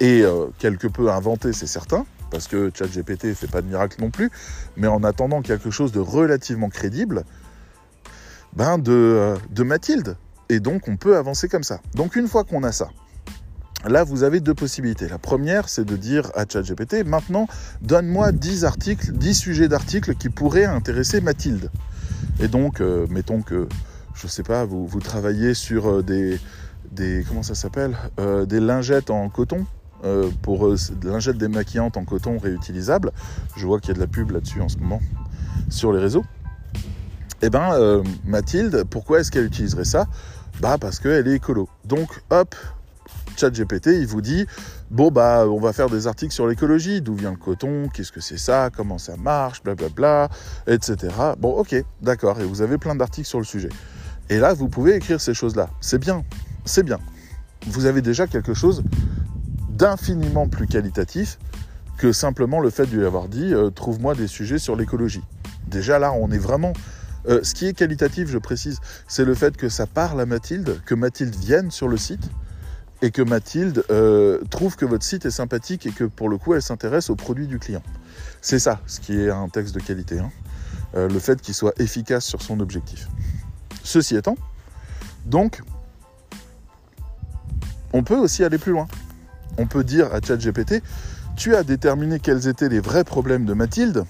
et 0.00 0.22
euh, 0.22 0.46
quelque 0.58 0.88
peu 0.88 1.10
inventée, 1.10 1.52
c'est 1.52 1.66
certain, 1.66 2.04
parce 2.32 2.48
que 2.48 2.72
ChatGPT 2.74 3.24
ne 3.24 3.34
fait 3.34 3.46
pas 3.46 3.60
de 3.60 3.68
miracle 3.68 4.00
non 4.00 4.10
plus, 4.10 4.30
mais 4.76 4.88
en 4.88 5.04
attendant 5.04 5.42
quelque 5.42 5.70
chose 5.70 5.92
de 5.92 6.00
relativement 6.00 6.70
crédible, 6.70 7.24
ben 8.54 8.78
de, 8.78 8.90
euh, 8.90 9.36
de 9.50 9.62
Mathilde. 9.62 10.16
Et 10.48 10.58
donc 10.58 10.88
on 10.88 10.96
peut 10.96 11.16
avancer 11.16 11.48
comme 11.48 11.62
ça. 11.62 11.80
Donc 11.94 12.16
une 12.16 12.26
fois 12.26 12.42
qu'on 12.42 12.64
a 12.64 12.72
ça, 12.72 12.88
Là, 13.84 14.04
vous 14.04 14.22
avez 14.22 14.38
deux 14.38 14.54
possibilités. 14.54 15.08
La 15.08 15.18
première, 15.18 15.68
c'est 15.68 15.84
de 15.84 15.96
dire 15.96 16.30
à 16.36 16.44
ChatGPT, 16.48 17.04
maintenant, 17.04 17.48
donne-moi 17.80 18.30
10 18.30 18.64
articles, 18.64 19.10
10 19.10 19.34
sujets 19.34 19.66
d'articles 19.66 20.14
qui 20.14 20.28
pourraient 20.28 20.66
intéresser 20.66 21.20
Mathilde. 21.20 21.68
Et 22.38 22.46
donc, 22.46 22.80
euh, 22.80 23.08
mettons 23.10 23.42
que, 23.42 23.66
je 24.14 24.26
ne 24.26 24.30
sais 24.30 24.44
pas, 24.44 24.64
vous, 24.64 24.86
vous 24.86 25.00
travaillez 25.00 25.52
sur 25.52 25.90
euh, 25.90 26.02
des, 26.04 26.38
des, 26.92 27.24
comment 27.26 27.42
ça 27.42 27.56
s'appelle, 27.56 27.96
des 28.46 28.60
lingettes 28.60 29.10
en 29.10 29.28
coton, 29.28 29.66
euh, 30.04 30.30
pour 30.42 30.66
euh, 30.66 30.76
lingettes 31.02 31.38
démaquillantes 31.38 31.96
en 31.96 32.04
coton 32.04 32.38
réutilisables. 32.38 33.12
Je 33.56 33.66
vois 33.66 33.80
qu'il 33.80 33.88
y 33.88 33.92
a 33.92 33.94
de 33.94 34.00
la 34.00 34.06
pub 34.06 34.30
là-dessus 34.30 34.60
en 34.60 34.68
ce 34.68 34.78
moment 34.78 35.00
sur 35.68 35.92
les 35.92 36.00
réseaux. 36.00 36.24
Eh 37.42 37.50
ben, 37.50 37.72
euh, 37.72 38.02
Mathilde, 38.24 38.84
pourquoi 38.88 39.20
est-ce 39.20 39.30
qu'elle 39.30 39.46
utiliserait 39.46 39.84
ça? 39.84 40.06
Bah 40.60 40.76
parce 40.80 41.00
qu'elle 41.00 41.26
est 41.26 41.34
écolo. 41.34 41.68
Donc, 41.84 42.22
hop, 42.30 42.54
ChatGPT, 43.36 43.88
il 43.88 44.06
vous 44.06 44.20
dit 44.20 44.46
bon 44.90 45.10
bah 45.10 45.46
on 45.48 45.58
va 45.58 45.72
faire 45.72 45.88
des 45.88 46.06
articles 46.06 46.32
sur 46.32 46.46
l'écologie, 46.46 47.00
d'où 47.00 47.14
vient 47.14 47.30
le 47.30 47.36
coton, 47.36 47.88
qu'est-ce 47.88 48.12
que 48.12 48.20
c'est 48.20 48.38
ça, 48.38 48.70
comment 48.74 48.98
ça 48.98 49.16
marche, 49.16 49.62
blablabla, 49.62 50.28
etc. 50.66 50.96
Bon, 51.38 51.50
ok, 51.50 51.74
d'accord. 52.00 52.40
Et 52.40 52.44
vous 52.44 52.62
avez 52.62 52.78
plein 52.78 52.94
d'articles 52.94 53.28
sur 53.28 53.38
le 53.38 53.44
sujet. 53.44 53.70
Et 54.28 54.38
là, 54.38 54.54
vous 54.54 54.68
pouvez 54.68 54.94
écrire 54.94 55.20
ces 55.20 55.34
choses-là. 55.34 55.68
C'est 55.80 55.98
bien, 55.98 56.24
c'est 56.64 56.82
bien. 56.82 56.98
Vous 57.66 57.86
avez 57.86 58.02
déjà 58.02 58.26
quelque 58.26 58.54
chose 58.54 58.82
d'infiniment 59.72 60.48
plus 60.48 60.66
qualitatif 60.66 61.38
que 61.98 62.12
simplement 62.12 62.60
le 62.60 62.70
fait 62.70 62.86
de 62.86 62.96
lui 62.96 63.06
avoir 63.06 63.28
dit 63.28 63.54
euh, 63.54 63.70
trouve-moi 63.70 64.14
des 64.14 64.26
sujets 64.26 64.58
sur 64.58 64.76
l'écologie. 64.76 65.22
Déjà 65.66 65.98
là, 65.98 66.12
on 66.12 66.30
est 66.30 66.38
vraiment. 66.38 66.72
Euh, 67.28 67.40
ce 67.44 67.54
qui 67.54 67.66
est 67.66 67.72
qualitatif, 67.72 68.28
je 68.28 68.38
précise, 68.38 68.80
c'est 69.06 69.24
le 69.24 69.34
fait 69.34 69.56
que 69.56 69.68
ça 69.68 69.86
parle 69.86 70.20
à 70.20 70.26
Mathilde, 70.26 70.80
que 70.84 70.94
Mathilde 70.94 71.34
vienne 71.36 71.70
sur 71.70 71.86
le 71.86 71.96
site 71.96 72.28
et 73.00 73.10
que 73.10 73.22
Mathilde 73.22 73.84
euh, 73.90 74.40
trouve 74.50 74.76
que 74.76 74.84
votre 74.84 75.04
site 75.04 75.26
est 75.26 75.30
sympathique 75.30 75.86
et 75.86 75.92
que 75.92 76.04
pour 76.04 76.28
le 76.28 76.38
coup, 76.38 76.54
elle 76.54 76.62
s'intéresse 76.62 77.10
aux 77.10 77.16
produits 77.16 77.46
du 77.46 77.58
client. 77.58 77.82
C'est 78.40 78.58
ça, 78.58 78.80
ce 78.86 78.98
qui 78.98 79.20
est 79.20 79.30
un 79.30 79.48
texte 79.48 79.74
de 79.74 79.80
qualité. 79.80 80.18
Hein. 80.18 80.30
le 80.94 81.18
fait 81.18 81.40
qu'il 81.40 81.54
soit 81.54 81.72
efficace 81.80 82.24
sur 82.24 82.42
son 82.42 82.58
objectif. 82.60 83.08
Ceci 83.84 84.16
étant, 84.16 84.36
donc, 85.26 85.62
on 87.92 88.02
peut 88.02 88.16
aussi 88.16 88.42
aller 88.42 88.58
plus 88.58 88.72
loin 88.72 88.88
on 89.58 89.66
peut 89.66 89.84
dire 89.84 90.12
à 90.14 90.20
ChatGPT, 90.20 90.82
tu 91.36 91.54
as 91.54 91.62
déterminé 91.62 92.18
quels 92.20 92.48
étaient 92.48 92.68
les 92.68 92.80
vrais 92.80 93.04
problèmes 93.04 93.44
de 93.44 93.54
Mathilde, 93.54 94.04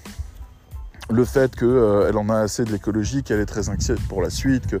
le 1.09 1.25
fait 1.25 1.55
qu'elle 1.55 1.67
euh, 1.67 2.13
en 2.13 2.29
a 2.29 2.39
assez 2.39 2.63
de 2.63 2.71
l'écologie, 2.71 3.23
qu'elle 3.23 3.39
est 3.39 3.45
très 3.45 3.69
inquiète 3.69 3.99
pour 4.07 4.21
la 4.21 4.29
suite, 4.29 4.67
que 4.67 4.79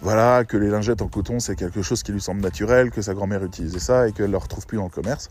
voilà, 0.00 0.44
que 0.44 0.56
les 0.56 0.70
lingettes 0.70 1.02
en 1.02 1.08
coton 1.08 1.40
c'est 1.40 1.56
quelque 1.56 1.82
chose 1.82 2.02
qui 2.02 2.12
lui 2.12 2.20
semble 2.20 2.40
naturel, 2.40 2.90
que 2.90 3.02
sa 3.02 3.14
grand-mère 3.14 3.44
utilisait 3.44 3.78
ça 3.78 4.08
et 4.08 4.12
qu'elle 4.12 4.26
ne 4.26 4.32
le 4.32 4.38
retrouve 4.38 4.66
plus 4.66 4.76
dans 4.78 4.84
le 4.84 4.90
commerce, 4.90 5.30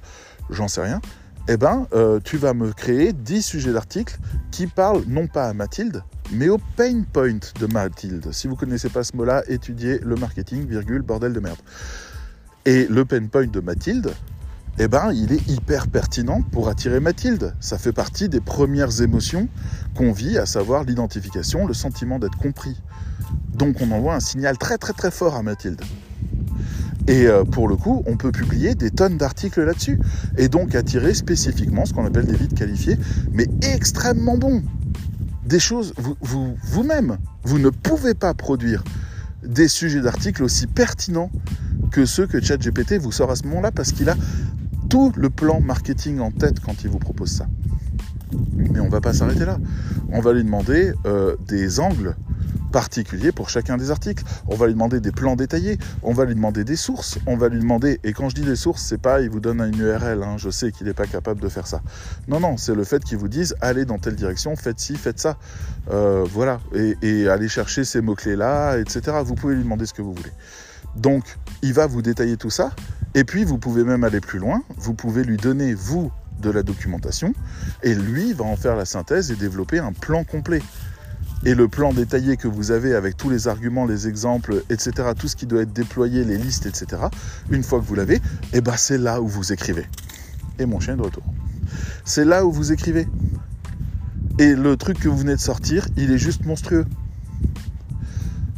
j'en 0.49 0.67
sais 0.67 0.81
rien. 0.81 1.01
Eh 1.49 1.55
ben, 1.55 1.87
euh, 1.93 2.19
tu 2.21 2.37
vas 2.37 2.53
me 2.53 2.73
créer 2.73 3.13
10 3.13 3.41
sujets 3.41 3.71
d'articles 3.71 4.17
qui 4.51 4.67
parlent 4.67 5.03
non 5.07 5.27
pas 5.27 5.47
à 5.47 5.53
Mathilde, 5.53 6.03
mais 6.33 6.49
au 6.49 6.57
pain 6.75 7.03
point 7.13 7.39
de 7.59 7.67
Mathilde. 7.67 8.33
Si 8.33 8.49
vous 8.49 8.57
connaissez 8.57 8.89
pas 8.89 9.05
ce 9.05 9.15
mot-là, 9.15 9.43
étudiez 9.47 9.99
le 9.99 10.15
marketing, 10.17 10.67
virgule, 10.67 11.03
bordel 11.03 11.31
de 11.31 11.39
merde. 11.39 11.59
Et 12.65 12.85
le 12.87 13.05
pain 13.05 13.25
point 13.27 13.47
de 13.47 13.61
Mathilde, 13.61 14.11
eh 14.79 14.87
ben, 14.87 15.11
il 15.11 15.31
est 15.31 15.47
hyper 15.49 15.87
pertinent 15.87 16.41
pour 16.51 16.69
attirer 16.69 16.99
Mathilde. 16.99 17.53
Ça 17.59 17.77
fait 17.77 17.93
partie 17.93 18.29
des 18.29 18.41
premières 18.41 19.01
émotions 19.01 19.47
qu'on 19.95 20.11
vit, 20.11 20.37
à 20.37 20.45
savoir 20.45 20.83
l'identification, 20.83 21.65
le 21.65 21.73
sentiment 21.73 22.19
d'être 22.19 22.37
compris. 22.37 22.79
Donc 23.55 23.77
on 23.81 23.91
envoie 23.91 24.13
un 24.13 24.19
signal 24.19 24.57
très 24.57 24.77
très 24.77 24.93
très 24.93 25.09
fort 25.09 25.35
à 25.35 25.41
Mathilde. 25.41 25.81
Et 27.07 27.25
euh, 27.25 27.43
pour 27.43 27.67
le 27.67 27.75
coup, 27.75 28.03
on 28.05 28.17
peut 28.17 28.31
publier 28.31 28.75
des 28.75 28.91
tonnes 28.91 29.17
d'articles 29.17 29.63
là-dessus. 29.63 29.99
Et 30.37 30.49
donc 30.49 30.75
attirer 30.75 31.13
spécifiquement 31.13 31.85
ce 31.85 31.93
qu'on 31.93 32.05
appelle 32.05 32.25
des 32.25 32.37
leads 32.37 32.55
qualifiés, 32.55 32.97
mais 33.31 33.47
extrêmement 33.61 34.37
bons. 34.37 34.61
Des 35.45 35.59
choses, 35.59 35.93
vous, 35.97 36.57
vous-même, 36.61 37.17
vous 37.43 37.57
ne 37.57 37.69
pouvez 37.69 38.13
pas 38.13 38.33
produire 38.33 38.83
des 39.43 39.69
sujets 39.69 40.01
d'articles 40.01 40.43
aussi 40.43 40.67
pertinents 40.67 41.31
que 41.91 42.05
ceux 42.05 42.27
que 42.27 42.41
ChatGPT 42.41 42.97
vous 42.99 43.13
sort 43.13 43.31
à 43.31 43.35
ce 43.37 43.43
moment-là 43.43 43.71
parce 43.71 43.93
qu'il 43.93 44.09
a 44.09 44.15
tout 44.89 45.11
le 45.15 45.29
plan 45.29 45.59
marketing 45.61 46.19
en 46.19 46.31
tête 46.31 46.59
quand 46.59 46.83
il 46.83 46.89
vous 46.89 46.99
propose 46.99 47.31
ça. 47.31 47.47
Mais 48.55 48.79
on 48.79 48.89
va 48.89 49.01
pas 49.01 49.13
s'arrêter 49.13 49.45
là. 49.45 49.57
On 50.11 50.19
va 50.19 50.33
lui 50.33 50.43
demander 50.43 50.93
euh, 51.05 51.35
des 51.47 51.79
angles 51.79 52.15
particulier 52.71 53.31
pour 53.31 53.49
chacun 53.49 53.77
des 53.77 53.91
articles. 53.91 54.23
On 54.47 54.55
va 54.55 54.67
lui 54.67 54.73
demander 54.73 54.99
des 54.99 55.11
plans 55.11 55.35
détaillés, 55.35 55.77
on 56.03 56.13
va 56.13 56.25
lui 56.25 56.35
demander 56.35 56.63
des 56.63 56.75
sources, 56.75 57.17
on 57.25 57.37
va 57.37 57.49
lui 57.49 57.59
demander, 57.59 57.99
et 58.03 58.13
quand 58.13 58.29
je 58.29 58.35
dis 58.35 58.41
des 58.41 58.55
sources, 58.55 58.83
c'est 58.83 59.01
pas 59.01 59.21
il 59.21 59.29
vous 59.29 59.39
donne 59.39 59.61
une 59.61 59.79
URL, 59.79 60.21
hein, 60.23 60.35
je 60.37 60.49
sais 60.49 60.71
qu'il 60.71 60.87
n'est 60.87 60.93
pas 60.93 61.07
capable 61.07 61.41
de 61.41 61.49
faire 61.49 61.67
ça. 61.67 61.81
Non, 62.27 62.39
non, 62.39 62.57
c'est 62.57 62.75
le 62.75 62.83
fait 62.83 63.03
qu'il 63.03 63.17
vous 63.17 63.29
dise 63.29 63.55
allez 63.61 63.85
dans 63.85 63.97
telle 63.97 64.15
direction, 64.15 64.55
faites 64.55 64.79
ci, 64.79 64.95
faites 64.95 65.19
ça. 65.19 65.37
Euh, 65.91 66.25
voilà, 66.29 66.59
et, 66.75 66.97
et 67.01 67.29
allez 67.29 67.47
chercher 67.47 67.83
ces 67.83 68.01
mots-clés-là, 68.01 68.77
etc. 68.77 69.17
Vous 69.23 69.35
pouvez 69.35 69.55
lui 69.55 69.63
demander 69.63 69.85
ce 69.85 69.93
que 69.93 70.01
vous 70.01 70.13
voulez. 70.13 70.33
Donc, 70.95 71.23
il 71.61 71.73
va 71.73 71.87
vous 71.87 72.01
détailler 72.01 72.37
tout 72.37 72.49
ça, 72.49 72.71
et 73.17 73.23
puis 73.23 73.43
vous 73.45 73.57
pouvez 73.57 73.83
même 73.83 74.03
aller 74.03 74.21
plus 74.21 74.37
loin, 74.37 74.61
vous 74.77 74.93
pouvez 74.93 75.23
lui 75.23 75.37
donner, 75.37 75.73
vous, 75.73 76.11
de 76.39 76.51
la 76.51 76.61
documentation, 76.61 77.33
et 77.81 77.95
lui 77.95 78.31
va 78.31 78.45
en 78.45 78.55
faire 78.55 78.75
la 78.75 78.85
synthèse 78.85 79.31
et 79.31 79.35
développer 79.35 79.79
un 79.79 79.91
plan 79.91 80.23
complet 80.23 80.61
et 81.43 81.55
le 81.55 81.67
plan 81.67 81.93
détaillé 81.93 82.37
que 82.37 82.47
vous 82.47 82.69
avez 82.69 82.93
avec 82.93 83.17
tous 83.17 83.31
les 83.31 83.47
arguments, 83.47 83.85
les 83.85 84.07
exemples, 84.07 84.63
etc., 84.69 84.91
tout 85.17 85.27
ce 85.27 85.35
qui 85.35 85.47
doit 85.47 85.63
être 85.63 85.73
déployé, 85.73 86.23
les 86.25 86.37
listes, 86.37 86.67
etc., 86.67 87.05
une 87.49 87.63
fois 87.63 87.79
que 87.79 87.85
vous 87.85 87.95
l'avez, 87.95 88.21
eh 88.53 88.61
ben 88.61 88.77
c'est 88.77 88.99
là 88.99 89.19
où 89.19 89.27
vous 89.27 89.51
écrivez. 89.51 89.87
Et 90.59 90.67
mon 90.67 90.79
chien 90.79 90.93
est 90.93 90.97
de 90.97 91.01
retour. 91.01 91.23
C'est 92.05 92.25
là 92.25 92.45
où 92.45 92.51
vous 92.51 92.71
écrivez. 92.71 93.07
Et 94.37 94.53
le 94.53 94.77
truc 94.77 94.99
que 94.99 95.09
vous 95.09 95.17
venez 95.17 95.35
de 95.35 95.41
sortir, 95.41 95.87
il 95.97 96.11
est 96.11 96.19
juste 96.19 96.45
monstrueux. 96.45 96.85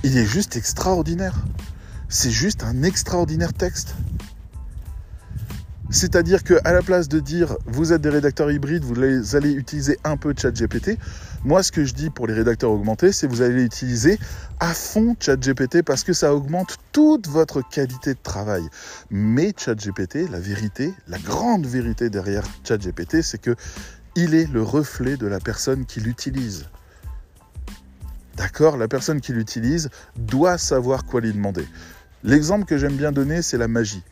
Il 0.04 0.18
est 0.18 0.26
juste 0.26 0.58
extraordinaire. 0.58 1.46
C'est 2.10 2.32
juste 2.32 2.66
un 2.66 2.84
extraordinaire 2.84 3.54
texte. 3.54 3.96
C'est-à-dire 5.92 6.44
qu'à 6.44 6.72
la 6.72 6.84
place 6.84 7.10
de 7.10 7.20
dire 7.20 7.58
vous 7.66 7.94
êtes 7.94 8.02
des 8.02 8.10
rédacteurs 8.10 8.52
hybrides, 8.52 8.84
vous 8.84 9.36
allez 9.36 9.52
utiliser 9.52 9.98
un 10.04 10.18
peu 10.18 10.36
ChatGPT, 10.38 11.00
moi 11.44 11.64
ce 11.64 11.72
que 11.72 11.84
je 11.84 11.96
dis 11.96 12.12
pour 12.12 12.28
les 12.28 12.36
rédacteurs 12.36 12.70
augmentés, 12.70 13.12
c'est 13.12 13.26
vous 13.26 13.42
allez 13.42 13.64
utiliser 13.64 14.20
à 14.60 14.74
fond 14.76 15.16
ChatGPT 15.20 15.82
parce 15.82 16.04
que 16.04 16.14
ça 16.14 16.36
augmente 16.36 16.78
toute 16.92 17.28
votre 17.28 17.68
qualité 17.68 18.14
de 18.14 18.20
travail. 18.22 18.64
Mais 19.10 19.52
ChatGPT, 19.58 20.30
la 20.30 20.40
vérité, 20.40 20.94
la 21.08 21.18
grande 21.18 21.66
vérité 21.66 22.12
derrière 22.12 22.44
ChatGPT, 22.64 23.24
c'est 23.24 23.42
que 23.42 23.56
il 24.16 24.36
est 24.36 24.52
le 24.52 24.62
reflet 24.62 25.18
de 25.18 25.26
la 25.26 25.40
personne 25.40 25.86
qui 25.86 26.02
l'utilise. 26.02 26.66
D'accord? 28.36 28.78
La 28.78 28.88
personne 28.88 29.22
qui 29.22 29.34
l'utilise 29.34 29.90
doit 30.18 30.58
savoir 30.58 31.06
quoi 31.06 31.22
lui 31.22 31.34
demander. 31.34 31.68
L'exemple 32.24 32.66
que 32.66 32.78
j'aime 32.78 32.96
bien 32.96 33.12
donner, 33.12 33.42
c'est 33.42 33.58
la 33.58 33.68
magie. 33.68 34.04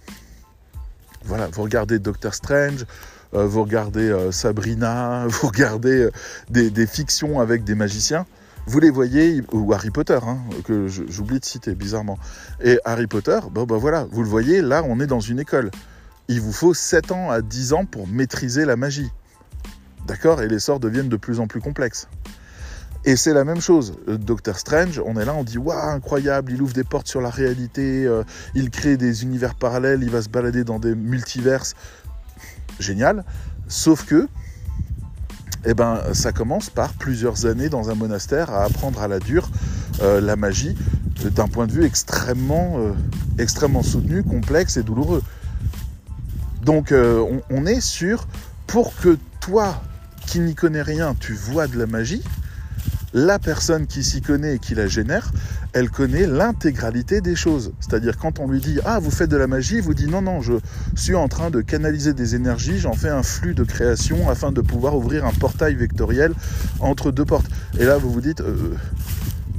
Voilà, 1.27 1.49
vous 1.51 1.61
regardez 1.61 1.99
Doctor 1.99 2.33
Strange, 2.33 2.85
euh, 3.33 3.45
vous 3.45 3.63
regardez 3.63 4.09
euh, 4.09 4.31
Sabrina, 4.31 5.25
vous 5.27 5.47
regardez 5.47 6.03
euh, 6.05 6.11
des, 6.49 6.87
fictions 6.87 7.41
avec 7.41 7.65
des 7.65 7.75
magiciens, 7.75 8.25
vous 8.65 8.79
les 8.79 8.89
voyez, 8.89 9.43
ou 9.51 9.73
Harry 9.73 9.89
Potter, 9.89 10.19
hein, 10.23 10.37
que 10.63 10.87
j'oublie 10.87 11.41
de 11.41 11.45
citer 11.45 11.75
bizarrement. 11.75 12.17
Et 12.63 12.79
Harry 12.85 13.07
Potter, 13.07 13.39
bon 13.51 13.65
ben 13.65 13.75
voilà, 13.75 14.07
vous 14.09 14.23
le 14.23 14.29
voyez, 14.29 14.61
là 14.61 14.83
on 14.87 15.01
est 15.01 15.05
dans 15.07 15.19
une 15.19 15.41
école. 15.41 15.69
Il 16.29 16.39
vous 16.39 16.53
faut 16.53 16.73
7 16.73 17.11
ans 17.11 17.29
à 17.29 17.41
10 17.41 17.73
ans 17.73 17.83
pour 17.83 18.07
maîtriser 18.07 18.63
la 18.63 18.77
magie. 18.77 19.11
D'accord? 20.07 20.41
Et 20.41 20.47
les 20.47 20.59
sorts 20.59 20.79
deviennent 20.79 21.09
de 21.09 21.17
plus 21.17 21.41
en 21.41 21.47
plus 21.47 21.59
complexes. 21.59 22.07
Et 23.07 23.15
c'est 23.15 23.33
la 23.33 23.45
même 23.45 23.61
chose. 23.61 23.93
Euh, 24.09 24.17
Doctor 24.17 24.59
Strange, 24.59 25.01
on 25.03 25.17
est 25.17 25.23
là, 25.23 25.33
on 25.33 25.45
dit 25.45 25.57
waouh, 25.57 25.91
incroyable, 25.91 26.51
il 26.51 26.61
ouvre 26.61 26.73
des 26.73 26.83
portes 26.83 27.07
sur 27.07 27.21
la 27.21 27.29
réalité, 27.29 28.05
euh, 28.05 28.23
il 28.53 28.69
crée 28.69 28.97
des 28.97 29.23
univers 29.23 29.55
parallèles, 29.55 30.03
il 30.03 30.09
va 30.09 30.21
se 30.21 30.27
balader 30.27 30.65
dans 30.65 30.77
des 30.77 30.93
multiverses. 30.93 31.73
Génial. 32.81 33.23
Sauf 33.69 34.03
que, 34.05 34.27
eh 35.63 35.73
ben, 35.73 36.01
ça 36.11 36.33
commence 36.33 36.69
par 36.69 36.91
plusieurs 36.95 37.45
années 37.45 37.69
dans 37.69 37.89
un 37.89 37.95
monastère 37.95 38.49
à 38.49 38.65
apprendre 38.65 39.01
à 39.01 39.07
la 39.07 39.19
dure 39.19 39.49
euh, 40.01 40.19
la 40.19 40.35
magie 40.35 40.75
d'un 41.33 41.47
point 41.47 41.65
de 41.65 41.71
vue 41.71 41.85
extrêmement, 41.85 42.93
extrêmement 43.39 43.83
soutenu, 43.83 44.21
complexe 44.21 44.75
et 44.75 44.83
douloureux. 44.83 45.23
Donc, 46.61 46.91
on, 46.91 47.41
on 47.49 47.65
est 47.65 47.81
sûr, 47.81 48.27
pour 48.67 48.93
que 48.97 49.17
toi, 49.39 49.81
qui 50.25 50.41
n'y 50.41 50.55
connais 50.55 50.81
rien, 50.81 51.15
tu 51.17 51.33
vois 51.33 51.67
de 51.67 51.79
la 51.79 51.87
magie, 51.87 52.21
la 53.17 53.39
personne 53.39 53.87
qui 53.87 54.03
s'y 54.03 54.21
connaît 54.21 54.55
et 54.55 54.59
qui 54.59 54.75
la 54.75 54.85
génère, 54.85 55.31
elle 55.73 55.89
connaît 55.89 56.27
l'intégralité 56.27 57.19
des 57.19 57.35
choses. 57.35 57.73
C'est-à-dire 57.79 58.17
quand 58.17 58.39
on 58.39 58.47
lui 58.47 58.61
dit 58.61 58.79
Ah, 58.85 58.99
vous 58.99 59.09
faites 59.09 59.29
de 59.29 59.37
la 59.37 59.47
magie, 59.47 59.79
vous 59.79 59.95
dit 59.95 60.05
Non, 60.05 60.21
non, 60.21 60.39
je 60.41 60.53
suis 60.95 61.15
en 61.15 61.27
train 61.27 61.49
de 61.49 61.61
canaliser 61.61 62.13
des 62.13 62.35
énergies, 62.35 62.77
j'en 62.77 62.93
fais 62.93 63.09
un 63.09 63.23
flux 63.23 63.55
de 63.55 63.63
création 63.63 64.29
afin 64.29 64.51
de 64.51 64.61
pouvoir 64.61 64.95
ouvrir 64.95 65.25
un 65.25 65.31
portail 65.31 65.73
vectoriel 65.73 66.33
entre 66.79 67.11
deux 67.11 67.25
portes. 67.25 67.47
Et 67.79 67.85
là, 67.85 67.97
vous 67.97 68.11
vous 68.11 68.21
dites 68.21 68.41
euh, 68.41 68.75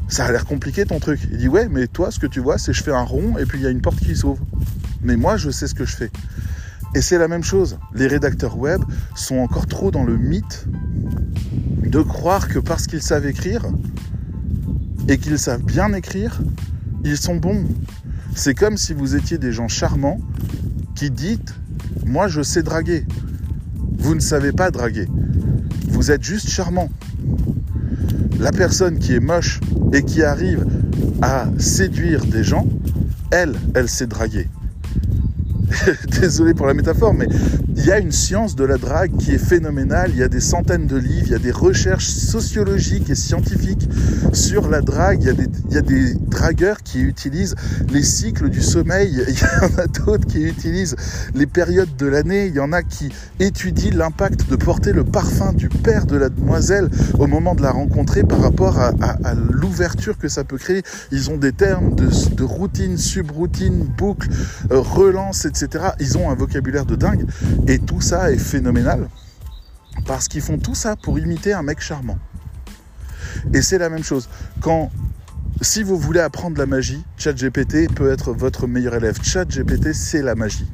Ça 0.07 0.27
a 0.27 0.31
l'air 0.31 0.45
compliqué 0.45 0.87
ton 0.87 1.01
truc. 1.01 1.21
Il 1.33 1.39
dit 1.39 1.49
Ouais, 1.49 1.69
mais 1.69 1.89
toi, 1.89 2.13
ce 2.13 2.21
que 2.21 2.29
tu 2.29 2.39
vois, 2.39 2.59
c'est 2.59 2.73
je 2.73 2.85
fais 2.85 2.95
un 2.95 3.03
rond 3.03 3.39
et 3.39 3.45
puis 3.45 3.59
il 3.59 3.65
y 3.65 3.67
a 3.67 3.71
une 3.71 3.83
porte 3.83 3.99
qui 3.99 4.15
s'ouvre. 4.15 4.45
Mais 5.03 5.17
moi, 5.17 5.37
je 5.37 5.51
sais 5.51 5.67
ce 5.67 5.75
que 5.75 5.85
je 5.85 5.97
fais. 5.97 6.11
Et 6.95 7.03
c'est 7.03 7.19
la 7.19 7.29
même 7.29 7.45
chose. 7.45 7.79
Les 7.93 8.07
rédacteurs 8.07 8.57
web 8.57 8.83
sont 9.17 9.39
encore 9.39 9.67
trop 9.67 9.91
dans 9.91 10.05
le 10.05 10.17
mythe 10.17 10.67
de 11.83 12.01
croire 12.01 12.49
que 12.49 12.59
parce 12.59 12.87
qu'ils 12.87 13.03
savent 13.03 13.26
écrire 13.26 13.66
et 15.09 15.18
qu'ils 15.18 15.39
savent 15.39 15.62
bien 15.62 15.93
écrire, 15.93 16.41
ils 17.05 17.16
sont 17.16 17.37
bons. 17.37 17.64
C'est 18.35 18.55
comme 18.55 18.76
si 18.76 18.95
vous 18.95 19.16
étiez 19.16 19.39
des 19.39 19.53
gens 19.53 19.68
charmants 19.68 20.20
qui 20.95 21.11
dites 21.11 21.55
Moi 22.05 22.29
je 22.29 22.43
sais 22.43 22.62
draguer. 22.62 23.07
Vous 23.99 24.14
ne 24.14 24.20
savez 24.20 24.53
pas 24.53 24.70
draguer. 24.70 25.09
Vous 25.89 26.11
êtes 26.11 26.22
juste 26.22 26.49
charmant. 26.49 26.89
La 28.39 28.53
personne 28.53 28.99
qui 28.99 29.14
est 29.14 29.20
moche 29.20 29.61
et 29.93 30.03
qui 30.03 30.22
arrive 30.22 30.66
à 31.22 31.47
séduire 31.59 32.24
des 32.24 32.45
gens, 32.45 32.66
elle, 33.31 33.55
elle 33.74 33.89
sait 33.89 34.07
draguer. 34.07 34.49
désolé 36.21 36.55
pour 36.55 36.66
la 36.66 36.75
métaphore, 36.75 37.14
mais 37.14 37.29
il 37.77 37.85
y 37.85 37.93
a 37.93 37.99
une 37.99 38.12
science 38.12 38.57
de 38.57 38.64
la 38.64 38.77
drague 38.77 39.16
qui 39.16 39.33
est 39.33 39.39
phénoménale. 39.39 40.11
Il 40.12 40.19
y 40.19 40.23
a 40.23 40.29
des 40.29 40.41
centaines 40.41 40.87
de 40.87 40.97
livres, 40.97 41.27
il 41.27 41.33
y 41.33 41.35
a 41.35 41.39
des 41.39 41.51
recherches 41.51 42.09
sociologiques 42.09 43.11
et 43.11 43.14
scientifiques 43.14 43.89
sur 44.33 44.69
la 44.69 44.81
drague. 44.81 45.23
Il 45.23 45.75
y 45.75 45.77
a 45.77 45.83
des, 45.83 46.14
dragueurs 46.14 46.83
qui 46.83 47.01
utilisent 47.01 47.55
les 47.93 48.03
cycles 48.03 48.49
du 48.49 48.62
sommeil. 48.62 49.23
Il 49.29 49.35
y 49.35 49.64
en 49.64 49.79
a 49.79 49.87
d'autres 49.87 50.27
qui 50.27 50.43
utilisent 50.43 50.97
les 51.35 51.47
périodes 51.47 51.95
de 51.97 52.07
l'année. 52.07 52.47
Il 52.47 52.55
y 52.55 52.61
en 52.61 52.73
a 52.73 52.83
qui 52.83 53.11
étudient 53.41 53.93
l'impact 53.95 54.49
de 54.49 54.57
porter 54.57 54.93
le 54.93 55.05
parfum 55.05 55.53
du 55.53 55.69
père 55.69 56.07
de 56.07 56.16
la 56.16 56.29
demoiselle 56.29 56.89
au 57.19 57.27
moment 57.27 57.55
de 57.55 57.62
la 57.62 57.71
rencontrer 57.71 58.23
par 58.23 58.41
rapport 58.41 58.79
à, 58.79 58.93
l'ouverture 59.51 60.19
que 60.19 60.29
ça 60.29 60.45
peut 60.45 60.59
créer. 60.59 60.83
Ils 61.12 61.31
ont 61.31 61.37
des 61.37 61.53
termes 61.53 61.95
de, 61.95 62.09
de 62.35 62.45
routine, 62.45 62.97
subroutine, 62.97 63.85
boucle, 63.85 64.29
euh, 64.71 64.81
relance, 64.81 65.45
etc 65.45 65.58
ils 66.01 66.19
ont 66.19 66.31
un 66.31 66.35
vocabulaire 66.35 66.87
de 66.87 66.97
dingue. 66.97 67.27
Et 67.67 67.79
tout 67.79 68.01
ça 68.01 68.31
est 68.31 68.39
phénoménal. 68.39 69.09
Parce 70.07 70.29
qu'ils 70.29 70.43
font 70.43 70.59
tout 70.59 70.75
ça 70.75 70.97
pour 70.97 71.19
imiter 71.19 71.53
un 71.53 71.63
mec 71.63 71.81
charmant. 71.81 72.19
Et 73.53 73.63
c'est 73.63 73.79
la 73.79 73.89
même 73.89 74.05
chose. 74.05 74.29
Quand, 74.61 74.91
si 75.61 75.83
vous 75.83 75.99
voulez 75.99 76.21
apprendre 76.21 76.59
la 76.59 76.67
magie, 76.67 77.05
ChatGPT 77.17 77.93
peut 77.95 78.11
être 78.11 78.33
votre 78.33 78.67
meilleur 78.67 78.95
élève. 78.95 79.19
ChatGPT, 79.23 79.93
c'est 79.93 80.23
la 80.23 80.35
magie. 80.35 80.69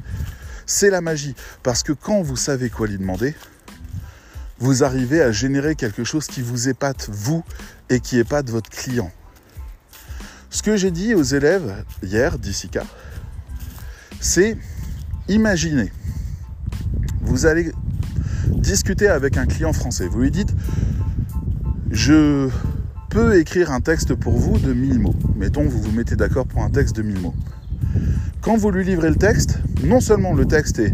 C'est 0.65 0.89
la 0.89 1.01
magie. 1.01 1.35
Parce 1.63 1.83
que 1.83 1.91
quand 1.91 2.21
vous 2.21 2.35
savez 2.37 2.69
quoi 2.69 2.87
lui 2.87 2.97
demander, 2.97 3.35
vous 4.59 4.83
arrivez 4.83 5.21
à 5.21 5.31
générer 5.31 5.75
quelque 5.75 6.03
chose 6.03 6.27
qui 6.27 6.41
vous 6.41 6.69
épate, 6.69 7.09
vous, 7.11 7.43
et 7.89 7.99
qui 7.99 8.19
épate 8.19 8.49
votre 8.49 8.69
client. 8.69 9.11
Ce 10.49 10.63
que 10.63 10.77
j'ai 10.77 10.91
dit 10.91 11.13
aux 11.13 11.23
élèves 11.23 11.83
hier 12.01 12.39
d'Issika, 12.39 12.83
c'est 14.21 14.57
Imaginez, 15.27 15.91
vous 17.21 17.47
allez 17.47 17.71
discuter 18.47 19.07
avec 19.07 19.37
un 19.37 19.47
client 19.47 19.73
français. 19.73 20.07
Vous 20.07 20.21
lui 20.21 20.29
dites, 20.29 20.53
je 21.89 22.47
peux 23.09 23.39
écrire 23.39 23.71
un 23.71 23.81
texte 23.81 24.13
pour 24.13 24.37
vous 24.37 24.59
de 24.59 24.71
1000 24.71 24.99
mots. 24.99 25.15
Mettons, 25.35 25.63
vous 25.63 25.81
vous 25.81 25.91
mettez 25.91 26.15
d'accord 26.15 26.45
pour 26.45 26.61
un 26.61 26.69
texte 26.69 26.95
de 26.97 27.01
1000 27.01 27.19
mots. 27.21 27.33
Quand 28.41 28.55
vous 28.55 28.69
lui 28.69 28.85
livrez 28.85 29.09
le 29.09 29.15
texte, 29.15 29.59
non 29.83 29.99
seulement 29.99 30.33
le 30.33 30.45
texte 30.45 30.77
est 30.77 30.93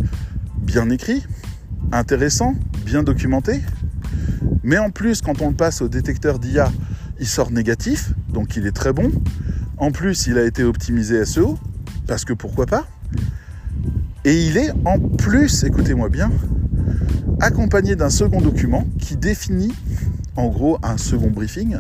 bien 0.57 0.89
écrit, 0.89 1.25
intéressant, 1.91 2.55
bien 2.85 3.03
documenté, 3.03 3.61
mais 4.63 4.77
en 4.77 4.91
plus, 4.91 5.21
quand 5.21 5.41
on 5.41 5.49
le 5.49 5.55
passe 5.55 5.81
au 5.81 5.89
détecteur 5.89 6.39
d'IA, 6.39 6.71
il 7.19 7.27
sort 7.27 7.51
négatif, 7.51 8.13
donc 8.29 8.55
il 8.55 8.65
est 8.65 8.71
très 8.71 8.93
bon. 8.93 9.11
En 9.77 9.91
plus, 9.91 10.27
il 10.27 10.37
a 10.37 10.45
été 10.45 10.63
optimisé 10.63 11.25
SEO, 11.25 11.59
parce 12.07 12.23
que 12.23 12.31
pourquoi 12.31 12.65
pas? 12.65 12.87
Et 14.25 14.45
il 14.45 14.57
est 14.57 14.71
en 14.85 14.99
plus, 14.99 15.63
écoutez-moi 15.63 16.09
bien, 16.09 16.31
accompagné 17.39 17.95
d'un 17.95 18.09
second 18.09 18.41
document 18.41 18.87
qui 18.99 19.15
définit 19.15 19.73
en 20.35 20.47
gros 20.47 20.77
un 20.83 20.97
second 20.97 21.29
briefing, 21.29 21.79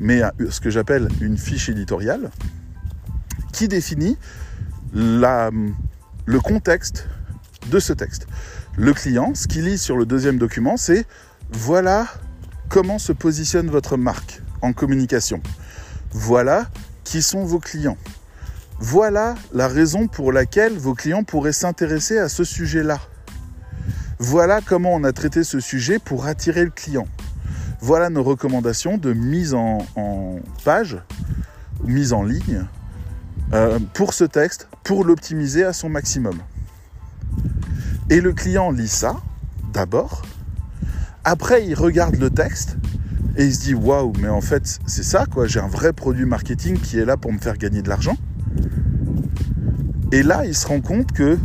mais 0.00 0.22
ce 0.50 0.60
que 0.60 0.70
j'appelle 0.70 1.08
une 1.20 1.38
fiche 1.38 1.68
éditoriale, 1.68 2.30
qui 3.52 3.68
définit 3.68 4.16
le 4.92 5.50
contexte 6.42 7.08
de 7.70 7.78
ce 7.78 7.92
texte. 7.92 8.26
Le 8.76 8.92
client, 8.92 9.34
ce 9.34 9.46
qu'il 9.46 9.64
lit 9.64 9.78
sur 9.78 9.96
le 9.96 10.06
deuxième 10.06 10.38
document, 10.38 10.76
c'est 10.76 11.06
voilà 11.52 12.06
comment 12.68 12.98
se 12.98 13.12
positionne 13.12 13.68
votre 13.68 13.96
marque 13.96 14.42
en 14.62 14.72
communication. 14.72 15.40
Voilà 16.12 16.68
qui 17.04 17.22
sont 17.22 17.44
vos 17.44 17.58
clients. 17.58 17.98
Voilà 18.82 19.34
la 19.52 19.68
raison 19.68 20.08
pour 20.08 20.32
laquelle 20.32 20.78
vos 20.78 20.94
clients 20.94 21.22
pourraient 21.22 21.52
s'intéresser 21.52 22.16
à 22.16 22.30
ce 22.30 22.44
sujet-là. 22.44 22.98
Voilà 24.18 24.60
comment 24.64 24.94
on 24.94 25.04
a 25.04 25.12
traité 25.12 25.44
ce 25.44 25.60
sujet 25.60 25.98
pour 25.98 26.24
attirer 26.24 26.64
le 26.64 26.70
client. 26.70 27.06
Voilà 27.82 28.08
nos 28.08 28.22
recommandations 28.22 28.96
de 28.96 29.12
mise 29.12 29.52
en, 29.52 29.80
page, 30.64 30.98
mise 31.84 32.14
en 32.14 32.22
ligne, 32.22 32.64
euh, 33.52 33.78
pour 33.92 34.14
ce 34.14 34.24
texte, 34.24 34.66
pour 34.82 35.04
l'optimiser 35.04 35.62
à 35.62 35.74
son 35.74 35.90
maximum. 35.90 36.38
Et 38.08 38.22
le 38.22 38.32
client 38.32 38.70
lit 38.70 38.88
ça, 38.88 39.16
d'abord. 39.74 40.22
Après, 41.24 41.66
il 41.66 41.74
regarde 41.74 42.16
le 42.16 42.30
texte 42.30 42.78
et 43.36 43.44
il 43.44 43.54
se 43.54 43.60
dit 43.60 43.74
waouh, 43.74 44.14
mais 44.20 44.28
en 44.28 44.40
fait, 44.40 44.78
c'est 44.86 45.02
ça 45.02 45.26
quoi, 45.26 45.46
j'ai 45.46 45.60
un 45.60 45.68
vrai 45.68 45.92
produit 45.92 46.24
marketing 46.24 46.78
qui 46.78 46.98
est 46.98 47.04
là 47.04 47.18
pour 47.18 47.30
me 47.30 47.38
faire 47.38 47.58
gagner 47.58 47.82
de 47.82 47.90
l'argent. 47.90 48.16
Et 50.12 50.22
là, 50.22 50.44
il 50.44 50.54
se 50.54 50.66
rend 50.66 50.80
compte 50.80 51.12
que 51.12 51.38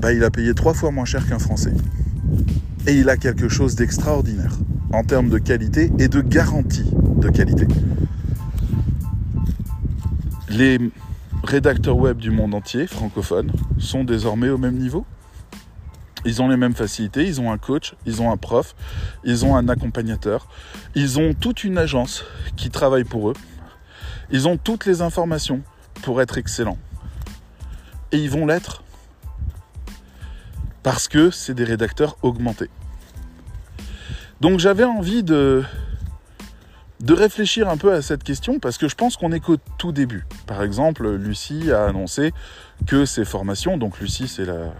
bah, 0.00 0.12
il 0.12 0.24
a 0.24 0.30
payé 0.30 0.54
trois 0.54 0.72
fois 0.72 0.90
moins 0.90 1.04
cher 1.04 1.26
qu'un 1.26 1.38
Français. 1.38 1.74
Et 2.86 2.94
il 2.94 3.10
a 3.10 3.16
quelque 3.16 3.48
chose 3.48 3.74
d'extraordinaire 3.74 4.52
en 4.92 5.04
termes 5.04 5.28
de 5.28 5.38
qualité 5.38 5.92
et 5.98 6.08
de 6.08 6.20
garantie 6.22 6.90
de 7.18 7.28
qualité. 7.28 7.66
Les 10.48 10.78
rédacteurs 11.44 11.98
web 11.98 12.16
du 12.16 12.30
monde 12.30 12.54
entier, 12.54 12.86
francophones, 12.86 13.52
sont 13.78 14.04
désormais 14.04 14.48
au 14.48 14.58
même 14.58 14.76
niveau. 14.76 15.04
Ils 16.24 16.42
ont 16.42 16.48
les 16.48 16.56
mêmes 16.56 16.74
facilités, 16.74 17.26
ils 17.26 17.40
ont 17.40 17.52
un 17.52 17.58
coach, 17.58 17.94
ils 18.06 18.20
ont 18.20 18.30
un 18.30 18.36
prof, 18.36 18.74
ils 19.24 19.44
ont 19.44 19.56
un 19.56 19.68
accompagnateur, 19.68 20.48
ils 20.94 21.18
ont 21.18 21.34
toute 21.34 21.64
une 21.64 21.78
agence 21.78 22.24
qui 22.56 22.70
travaille 22.70 23.04
pour 23.04 23.30
eux, 23.30 23.34
ils 24.30 24.48
ont 24.48 24.56
toutes 24.56 24.86
les 24.86 25.02
informations 25.02 25.62
pour 26.02 26.20
être 26.20 26.36
excellents. 26.36 26.78
Et 28.12 28.18
ils 28.18 28.30
vont 28.30 28.46
l'être 28.46 28.82
parce 30.82 31.08
que 31.08 31.30
c'est 31.30 31.54
des 31.54 31.64
rédacteurs 31.64 32.16
augmentés. 32.22 32.70
Donc 34.40 34.58
j'avais 34.58 34.84
envie 34.84 35.22
de, 35.22 35.62
de 37.00 37.14
réfléchir 37.14 37.68
un 37.68 37.76
peu 37.76 37.92
à 37.92 38.02
cette 38.02 38.24
question 38.24 38.58
parce 38.58 38.78
que 38.78 38.88
je 38.88 38.94
pense 38.94 39.16
qu'on 39.16 39.32
est 39.32 39.40
qu'au 39.40 39.56
tout 39.78 39.92
début. 39.92 40.24
Par 40.46 40.62
exemple, 40.62 41.08
Lucie 41.10 41.70
a 41.70 41.84
annoncé 41.84 42.32
que 42.86 43.04
ses 43.04 43.24
formations, 43.24 43.76
donc 43.76 44.00
Lucie 44.00 44.28
c'est 44.28 44.46
la... 44.46 44.72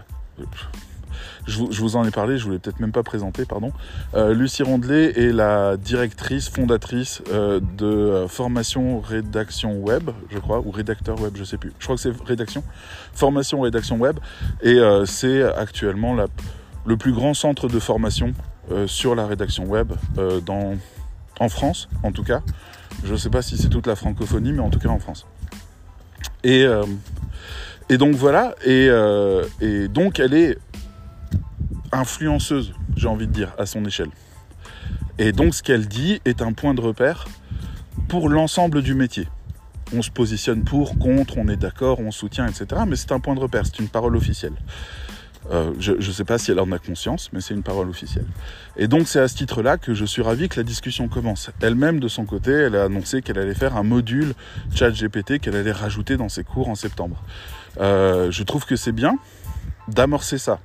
Je 1.47 1.81
vous, 1.81 1.95
en 1.95 2.05
ai 2.05 2.11
parlé, 2.11 2.37
je 2.37 2.43
ne 2.43 2.45
vous 2.45 2.51
l'ai 2.51 2.59
peut-être 2.59 2.79
même 2.79 2.91
pas 2.91 3.03
présenté, 3.03 3.45
pardon. 3.45 3.71
Euh, 4.13 4.33
Lucie 4.33 4.63
Rondelet 4.63 5.19
est 5.19 5.31
la 5.31 5.75
directrice, 5.75 6.49
fondatrice 6.49 7.23
euh, 7.31 7.59
de 7.77 7.85
euh, 7.85 8.27
formation 8.27 8.99
rédaction 8.99 9.79
web, 9.79 10.11
je 10.29 10.37
crois, 10.37 10.59
ou 10.59 10.71
rédacteur 10.71 11.19
web, 11.19 11.33
je 11.35 11.43
sais 11.43 11.57
plus. 11.57 11.73
Je 11.79 11.85
crois 11.85 11.95
que 11.95 12.01
c'est 12.01 12.13
rédaction. 12.23 12.63
Formation 13.13 13.61
rédaction 13.61 13.97
web. 13.97 14.19
Et 14.61 14.77
c'est 15.05 15.43
actuellement 15.43 16.15
le 16.85 16.97
plus 16.97 17.11
grand 17.11 17.33
centre 17.33 17.67
de 17.67 17.79
formation 17.79 18.33
sur 18.85 19.15
la 19.15 19.25
rédaction 19.25 19.65
web 19.65 19.93
dans, 20.45 20.75
en 21.39 21.49
France, 21.49 21.89
en 22.03 22.11
tout 22.11 22.23
cas. 22.23 22.41
Je 23.03 23.13
ne 23.13 23.17
sais 23.17 23.29
pas 23.29 23.41
si 23.41 23.57
c'est 23.57 23.69
toute 23.69 23.87
la 23.87 23.95
francophonie, 23.95 24.53
mais 24.53 24.61
en 24.61 24.69
tout 24.69 24.79
cas 24.79 24.89
en 24.89 24.99
France. 24.99 25.25
Et, 26.43 26.65
et 27.89 27.97
donc 27.97 28.15
voilà, 28.15 28.55
et, 28.65 28.89
et 29.59 29.87
donc 29.87 30.19
elle 30.19 30.33
est 30.33 30.57
influenceuse, 31.91 32.73
j'ai 32.95 33.07
envie 33.07 33.27
de 33.27 33.31
dire, 33.31 33.53
à 33.57 33.65
son 33.65 33.85
échelle. 33.85 34.09
Et 35.17 35.31
donc 35.31 35.53
ce 35.53 35.63
qu'elle 35.63 35.87
dit 35.87 36.21
est 36.25 36.41
un 36.41 36.53
point 36.53 36.73
de 36.73 36.81
repère 36.81 37.27
pour 38.07 38.29
l'ensemble 38.29 38.81
du 38.81 38.95
métier. 38.95 39.27
On 39.93 40.01
se 40.01 40.09
positionne 40.09 40.63
pour, 40.63 40.97
contre, 40.97 41.37
on 41.37 41.47
est 41.47 41.57
d'accord, 41.57 41.99
on 41.99 42.11
soutient, 42.11 42.47
etc. 42.47 42.83
Mais 42.87 42.95
c'est 42.95 43.11
un 43.11 43.19
point 43.19 43.35
de 43.35 43.39
repère, 43.39 43.65
c'est 43.65 43.79
une 43.79 43.89
parole 43.89 44.15
officielle. 44.15 44.53
Euh, 45.49 45.73
je 45.79 45.93
ne 45.93 46.01
sais 46.01 46.23
pas 46.23 46.37
si 46.37 46.51
elle 46.51 46.59
en 46.59 46.71
a 46.71 46.77
conscience, 46.77 47.29
mais 47.33 47.41
c'est 47.41 47.53
une 47.53 47.63
parole 47.63 47.89
officielle. 47.89 48.27
Et 48.77 48.87
donc 48.87 49.07
c'est 49.07 49.19
à 49.19 49.27
ce 49.27 49.35
titre-là 49.35 49.77
que 49.77 49.93
je 49.93 50.05
suis 50.05 50.21
ravi 50.21 50.47
que 50.47 50.57
la 50.57 50.63
discussion 50.63 51.07
commence. 51.07 51.49
Elle-même, 51.61 51.99
de 51.99 52.07
son 52.07 52.25
côté, 52.25 52.51
elle 52.51 52.75
a 52.75 52.85
annoncé 52.85 53.21
qu'elle 53.21 53.39
allait 53.39 53.55
faire 53.55 53.75
un 53.75 53.83
module 53.83 54.33
chat 54.73 54.91
GPT 54.91 55.39
qu'elle 55.39 55.55
allait 55.55 55.71
rajouter 55.71 56.15
dans 56.15 56.29
ses 56.29 56.43
cours 56.43 56.69
en 56.69 56.75
septembre. 56.75 57.21
Euh, 57.79 58.31
je 58.31 58.43
trouve 58.43 58.65
que 58.65 58.75
c'est 58.75 58.91
bien 58.91 59.17
d'amorcer 59.87 60.37
ça. 60.37 60.59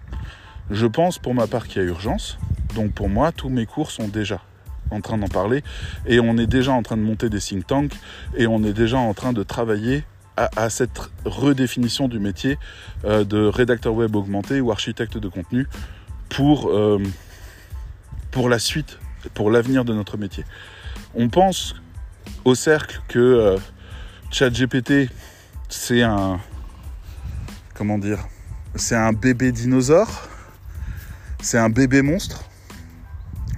Je 0.70 0.86
pense 0.86 1.18
pour 1.18 1.34
ma 1.34 1.46
part 1.46 1.68
qu'il 1.68 1.82
y 1.82 1.84
a 1.84 1.88
urgence. 1.88 2.38
Donc 2.74 2.92
pour 2.92 3.08
moi, 3.08 3.32
tous 3.32 3.48
mes 3.48 3.66
cours 3.66 3.90
sont 3.90 4.08
déjà 4.08 4.42
en 4.90 5.00
train 5.00 5.18
d'en 5.18 5.28
parler 5.28 5.62
et 6.06 6.20
on 6.20 6.36
est 6.38 6.46
déjà 6.46 6.72
en 6.72 6.82
train 6.82 6.96
de 6.96 7.02
monter 7.02 7.28
des 7.28 7.40
think 7.40 7.66
tanks 7.66 7.92
et 8.36 8.46
on 8.46 8.62
est 8.62 8.72
déjà 8.72 8.98
en 8.98 9.14
train 9.14 9.32
de 9.32 9.42
travailler 9.42 10.04
à, 10.36 10.68
cette 10.68 11.00
redéfinition 11.24 12.08
du 12.08 12.18
métier 12.18 12.58
euh, 13.06 13.24
de 13.24 13.46
rédacteur 13.46 13.94
web 13.94 14.14
augmenté 14.14 14.60
ou 14.60 14.70
architecte 14.70 15.16
de 15.16 15.28
contenu 15.28 15.66
pour, 16.28 16.68
euh, 16.68 17.02
pour 18.32 18.50
la 18.50 18.58
suite, 18.58 18.98
pour 19.32 19.50
l'avenir 19.50 19.86
de 19.86 19.94
notre 19.94 20.18
métier. 20.18 20.44
On 21.14 21.30
pense 21.30 21.74
au 22.44 22.54
cercle 22.54 23.00
que 23.08 23.18
euh, 23.18 23.56
ChatGPT, 24.30 25.10
c'est 25.70 26.02
un. 26.02 26.38
Comment 27.72 27.96
dire 27.96 28.18
C'est 28.74 28.96
un 28.96 29.14
bébé 29.14 29.52
dinosaure 29.52 30.28
c'est 31.40 31.58
un 31.58 31.68
bébé 31.68 32.02
monstre. 32.02 32.44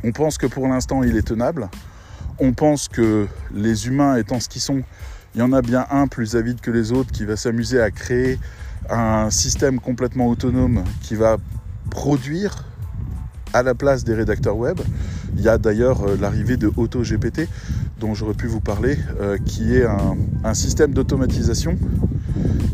On 0.04 0.12
pense 0.12 0.38
que 0.38 0.46
pour 0.46 0.68
l'instant 0.68 1.02
il 1.02 1.16
est 1.16 1.26
tenable. 1.26 1.68
On 2.38 2.52
pense 2.52 2.88
que 2.88 3.26
les 3.52 3.88
humains 3.88 4.16
étant 4.16 4.40
ce 4.40 4.48
qu'ils 4.48 4.62
sont, 4.62 4.82
il 5.34 5.40
y 5.40 5.42
en 5.42 5.52
a 5.52 5.62
bien 5.62 5.86
un 5.90 6.06
plus 6.06 6.36
avide 6.36 6.60
que 6.60 6.70
les 6.70 6.92
autres 6.92 7.10
qui 7.10 7.24
va 7.24 7.36
s'amuser 7.36 7.80
à 7.80 7.90
créer 7.90 8.38
un 8.90 9.30
système 9.30 9.80
complètement 9.80 10.28
autonome 10.28 10.84
qui 11.02 11.14
va 11.14 11.36
produire 11.90 12.64
à 13.52 13.62
la 13.62 13.74
place 13.74 14.04
des 14.04 14.14
rédacteurs 14.14 14.56
web. 14.56 14.78
Il 15.36 15.42
y 15.42 15.48
a 15.48 15.58
d'ailleurs 15.58 16.02
euh, 16.02 16.16
l'arrivée 16.20 16.56
de 16.56 16.70
AutoGPT 16.76 17.48
dont 18.00 18.14
j'aurais 18.14 18.34
pu 18.34 18.46
vous 18.46 18.60
parler, 18.60 18.96
euh, 19.20 19.38
qui 19.44 19.74
est 19.74 19.84
un, 19.84 20.54
système 20.54 20.92
d'automatisation 20.92 21.76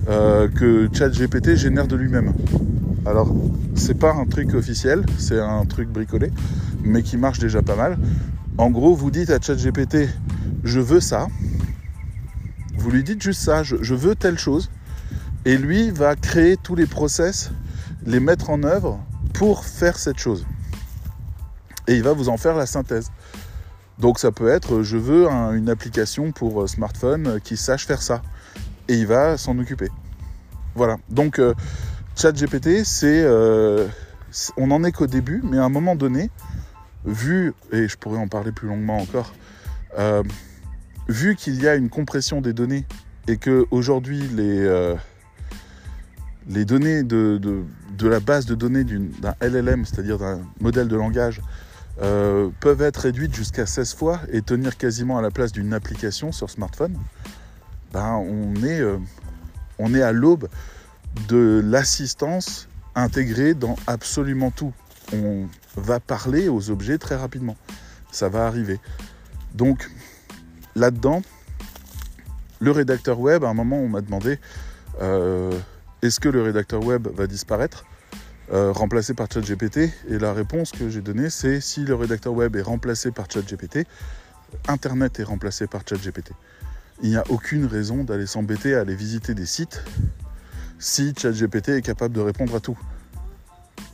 euh, 0.09 0.49
que 0.49 0.89
ChatGPT 0.93 1.57
génère 1.57 1.87
de 1.87 1.97
lui-même. 1.97 2.33
Alors, 3.07 3.29
c'est 3.75 3.99
pas 3.99 4.15
un 4.15 4.25
truc 4.25 4.55
officiel, 4.55 5.05
c'est 5.19 5.39
un 5.39 5.67
truc 5.67 5.91
bricolé, 5.91 6.31
mais 6.83 7.03
qui 7.03 7.19
marche 7.19 7.39
déjà 7.39 7.61
pas 7.61 7.77
mal. 7.77 7.99
En 8.57 8.71
gros, 8.71 8.95
vous 8.95 9.11
dites 9.11 9.29
à 9.29 9.39
ChatGPT, 9.39 10.09
je 10.63 10.81
veux 10.81 11.01
ça. 11.01 11.27
Vous 12.79 12.91
lui 12.91 13.05
dites 13.05 13.23
juste 13.23 13.43
ça, 13.43 13.63
je, 13.63 13.95
veux 13.95 14.15
telle 14.15 14.39
chose. 14.39 14.71
Et 15.45 15.59
lui 15.59 15.91
va 15.91 16.17
créer 16.17 16.57
tous 16.57 16.75
les 16.75 16.87
process, 16.87 17.51
les 18.07 18.21
mettre 18.21 18.49
en 18.49 18.63
œuvre 18.63 18.99
pour 19.35 19.67
faire 19.67 19.99
cette 19.99 20.19
chose. 20.19 20.47
Et 21.87 21.97
il 21.97 22.03
va 22.03 22.15
vous 22.15 22.31
en 22.31 22.39
faire 22.39 22.57
la 22.57 22.65
synthèse. 22.65 23.11
Donc 23.99 24.19
ça 24.19 24.33
peut 24.33 24.49
être, 24.49 24.83
je 24.83 24.97
veux 24.97 25.29
une 25.29 25.69
application 25.69 26.33
pour 26.33 26.63
euh, 26.63 26.67
smartphone 26.67 27.39
qui 27.45 27.59
sache 27.59 27.87
faire 27.87 28.01
ça. 28.01 28.23
Et 28.89 28.95
il 28.95 29.07
va 29.07 29.37
s'en 29.37 29.59
occuper. 29.59 29.91
Voilà. 30.75 30.97
Donc 31.11 31.39
euh, 31.39 31.55
ChatGPT, 32.17 32.85
c'est, 32.85 33.25
euh, 33.25 33.89
on 34.57 34.69
n'en 34.69 34.85
est 34.85 34.93
qu'au 34.93 35.07
début, 35.07 35.41
mais 35.43 35.59
à 35.59 35.65
un 35.65 35.69
moment 35.69 35.97
donné, 35.97 36.31
vu, 37.05 37.53
et 37.73 37.89
je 37.89 37.97
pourrais 37.97 38.19
en 38.19 38.29
parler 38.29 38.53
plus 38.53 38.69
longuement 38.69 38.99
encore, 38.99 39.35
euh, 39.99 40.23
vu 41.09 41.35
qu'il 41.35 41.61
y 41.61 41.67
a 41.67 41.75
une 41.75 41.91
compression 41.91 42.41
des 42.41 42.53
données 42.53 42.87
et 43.27 43.37
que 43.37 43.67
aujourd'hui 43.71 44.21
les, 44.29 44.61
euh, 44.61 44.95
données 46.47 47.03
de, 47.03 47.41
la 48.01 48.21
base 48.21 48.47
de 48.47 48.55
données 48.55 48.85
d'un 48.85 49.35
LLM, 49.41 49.85
c'est-à-dire 49.85 50.19
d'un 50.19 50.41
modèle 50.61 50.89
de 50.89 50.97
langage, 50.97 51.41
peuvent 51.99 52.83
être 52.83 52.99
réduites 52.99 53.35
jusqu'à 53.35 53.67
16 53.67 53.95
fois 53.95 54.21
et 54.33 54.43
tenir 54.43 54.77
quasiment 54.77 55.19
à 55.19 55.23
la 55.23 55.31
place 55.31 55.53
d'une 55.53 55.73
application 55.73 56.33
sur 56.33 56.51
smartphone, 56.51 56.97
ben 57.93 58.21
on 59.79 59.95
est 59.95 60.03
à 60.03 60.13
l'aube 60.13 60.49
de 61.29 61.61
l'assistance 61.65 62.69
intégrée 62.95 63.55
dans 63.55 63.77
absolument 63.87 64.51
tout. 64.51 64.73
On 65.13 65.47
va 65.77 66.01
parler 66.01 66.49
aux 66.49 66.71
objets 66.71 66.99
très 66.99 67.17
rapidement. 67.17 67.57
Ça 68.11 68.29
va 68.29 68.47
arriver. 68.47 68.81
Donc 69.55 69.91
là-dedans, 70.75 71.23
le 72.61 72.71
rédacteur 72.71 73.21
web, 73.21 73.45
à 73.45 73.49
un 73.49 73.55
moment, 73.55 73.79
on 73.79 73.89
m'a 73.89 74.01
demandé 74.01 74.39
euh, 75.01 75.53
est-ce 76.03 76.21
que 76.21 76.29
le 76.29 76.43
rédacteur 76.43 76.85
web 76.85 77.09
va 77.09 77.27
disparaître, 77.27 77.85
euh, 78.53 78.73
remplacé 78.73 79.15
par 79.15 79.31
ChatGPT? 79.31 79.91
Et 80.09 80.19
la 80.19 80.33
réponse 80.33 80.71
que 80.73 80.89
j'ai 80.89 81.01
donnée, 81.01 81.31
c'est 81.31 81.61
si 81.61 81.85
le 81.85 81.95
rédacteur 81.95 82.33
web 82.33 82.57
est 82.57 82.63
remplacé 82.63 83.11
par 83.11 83.31
ChatGPT, 83.31 83.87
Internet 84.69 85.19
est 85.19 85.25
remplacé 85.25 85.67
par 85.67 85.83
ChatGPT. 85.89 86.33
Il 87.03 87.11
n'y 87.11 87.17
a 87.17 87.25
aucune 87.29 87.67
raison 87.67 88.05
d'aller 88.05 88.27
s'embêter 88.27 88.75
à 88.75 88.81
aller 88.81 88.95
visiter 88.95 89.35
des 89.35 89.47
sites 89.47 89.83
si 90.85 91.15
ChatGPT 91.17 91.71
est 91.71 91.83
capable 91.83 92.15
de 92.15 92.21
répondre 92.21 92.55
à 92.55 92.61
tout. 92.61 92.79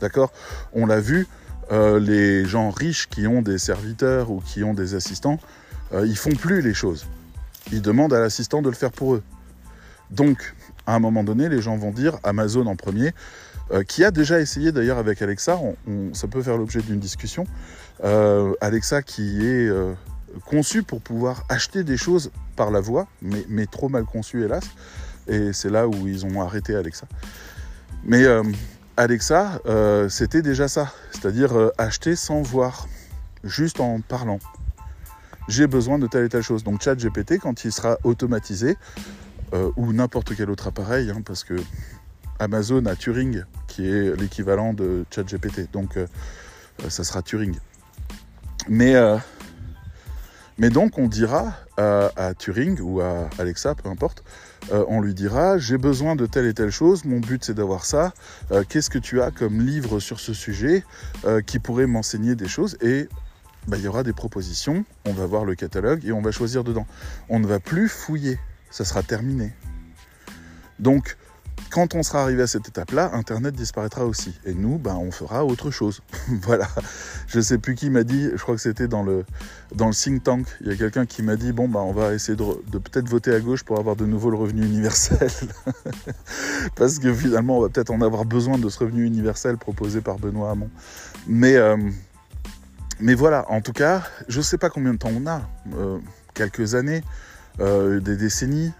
D'accord? 0.01 0.33
On 0.73 0.87
l'a 0.87 0.99
vu, 0.99 1.29
euh, 1.71 2.01
les 2.01 2.45
gens 2.45 2.71
riches 2.71 3.09
qui 3.09 3.29
ont 3.29 3.43
des 3.43 3.59
serviteurs 3.59 4.33
ou 4.33 4.41
qui 4.41 4.65
ont 4.65 4.75
des 4.75 4.97
assistants, 4.97 5.39
euh, 5.93 6.05
ils 6.05 6.17
font 6.17 6.35
plus 6.35 6.63
les 6.63 6.75
choses. 6.75 7.07
Ils 7.71 7.81
demandent 7.81 8.13
à 8.13 8.19
l'assistant 8.19 8.61
de 8.61 8.69
le 8.69 8.75
faire 8.75 8.91
pour 8.91 9.15
eux. 9.15 9.23
Donc, 10.11 10.57
à 10.85 10.97
un 10.97 10.99
moment 10.99 11.23
donné, 11.23 11.49
les 11.49 11.63
gens 11.63 11.77
vont 11.77 11.93
dire, 11.93 12.19
Amazon 12.25 12.67
en 12.67 12.75
premier, 12.75 13.13
euh, 13.71 13.85
qui 13.85 14.03
a 14.03 14.11
déjà 14.11 14.41
essayé 14.41 14.73
d'ailleurs 14.73 14.99
avec 14.99 15.23
Alexa, 15.23 15.61
ça 16.13 16.27
peut 16.27 16.43
faire 16.43 16.57
l'objet 16.57 16.83
d'une 16.83 16.99
discussion, 16.99 17.47
Alexa 18.61 19.03
qui 19.03 19.47
est 19.47 19.71
conçu 20.45 20.83
pour 20.83 21.01
pouvoir 21.01 21.45
acheter 21.49 21.85
des 21.85 21.97
choses 21.97 22.33
par 22.57 22.73
la 22.73 22.81
voix, 22.81 23.07
mais, 23.23 23.45
mais 23.49 23.67
trop 23.67 23.89
mal 23.89 24.05
conçu 24.05 24.43
hélas, 24.43 24.65
et 25.31 25.53
c'est 25.53 25.71
là 25.71 25.89
où 25.89 26.07
ils 26.07 26.27
ont 26.27 26.43
arrêté 26.43 26.75
Alexa. 26.75 27.07
Mais 28.05 28.27
Alexa, 29.01 29.63
euh, 29.65 30.11
c'était 30.11 30.43
déjà 30.43 30.69
ça, 30.69 30.93
c'est-à-dire 31.11 31.57
euh, 31.57 31.73
acheter 31.79 32.17
sans 32.17 32.43
voir, 32.43 32.87
juste 33.45 33.81
en 33.81 34.01
parlant. 34.01 34.41
J'ai 35.49 35.67
besoin 35.67 35.99
de 35.99 36.07
telle 36.07 36.27
et 36.27 36.29
telle 36.29 36.43
chose. 36.43 36.65
Donc 36.65 36.83
ChatGPT, 36.83 37.39
quand 37.39 37.65
il 37.65 37.73
sera 37.73 37.97
automatisé, 38.05 38.77
euh, 39.55 39.71
ou 39.77 39.95
n'importe 39.95 40.37
quel 40.37 40.51
autre 40.51 40.67
appareil, 40.67 41.11
hein, 41.11 41.23
parce 41.25 41.45
que 41.45 41.55
Amazon 42.39 42.85
a 42.85 42.95
Turing, 42.95 43.45
qui 43.69 43.89
est 43.89 44.15
l'équivalent 44.21 44.75
de 44.75 45.07
ChatGPT, 45.11 45.73
donc 45.73 45.99
ça 46.89 47.03
sera 47.03 47.23
Turing. 47.23 47.57
Mais, 48.69 48.95
mais 50.59 50.69
donc 50.69 50.99
on 50.99 51.07
dira 51.07 51.55
à 51.77 52.33
Turing 52.39 52.81
ou 52.81 53.01
à 53.01 53.29
Alexa, 53.39 53.75
peu 53.75 53.89
importe, 53.89 54.23
euh, 54.73 54.85
on 54.89 55.01
lui 55.01 55.15
dira 55.15 55.59
j'ai 55.59 55.79
besoin 55.79 56.17
de 56.17 56.27
telle 56.27 56.47
et 56.47 56.55
telle 56.55 56.71
chose, 56.71 57.05
mon 57.05 57.21
but 57.21 57.45
c'est 57.45 57.55
d'avoir 57.55 57.85
ça, 57.85 58.13
euh, 58.53 58.65
qu'est-ce 58.69 58.91
que 58.91 58.99
tu 58.99 59.21
as 59.21 59.31
comme 59.31 59.61
livre 59.61 60.01
sur 60.01 60.21
ce 60.21 60.35
sujet 60.35 60.85
euh, 61.25 61.41
qui 61.41 61.59
pourrait 61.59 61.87
m'enseigner 61.87 62.35
des 62.35 62.49
choses? 62.49 62.77
Et 62.81 63.09
bah, 63.67 63.77
il 63.77 63.85
y 63.85 63.89
aura 63.89 64.03
des 64.03 64.13
propositions, 64.13 64.85
on 65.07 65.13
va 65.13 65.27
voir 65.27 65.45
le 65.45 65.55
catalogue 65.55 66.05
et 66.05 66.13
on 66.13 66.23
va 66.23 66.31
choisir 66.31 66.65
dedans. 66.65 66.87
On 67.29 67.41
ne 67.41 67.47
va 67.47 67.61
plus 67.61 67.89
fouiller, 67.89 68.39
ça 68.71 68.85
sera 68.85 69.03
terminé. 69.03 69.53
Donc 70.79 71.17
quand 71.71 71.95
on 71.95 72.03
sera 72.03 72.23
arrivé 72.23 72.43
à 72.43 72.47
cette 72.47 72.69
étape-là, 72.69 73.11
Internet 73.15 73.55
disparaîtra 73.55 74.05
aussi. 74.05 74.39
Et 74.45 74.55
nous, 74.55 74.79
ben, 74.79 74.97
on 74.97 75.11
fera 75.11 75.45
autre 75.45 75.71
chose. 75.71 76.03
voilà. 76.43 76.69
Je 77.29 77.39
ne 77.39 77.43
sais 77.43 77.59
plus 77.59 77.75
qui 77.75 77.91
m'a 77.91 78.03
dit, 78.03 78.29
je 78.35 78.43
crois 78.43 78.57
que 78.57 78.61
c'était 78.61 78.89
dans 78.89 79.03
le, 79.03 79.25
dans 79.75 79.87
le 79.87 79.95
think 79.95 80.23
tank, 80.23 80.47
il 80.61 80.69
y 80.69 80.71
a 80.73 80.77
quelqu'un 80.77 81.07
qui 81.07 81.23
m'a 81.23 81.37
dit, 81.37 81.53
bon, 81.53 81.69
ben, 81.69 81.81
on 81.81 81.93
va 81.93 82.13
essayer 82.13 82.37
de, 82.37 82.79
peut-être 82.79 83.09
voter 83.09 83.33
à 83.33 83.41
gauche 83.41 83.63
pour 83.63 83.79
avoir 83.79 83.97
de 83.97 84.05
nouveau 84.05 84.31
le 84.31 84.37
revenu 84.37 84.65
universel. 84.65 85.31
Parce 86.77 86.99
que 86.99 87.15
finalement, 87.15 87.59
on 87.59 87.63
va 87.63 87.69
peut-être 87.69 87.91
en 87.91 88.01
avoir 88.01 88.25
besoin 88.25 88.59
de 88.59 88.69
ce 88.69 88.79
revenu 88.81 89.05
universel 89.05 89.57
proposé 89.57 90.01
par 90.01 90.19
Benoît 90.19 90.51
Hamon. 90.51 90.71
Mais, 91.27 91.57
euh, 91.57 91.77
mais 92.99 93.15
voilà, 93.15 93.51
en 93.51 93.61
tout 93.61 93.73
cas, 93.73 94.03
je 94.29 94.39
ne 94.39 94.43
sais 94.43 94.59
pas 94.59 94.71
combien 94.71 94.93
de 94.93 94.99
temps 94.99 95.13
on 95.15 95.27
a. 95.27 95.43
Euh, 95.77 95.99
quelques 96.35 96.75
années, 96.75 97.03
euh, 97.61 98.01
des 98.01 98.17
décennies, 98.17 98.73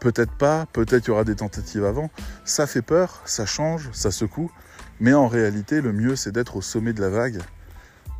Peut-être 0.00 0.32
pas, 0.32 0.66
peut-être 0.72 1.06
il 1.06 1.08
y 1.08 1.10
aura 1.10 1.24
des 1.24 1.36
tentatives 1.36 1.84
avant. 1.84 2.10
Ça 2.44 2.66
fait 2.66 2.82
peur, 2.82 3.22
ça 3.24 3.46
change, 3.46 3.90
ça 3.92 4.10
secoue. 4.10 4.50
Mais 4.98 5.14
en 5.14 5.28
réalité, 5.28 5.80
le 5.80 5.92
mieux, 5.92 6.16
c'est 6.16 6.32
d'être 6.32 6.56
au 6.56 6.62
sommet 6.62 6.92
de 6.92 7.00
la 7.00 7.10
vague 7.10 7.38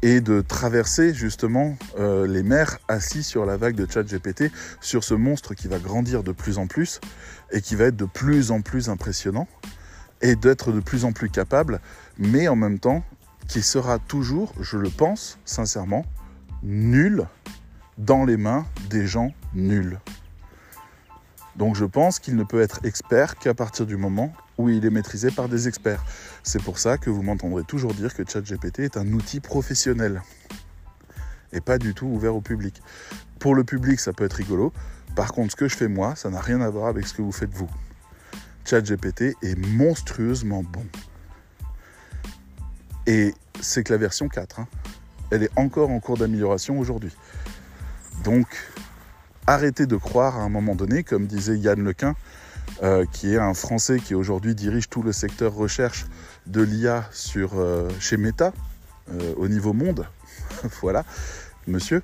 et 0.02 0.20
de 0.20 0.40
traverser 0.40 1.12
justement 1.12 1.76
euh, 1.98 2.26
les 2.26 2.42
mers 2.42 2.78
assis 2.88 3.22
sur 3.22 3.44
la 3.44 3.56
vague 3.56 3.74
de 3.74 3.90
ChatGPT, 3.90 4.50
sur 4.80 5.04
ce 5.04 5.14
monstre 5.14 5.54
qui 5.54 5.68
va 5.68 5.78
grandir 5.78 6.22
de 6.22 6.32
plus 6.32 6.58
en 6.58 6.66
plus 6.66 7.00
et 7.52 7.60
qui 7.60 7.74
va 7.74 7.84
être 7.84 7.96
de 7.96 8.06
plus 8.06 8.50
en 8.50 8.62
plus 8.62 8.88
impressionnant 8.88 9.46
et 10.22 10.36
d'être 10.36 10.72
de 10.72 10.80
plus 10.80 11.04
en 11.04 11.12
plus 11.12 11.30
capable, 11.30 11.80
mais 12.18 12.48
en 12.48 12.56
même 12.56 12.78
temps 12.78 13.04
qui 13.48 13.62
sera 13.62 13.98
toujours, 13.98 14.52
je 14.60 14.76
le 14.76 14.90
pense 14.90 15.38
sincèrement, 15.44 16.06
nul 16.62 17.26
dans 17.98 18.24
les 18.24 18.36
mains 18.36 18.66
des 18.88 19.06
gens 19.06 19.32
nuls. 19.54 19.98
Donc 21.56 21.76
je 21.76 21.84
pense 21.84 22.18
qu'il 22.18 22.36
ne 22.36 22.44
peut 22.44 22.60
être 22.60 22.80
expert 22.84 23.36
qu'à 23.36 23.54
partir 23.54 23.86
du 23.86 23.96
moment 23.96 24.32
où 24.58 24.68
il 24.68 24.84
est 24.84 24.90
maîtrisé 24.90 25.30
par 25.30 25.48
des 25.48 25.68
experts. 25.68 26.04
C'est 26.42 26.62
pour 26.62 26.78
ça 26.78 26.98
que 26.98 27.10
vous 27.10 27.22
m'entendrez 27.22 27.64
toujours 27.64 27.94
dire 27.94 28.14
que 28.14 28.22
ChatGPT 28.28 28.80
est 28.80 28.96
un 28.96 29.12
outil 29.12 29.40
professionnel 29.40 30.22
et 31.52 31.60
pas 31.60 31.78
du 31.78 31.94
tout 31.94 32.06
ouvert 32.06 32.36
au 32.36 32.40
public. 32.40 32.80
Pour 33.38 33.54
le 33.54 33.64
public, 33.64 33.98
ça 34.00 34.12
peut 34.12 34.24
être 34.24 34.34
rigolo. 34.34 34.72
Par 35.16 35.32
contre, 35.32 35.52
ce 35.52 35.56
que 35.56 35.68
je 35.68 35.76
fais 35.76 35.88
moi, 35.88 36.14
ça 36.14 36.30
n'a 36.30 36.40
rien 36.40 36.60
à 36.60 36.70
voir 36.70 36.86
avec 36.86 37.06
ce 37.06 37.14
que 37.14 37.22
vous 37.22 37.32
faites 37.32 37.52
vous. 37.52 37.70
ChatGPT 38.64 39.36
est 39.42 39.56
monstrueusement 39.56 40.62
bon. 40.62 40.84
Et 43.06 43.34
c'est 43.60 43.82
que 43.82 43.92
la 43.92 43.98
version 43.98 44.28
4. 44.28 44.60
Hein. 44.60 44.68
Elle 45.30 45.42
est 45.42 45.50
encore 45.56 45.90
en 45.90 46.00
cours 46.00 46.16
d'amélioration 46.16 46.78
aujourd'hui. 46.78 47.16
Donc, 48.22 48.46
arrêter 49.46 49.86
de 49.86 49.96
croire 49.96 50.38
à 50.38 50.42
un 50.42 50.48
moment 50.48 50.74
donné, 50.74 51.02
comme 51.02 51.26
disait 51.26 51.56
Yann 51.56 51.82
Lequin, 51.82 52.14
euh, 52.82 53.04
qui 53.12 53.34
est 53.34 53.38
un 53.38 53.54
Français 53.54 53.98
qui 53.98 54.14
aujourd'hui 54.14 54.54
dirige 54.54 54.88
tout 54.88 55.02
le 55.02 55.12
secteur 55.12 55.52
recherche 55.52 56.06
de 56.46 56.62
l'IA 56.62 57.08
sur, 57.12 57.52
euh, 57.58 57.88
chez 57.98 58.16
Meta, 58.16 58.52
euh, 59.12 59.34
au 59.36 59.48
niveau 59.48 59.72
monde. 59.72 60.06
voilà, 60.80 61.04
monsieur. 61.66 62.02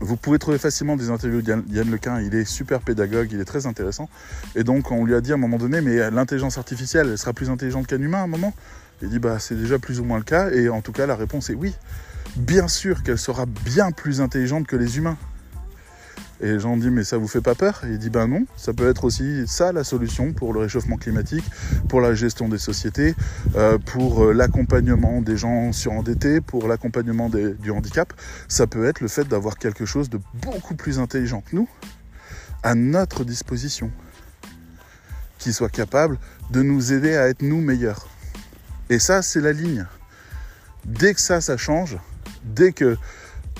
vous 0.00 0.16
pouvez 0.16 0.38
trouver 0.38 0.58
facilement 0.58 0.96
des 0.96 1.10
interviews 1.10 1.42
de 1.42 1.62
Yann 1.68 1.90
Lequin, 1.90 2.20
il 2.20 2.34
est 2.34 2.46
super 2.46 2.80
pédagogue, 2.80 3.28
il 3.32 3.40
est 3.40 3.44
très 3.44 3.66
intéressant. 3.66 4.08
Et 4.56 4.64
donc 4.64 4.90
on 4.90 5.04
lui 5.04 5.14
a 5.14 5.20
dit 5.20 5.32
à 5.32 5.34
un 5.34 5.38
moment 5.38 5.58
donné, 5.58 5.80
mais 5.82 6.10
l'intelligence 6.10 6.58
artificielle, 6.58 7.08
elle 7.10 7.18
sera 7.18 7.32
plus 7.32 7.50
intelligente 7.50 7.86
qu'un 7.86 8.00
humain 8.00 8.18
à 8.18 8.22
un 8.22 8.28
moment? 8.28 8.54
Il 9.02 9.08
dit, 9.08 9.18
bah 9.18 9.38
c'est 9.38 9.54
déjà 9.54 9.78
plus 9.78 10.00
ou 10.00 10.04
moins 10.04 10.18
le 10.18 10.24
cas, 10.24 10.50
et 10.50 10.68
en 10.68 10.82
tout 10.82 10.92
cas 10.92 11.06
la 11.06 11.16
réponse 11.16 11.50
est 11.50 11.54
oui. 11.54 11.74
Bien 12.36 12.68
sûr 12.68 13.02
qu'elle 13.02 13.18
sera 13.18 13.46
bien 13.46 13.90
plus 13.92 14.20
intelligente 14.20 14.66
que 14.66 14.76
les 14.76 14.98
humains. 14.98 15.16
Et 16.42 16.46
les 16.46 16.58
gens 16.58 16.76
mais 16.76 17.04
ça 17.04 17.18
vous 17.18 17.28
fait 17.28 17.42
pas 17.42 17.54
peur? 17.54 17.82
Il 17.84 17.98
dit 17.98 18.08
ben 18.08 18.26
non, 18.26 18.46
ça 18.56 18.72
peut 18.72 18.88
être 18.88 19.04
aussi 19.04 19.46
ça 19.46 19.72
la 19.72 19.84
solution 19.84 20.32
pour 20.32 20.54
le 20.54 20.60
réchauffement 20.60 20.96
climatique, 20.96 21.44
pour 21.88 22.00
la 22.00 22.14
gestion 22.14 22.48
des 22.48 22.58
sociétés, 22.58 23.14
euh, 23.56 23.76
pour 23.78 24.24
euh, 24.24 24.32
l'accompagnement 24.32 25.20
des 25.20 25.36
gens 25.36 25.72
surendettés, 25.72 26.40
pour 26.40 26.66
l'accompagnement 26.66 27.28
du 27.28 27.70
handicap. 27.70 28.14
Ça 28.48 28.66
peut 28.66 28.86
être 28.86 29.00
le 29.00 29.08
fait 29.08 29.28
d'avoir 29.28 29.58
quelque 29.58 29.84
chose 29.84 30.08
de 30.08 30.18
beaucoup 30.34 30.74
plus 30.74 30.98
intelligent 30.98 31.42
que 31.42 31.56
nous 31.56 31.68
à 32.62 32.74
notre 32.74 33.24
disposition, 33.24 33.90
qui 35.38 35.52
soit 35.52 35.70
capable 35.70 36.18
de 36.50 36.62
nous 36.62 36.92
aider 36.92 37.16
à 37.16 37.28
être 37.28 37.42
nous 37.42 37.60
meilleurs. 37.60 38.08
Et 38.88 38.98
ça, 38.98 39.22
c'est 39.22 39.40
la 39.40 39.52
ligne. 39.52 39.86
Dès 40.84 41.14
que 41.14 41.20
ça, 41.20 41.40
ça 41.40 41.56
change, 41.56 41.98
dès 42.44 42.72
que 42.72 42.96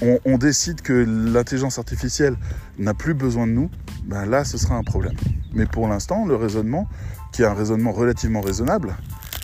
on, 0.03 0.39
décide 0.39 0.81
que 0.81 0.93
l'intelligence 0.93 1.79
artificielle 1.79 2.37
n'a 2.79 2.95
plus 2.95 3.15
besoin 3.15 3.47
de 3.47 3.53
nous, 3.53 3.71
ben 4.05 4.25
là, 4.25 4.45
ce 4.45 4.57
sera 4.57 4.75
un 4.75 4.83
problème. 4.83 5.17
Mais 5.53 5.67
pour 5.67 5.89
l'instant, 5.89 6.27
le 6.27 6.37
raisonnement, 6.37 6.89
qui 7.33 7.43
est 7.43 7.47
un 7.47 7.55
raisonnement 7.55 7.93
relativement 7.93 8.41
raisonnable, 8.41 8.97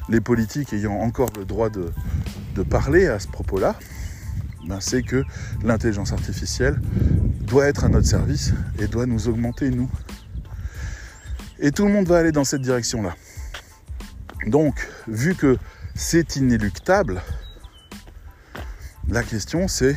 les 0.08 0.20
politiques 0.20 0.72
ayant 0.72 0.94
encore 0.94 1.30
le 1.36 1.44
droit 1.44 1.68
de, 1.68 1.92
parler 2.70 3.06
à 3.06 3.18
ce 3.18 3.28
propos-là, 3.28 3.76
ben 4.66 4.78
c'est 4.80 5.02
que 5.02 5.22
l'intelligence 5.62 6.12
artificielle 6.12 6.80
doit 7.42 7.66
être 7.66 7.84
à 7.84 7.88
notre 7.88 8.06
service 8.06 8.54
et 8.78 8.86
doit 8.86 9.04
nous 9.04 9.28
augmenter, 9.28 9.70
nous. 9.70 9.90
Et 11.58 11.70
tout 11.70 11.84
le 11.84 11.92
monde 11.92 12.06
va 12.06 12.18
aller 12.18 12.32
dans 12.32 12.44
cette 12.44 12.62
direction-là. 12.62 13.14
Donc, 14.46 14.88
vu 15.06 15.34
que 15.34 15.58
c'est 15.94 16.36
inéluctable, 16.36 17.20
la 19.08 19.22
question 19.22 19.68
c'est 19.68 19.96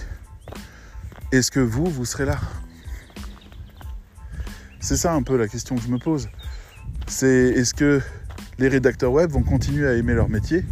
est-ce 1.32 1.52
que 1.52 1.60
vous, 1.60 1.86
vous 1.86 2.06
serez 2.06 2.26
là? 2.26 2.38
C'est 4.80 4.98
ça 4.98 5.14
un 5.14 5.24
peu 5.24 5.38
la 5.38 5.48
question 5.48 5.76
que 5.76 5.82
je 5.82 5.90
me 5.90 6.00
pose. 6.00 6.30
C'est 7.08 7.28
est-ce 7.28 7.74
que 7.74 8.02
les 8.58 8.68
rédacteurs 8.68 9.12
web 9.12 9.32
vont 9.32 9.44
continuer 9.44 9.88
à 9.88 9.94
aimer 9.94 10.14
leur 10.14 10.30
métier? 10.30 10.66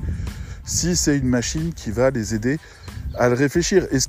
Si 0.66 0.95
c'est 0.95 1.18
une 1.18 1.28
machine 1.28 1.74
qui 1.74 1.91
va 1.91 2.10
les 2.10 2.36
aider 2.36 2.60
à 3.16 3.30
le 3.30 3.36
réfléchir 3.36 3.88
Est-ce 3.91 4.08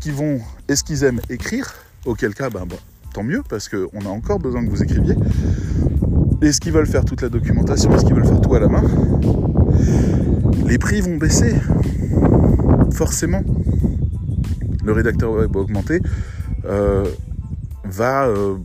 qu'ils 0.85 1.05
aiment 1.05 1.21
écrire? 1.31 1.75
Auquel 2.05 2.35
cas, 2.35 2.51
ben, 2.51 2.67
tant 3.13 3.23
mieux, 3.23 3.43
parce 3.49 3.69
qu'on 3.69 4.07
a 4.07 4.09
encore 4.09 4.39
besoin 4.39 4.65
que 4.65 4.71
vous 4.71 4.83
écriviez. 4.83 5.15
Est-ce 6.41 6.61
qu'ils 6.61 6.73
veulent 6.73 6.87
faire 6.87 7.05
toute 7.05 7.23
la 7.23 7.29
documentation? 7.29 7.93
Est-ce 7.95 8.05
qu'ils 8.05 8.15
veulent 8.15 8.27
faire 8.27 8.41
tout 8.41 8.55
à 8.55 8.61
la 8.61 8.69
main? 8.69 8.83
Les 10.67 10.79
prix 10.79 11.01
vont 11.01 11.17
baisser, 11.17 11.55
forcément. 12.93 13.43
Le 14.85 14.93
rédacteur 14.93 15.33
web 15.33 15.53
va 15.53 15.61
augmenter, 15.61 16.01
va 17.85 18.27
euh, 18.27 18.57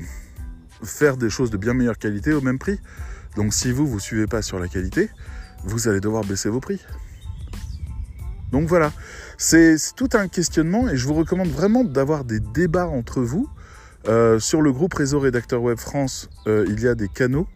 faire 0.84 1.18
des 1.18 1.30
choses 1.30 1.50
de 1.50 1.58
bien 1.58 1.74
meilleure 1.74 1.98
qualité 1.98 2.34
au 2.34 2.42
même 2.42 2.60
prix. 2.60 2.80
Donc 3.36 3.54
si 3.54 3.72
vous, 3.72 3.88
vous 3.88 4.00
suivez 4.00 4.28
pas 4.28 4.42
sur 4.42 4.60
la 4.60 4.68
qualité, 4.68 5.10
vous 5.64 5.88
allez 5.88 6.00
devoir 6.00 6.24
baisser 6.24 6.50
vos 6.50 6.60
prix. 6.60 6.82
Donc 8.52 8.68
voilà, 8.68 8.92
c'est 9.38 9.78
tout 9.96 10.10
un 10.14 10.28
questionnement 10.28 10.88
et 10.90 10.98
je 10.98 11.08
vous 11.08 11.16
recommande 11.16 11.50
vraiment 11.50 11.84
d'avoir 11.84 12.24
des 12.24 12.40
débats 12.40 12.88
entre 12.88 13.22
vous. 13.22 13.50
Euh, 14.08 14.38
sur 14.38 14.62
le 14.62 14.72
groupe 14.72 14.94
Réseau 14.94 15.20
Rédacteur 15.20 15.62
Web 15.62 15.78
France, 15.78 16.30
il 16.46 16.80
y 16.80 16.88
a 16.88 16.94
des 16.94 17.08
canaux 17.08 17.48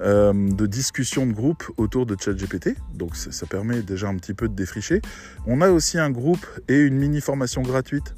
euh, 0.00 0.32
de 0.32 0.66
discussion 0.66 1.26
de 1.26 1.32
groupe 1.32 1.64
autour 1.76 2.06
de 2.06 2.16
ChatGPT. 2.18 2.76
Donc 2.94 3.16
ça, 3.16 3.32
ça 3.32 3.46
permet 3.46 3.82
déjà 3.82 4.06
un 4.08 4.14
petit 4.16 4.32
peu 4.32 4.48
de 4.48 4.54
défricher. 4.54 5.02
On 5.44 5.60
a 5.60 5.70
aussi 5.70 5.98
un 5.98 6.10
groupe 6.10 6.46
et 6.68 6.78
une 6.78 6.96
mini 6.96 7.20
formation 7.20 7.62
gratuite 7.62 8.14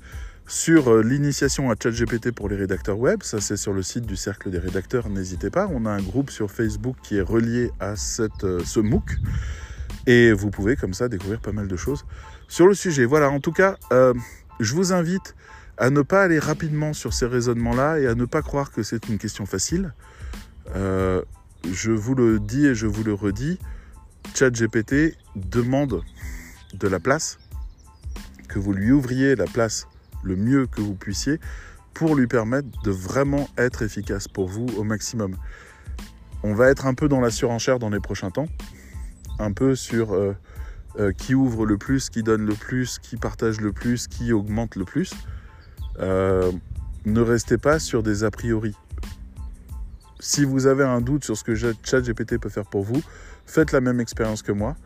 sur 0.50 0.88
euh, 0.88 1.02
l'initiation 1.04 1.70
à 1.70 1.76
ChatGPT 1.80 2.32
pour 2.32 2.48
les 2.48 2.56
rédacteurs 2.56 2.98
web. 2.98 3.22
Ça, 3.22 3.40
c'est 3.40 3.56
sur 3.56 3.72
le 3.72 3.82
site 3.82 4.04
du 4.04 4.16
Cercle 4.16 4.50
des 4.50 4.58
rédacteurs. 4.58 5.08
N'hésitez 5.08 5.48
pas. 5.48 5.68
On 5.70 5.86
a 5.86 5.90
un 5.90 6.02
groupe 6.02 6.28
sur 6.30 6.50
Facebook 6.50 6.96
qui 7.04 7.18
est 7.18 7.22
relié 7.22 7.70
à 7.78 7.94
euh, 8.18 8.60
ce 8.64 8.80
MOOC. 8.80 9.16
Et 10.08 10.32
vous 10.32 10.50
pouvez 10.50 10.74
comme 10.74 10.92
ça 10.92 11.08
découvrir 11.08 11.40
pas 11.40 11.52
mal 11.52 11.68
de 11.68 11.76
choses 11.76 12.04
sur 12.48 12.66
le 12.66 12.74
sujet. 12.74 13.04
Voilà, 13.04 13.30
en 13.30 13.38
tout 13.38 13.52
cas, 13.52 13.76
euh, 13.92 14.12
je 14.58 14.74
vous 14.74 14.92
invite 14.92 15.36
à 15.78 15.88
ne 15.90 16.02
pas 16.02 16.24
aller 16.24 16.40
rapidement 16.40 16.94
sur 16.94 17.14
ces 17.14 17.26
raisonnements-là 17.26 18.00
et 18.00 18.08
à 18.08 18.16
ne 18.16 18.24
pas 18.24 18.42
croire 18.42 18.72
que 18.72 18.82
c'est 18.82 19.08
une 19.08 19.18
question 19.18 19.46
facile. 19.46 19.94
Je 20.74 21.90
vous 21.90 22.14
le 22.14 22.40
dis 22.40 22.66
et 22.66 22.74
je 22.74 22.86
vous 22.86 23.04
le 23.04 23.14
redis, 23.14 23.58
ChatGPT 24.34 25.16
demande 25.36 26.02
de 26.74 26.88
la 26.88 26.98
place, 26.98 27.38
que 28.48 28.58
vous 28.58 28.72
lui 28.72 28.90
ouvriez 28.90 29.36
la 29.36 29.46
place 29.46 29.86
le 30.22 30.36
mieux 30.36 30.66
que 30.66 30.80
vous 30.80 30.94
puissiez 30.94 31.40
pour 31.94 32.14
lui 32.14 32.26
permettre 32.26 32.68
de 32.82 32.90
vraiment 32.90 33.48
être 33.58 33.82
efficace 33.82 34.28
pour 34.28 34.48
vous 34.48 34.66
au 34.76 34.84
maximum. 34.84 35.36
On 36.42 36.54
va 36.54 36.70
être 36.70 36.86
un 36.86 36.94
peu 36.94 37.08
dans 37.08 37.20
la 37.20 37.30
surenchère 37.30 37.78
dans 37.78 37.90
les 37.90 38.00
prochains 38.00 38.30
temps, 38.30 38.46
un 39.38 39.52
peu 39.52 39.74
sur 39.74 40.14
euh, 40.14 40.34
euh, 40.98 41.12
qui 41.12 41.34
ouvre 41.34 41.66
le 41.66 41.76
plus, 41.76 42.10
qui 42.10 42.22
donne 42.22 42.46
le 42.46 42.54
plus, 42.54 42.98
qui 42.98 43.16
partage 43.16 43.60
le 43.60 43.72
plus, 43.72 44.08
qui 44.08 44.32
augmente 44.32 44.76
le 44.76 44.84
plus. 44.84 45.12
Euh, 45.98 46.50
ne 47.04 47.20
restez 47.20 47.58
pas 47.58 47.78
sur 47.78 48.02
des 48.02 48.24
a 48.24 48.30
priori. 48.30 48.74
Si 50.18 50.44
vous 50.44 50.66
avez 50.66 50.84
un 50.84 51.00
doute 51.00 51.24
sur 51.24 51.36
ce 51.36 51.44
que 51.44 51.54
ChatGPT 51.54 52.38
peut 52.38 52.48
faire 52.48 52.66
pour 52.66 52.82
vous, 52.82 53.02
faites 53.46 53.72
la 53.72 53.80
même 53.80 54.00
expérience 54.00 54.42
que 54.42 54.52
moi. 54.52 54.76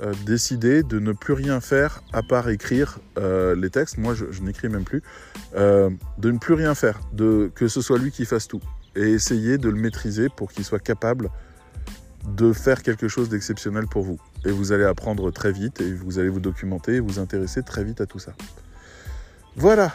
Euh, 0.00 0.14
décidez 0.24 0.82
de 0.82 1.00
ne 1.00 1.12
plus 1.12 1.32
rien 1.32 1.60
faire 1.60 2.02
à 2.12 2.22
part 2.22 2.48
écrire 2.48 2.98
euh, 3.18 3.56
les 3.56 3.70
textes. 3.70 3.98
Moi, 3.98 4.14
je, 4.14 4.24
n'écris 4.42 4.68
même 4.68 4.84
plus. 4.84 5.02
Euh, 5.56 5.90
de 6.18 6.30
ne 6.30 6.38
plus 6.38 6.54
rien 6.54 6.74
faire, 6.74 7.00
de, 7.12 7.50
que 7.54 7.68
ce 7.68 7.80
soit 7.80 7.98
lui 7.98 8.10
qui 8.10 8.24
fasse 8.24 8.46
tout. 8.46 8.60
Et 8.94 9.10
essayez 9.10 9.58
de 9.58 9.68
le 9.68 9.76
maîtriser 9.76 10.28
pour 10.28 10.52
qu'il 10.52 10.64
soit 10.64 10.78
capable 10.78 11.30
de 12.36 12.52
faire 12.52 12.82
quelque 12.82 13.08
chose 13.08 13.28
d'exceptionnel 13.28 13.86
pour 13.86 14.02
vous. 14.02 14.20
Et 14.44 14.50
vous 14.50 14.72
allez 14.72 14.84
apprendre 14.84 15.30
très 15.30 15.52
vite 15.52 15.80
et 15.80 15.92
vous 15.92 16.18
allez 16.18 16.28
vous 16.28 16.40
documenter 16.40 16.96
et 16.96 17.00
vous 17.00 17.18
intéresser 17.18 17.62
très 17.62 17.84
vite 17.84 18.00
à 18.00 18.06
tout 18.06 18.18
ça. 18.18 18.34
Voilà, 19.56 19.92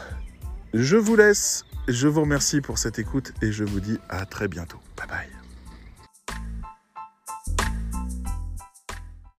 je 0.74 0.96
vous 0.96 1.16
laisse. 1.16 1.64
Je 1.86 2.08
vous 2.08 2.22
remercie 2.22 2.60
pour 2.60 2.78
cette 2.78 2.98
écoute 2.98 3.32
et 3.42 3.52
je 3.52 3.64
vous 3.64 3.80
dis 3.80 3.98
à 4.08 4.24
très 4.26 4.48
bientôt. 4.48 4.78
Bye 4.96 5.06
bye. 5.06 5.33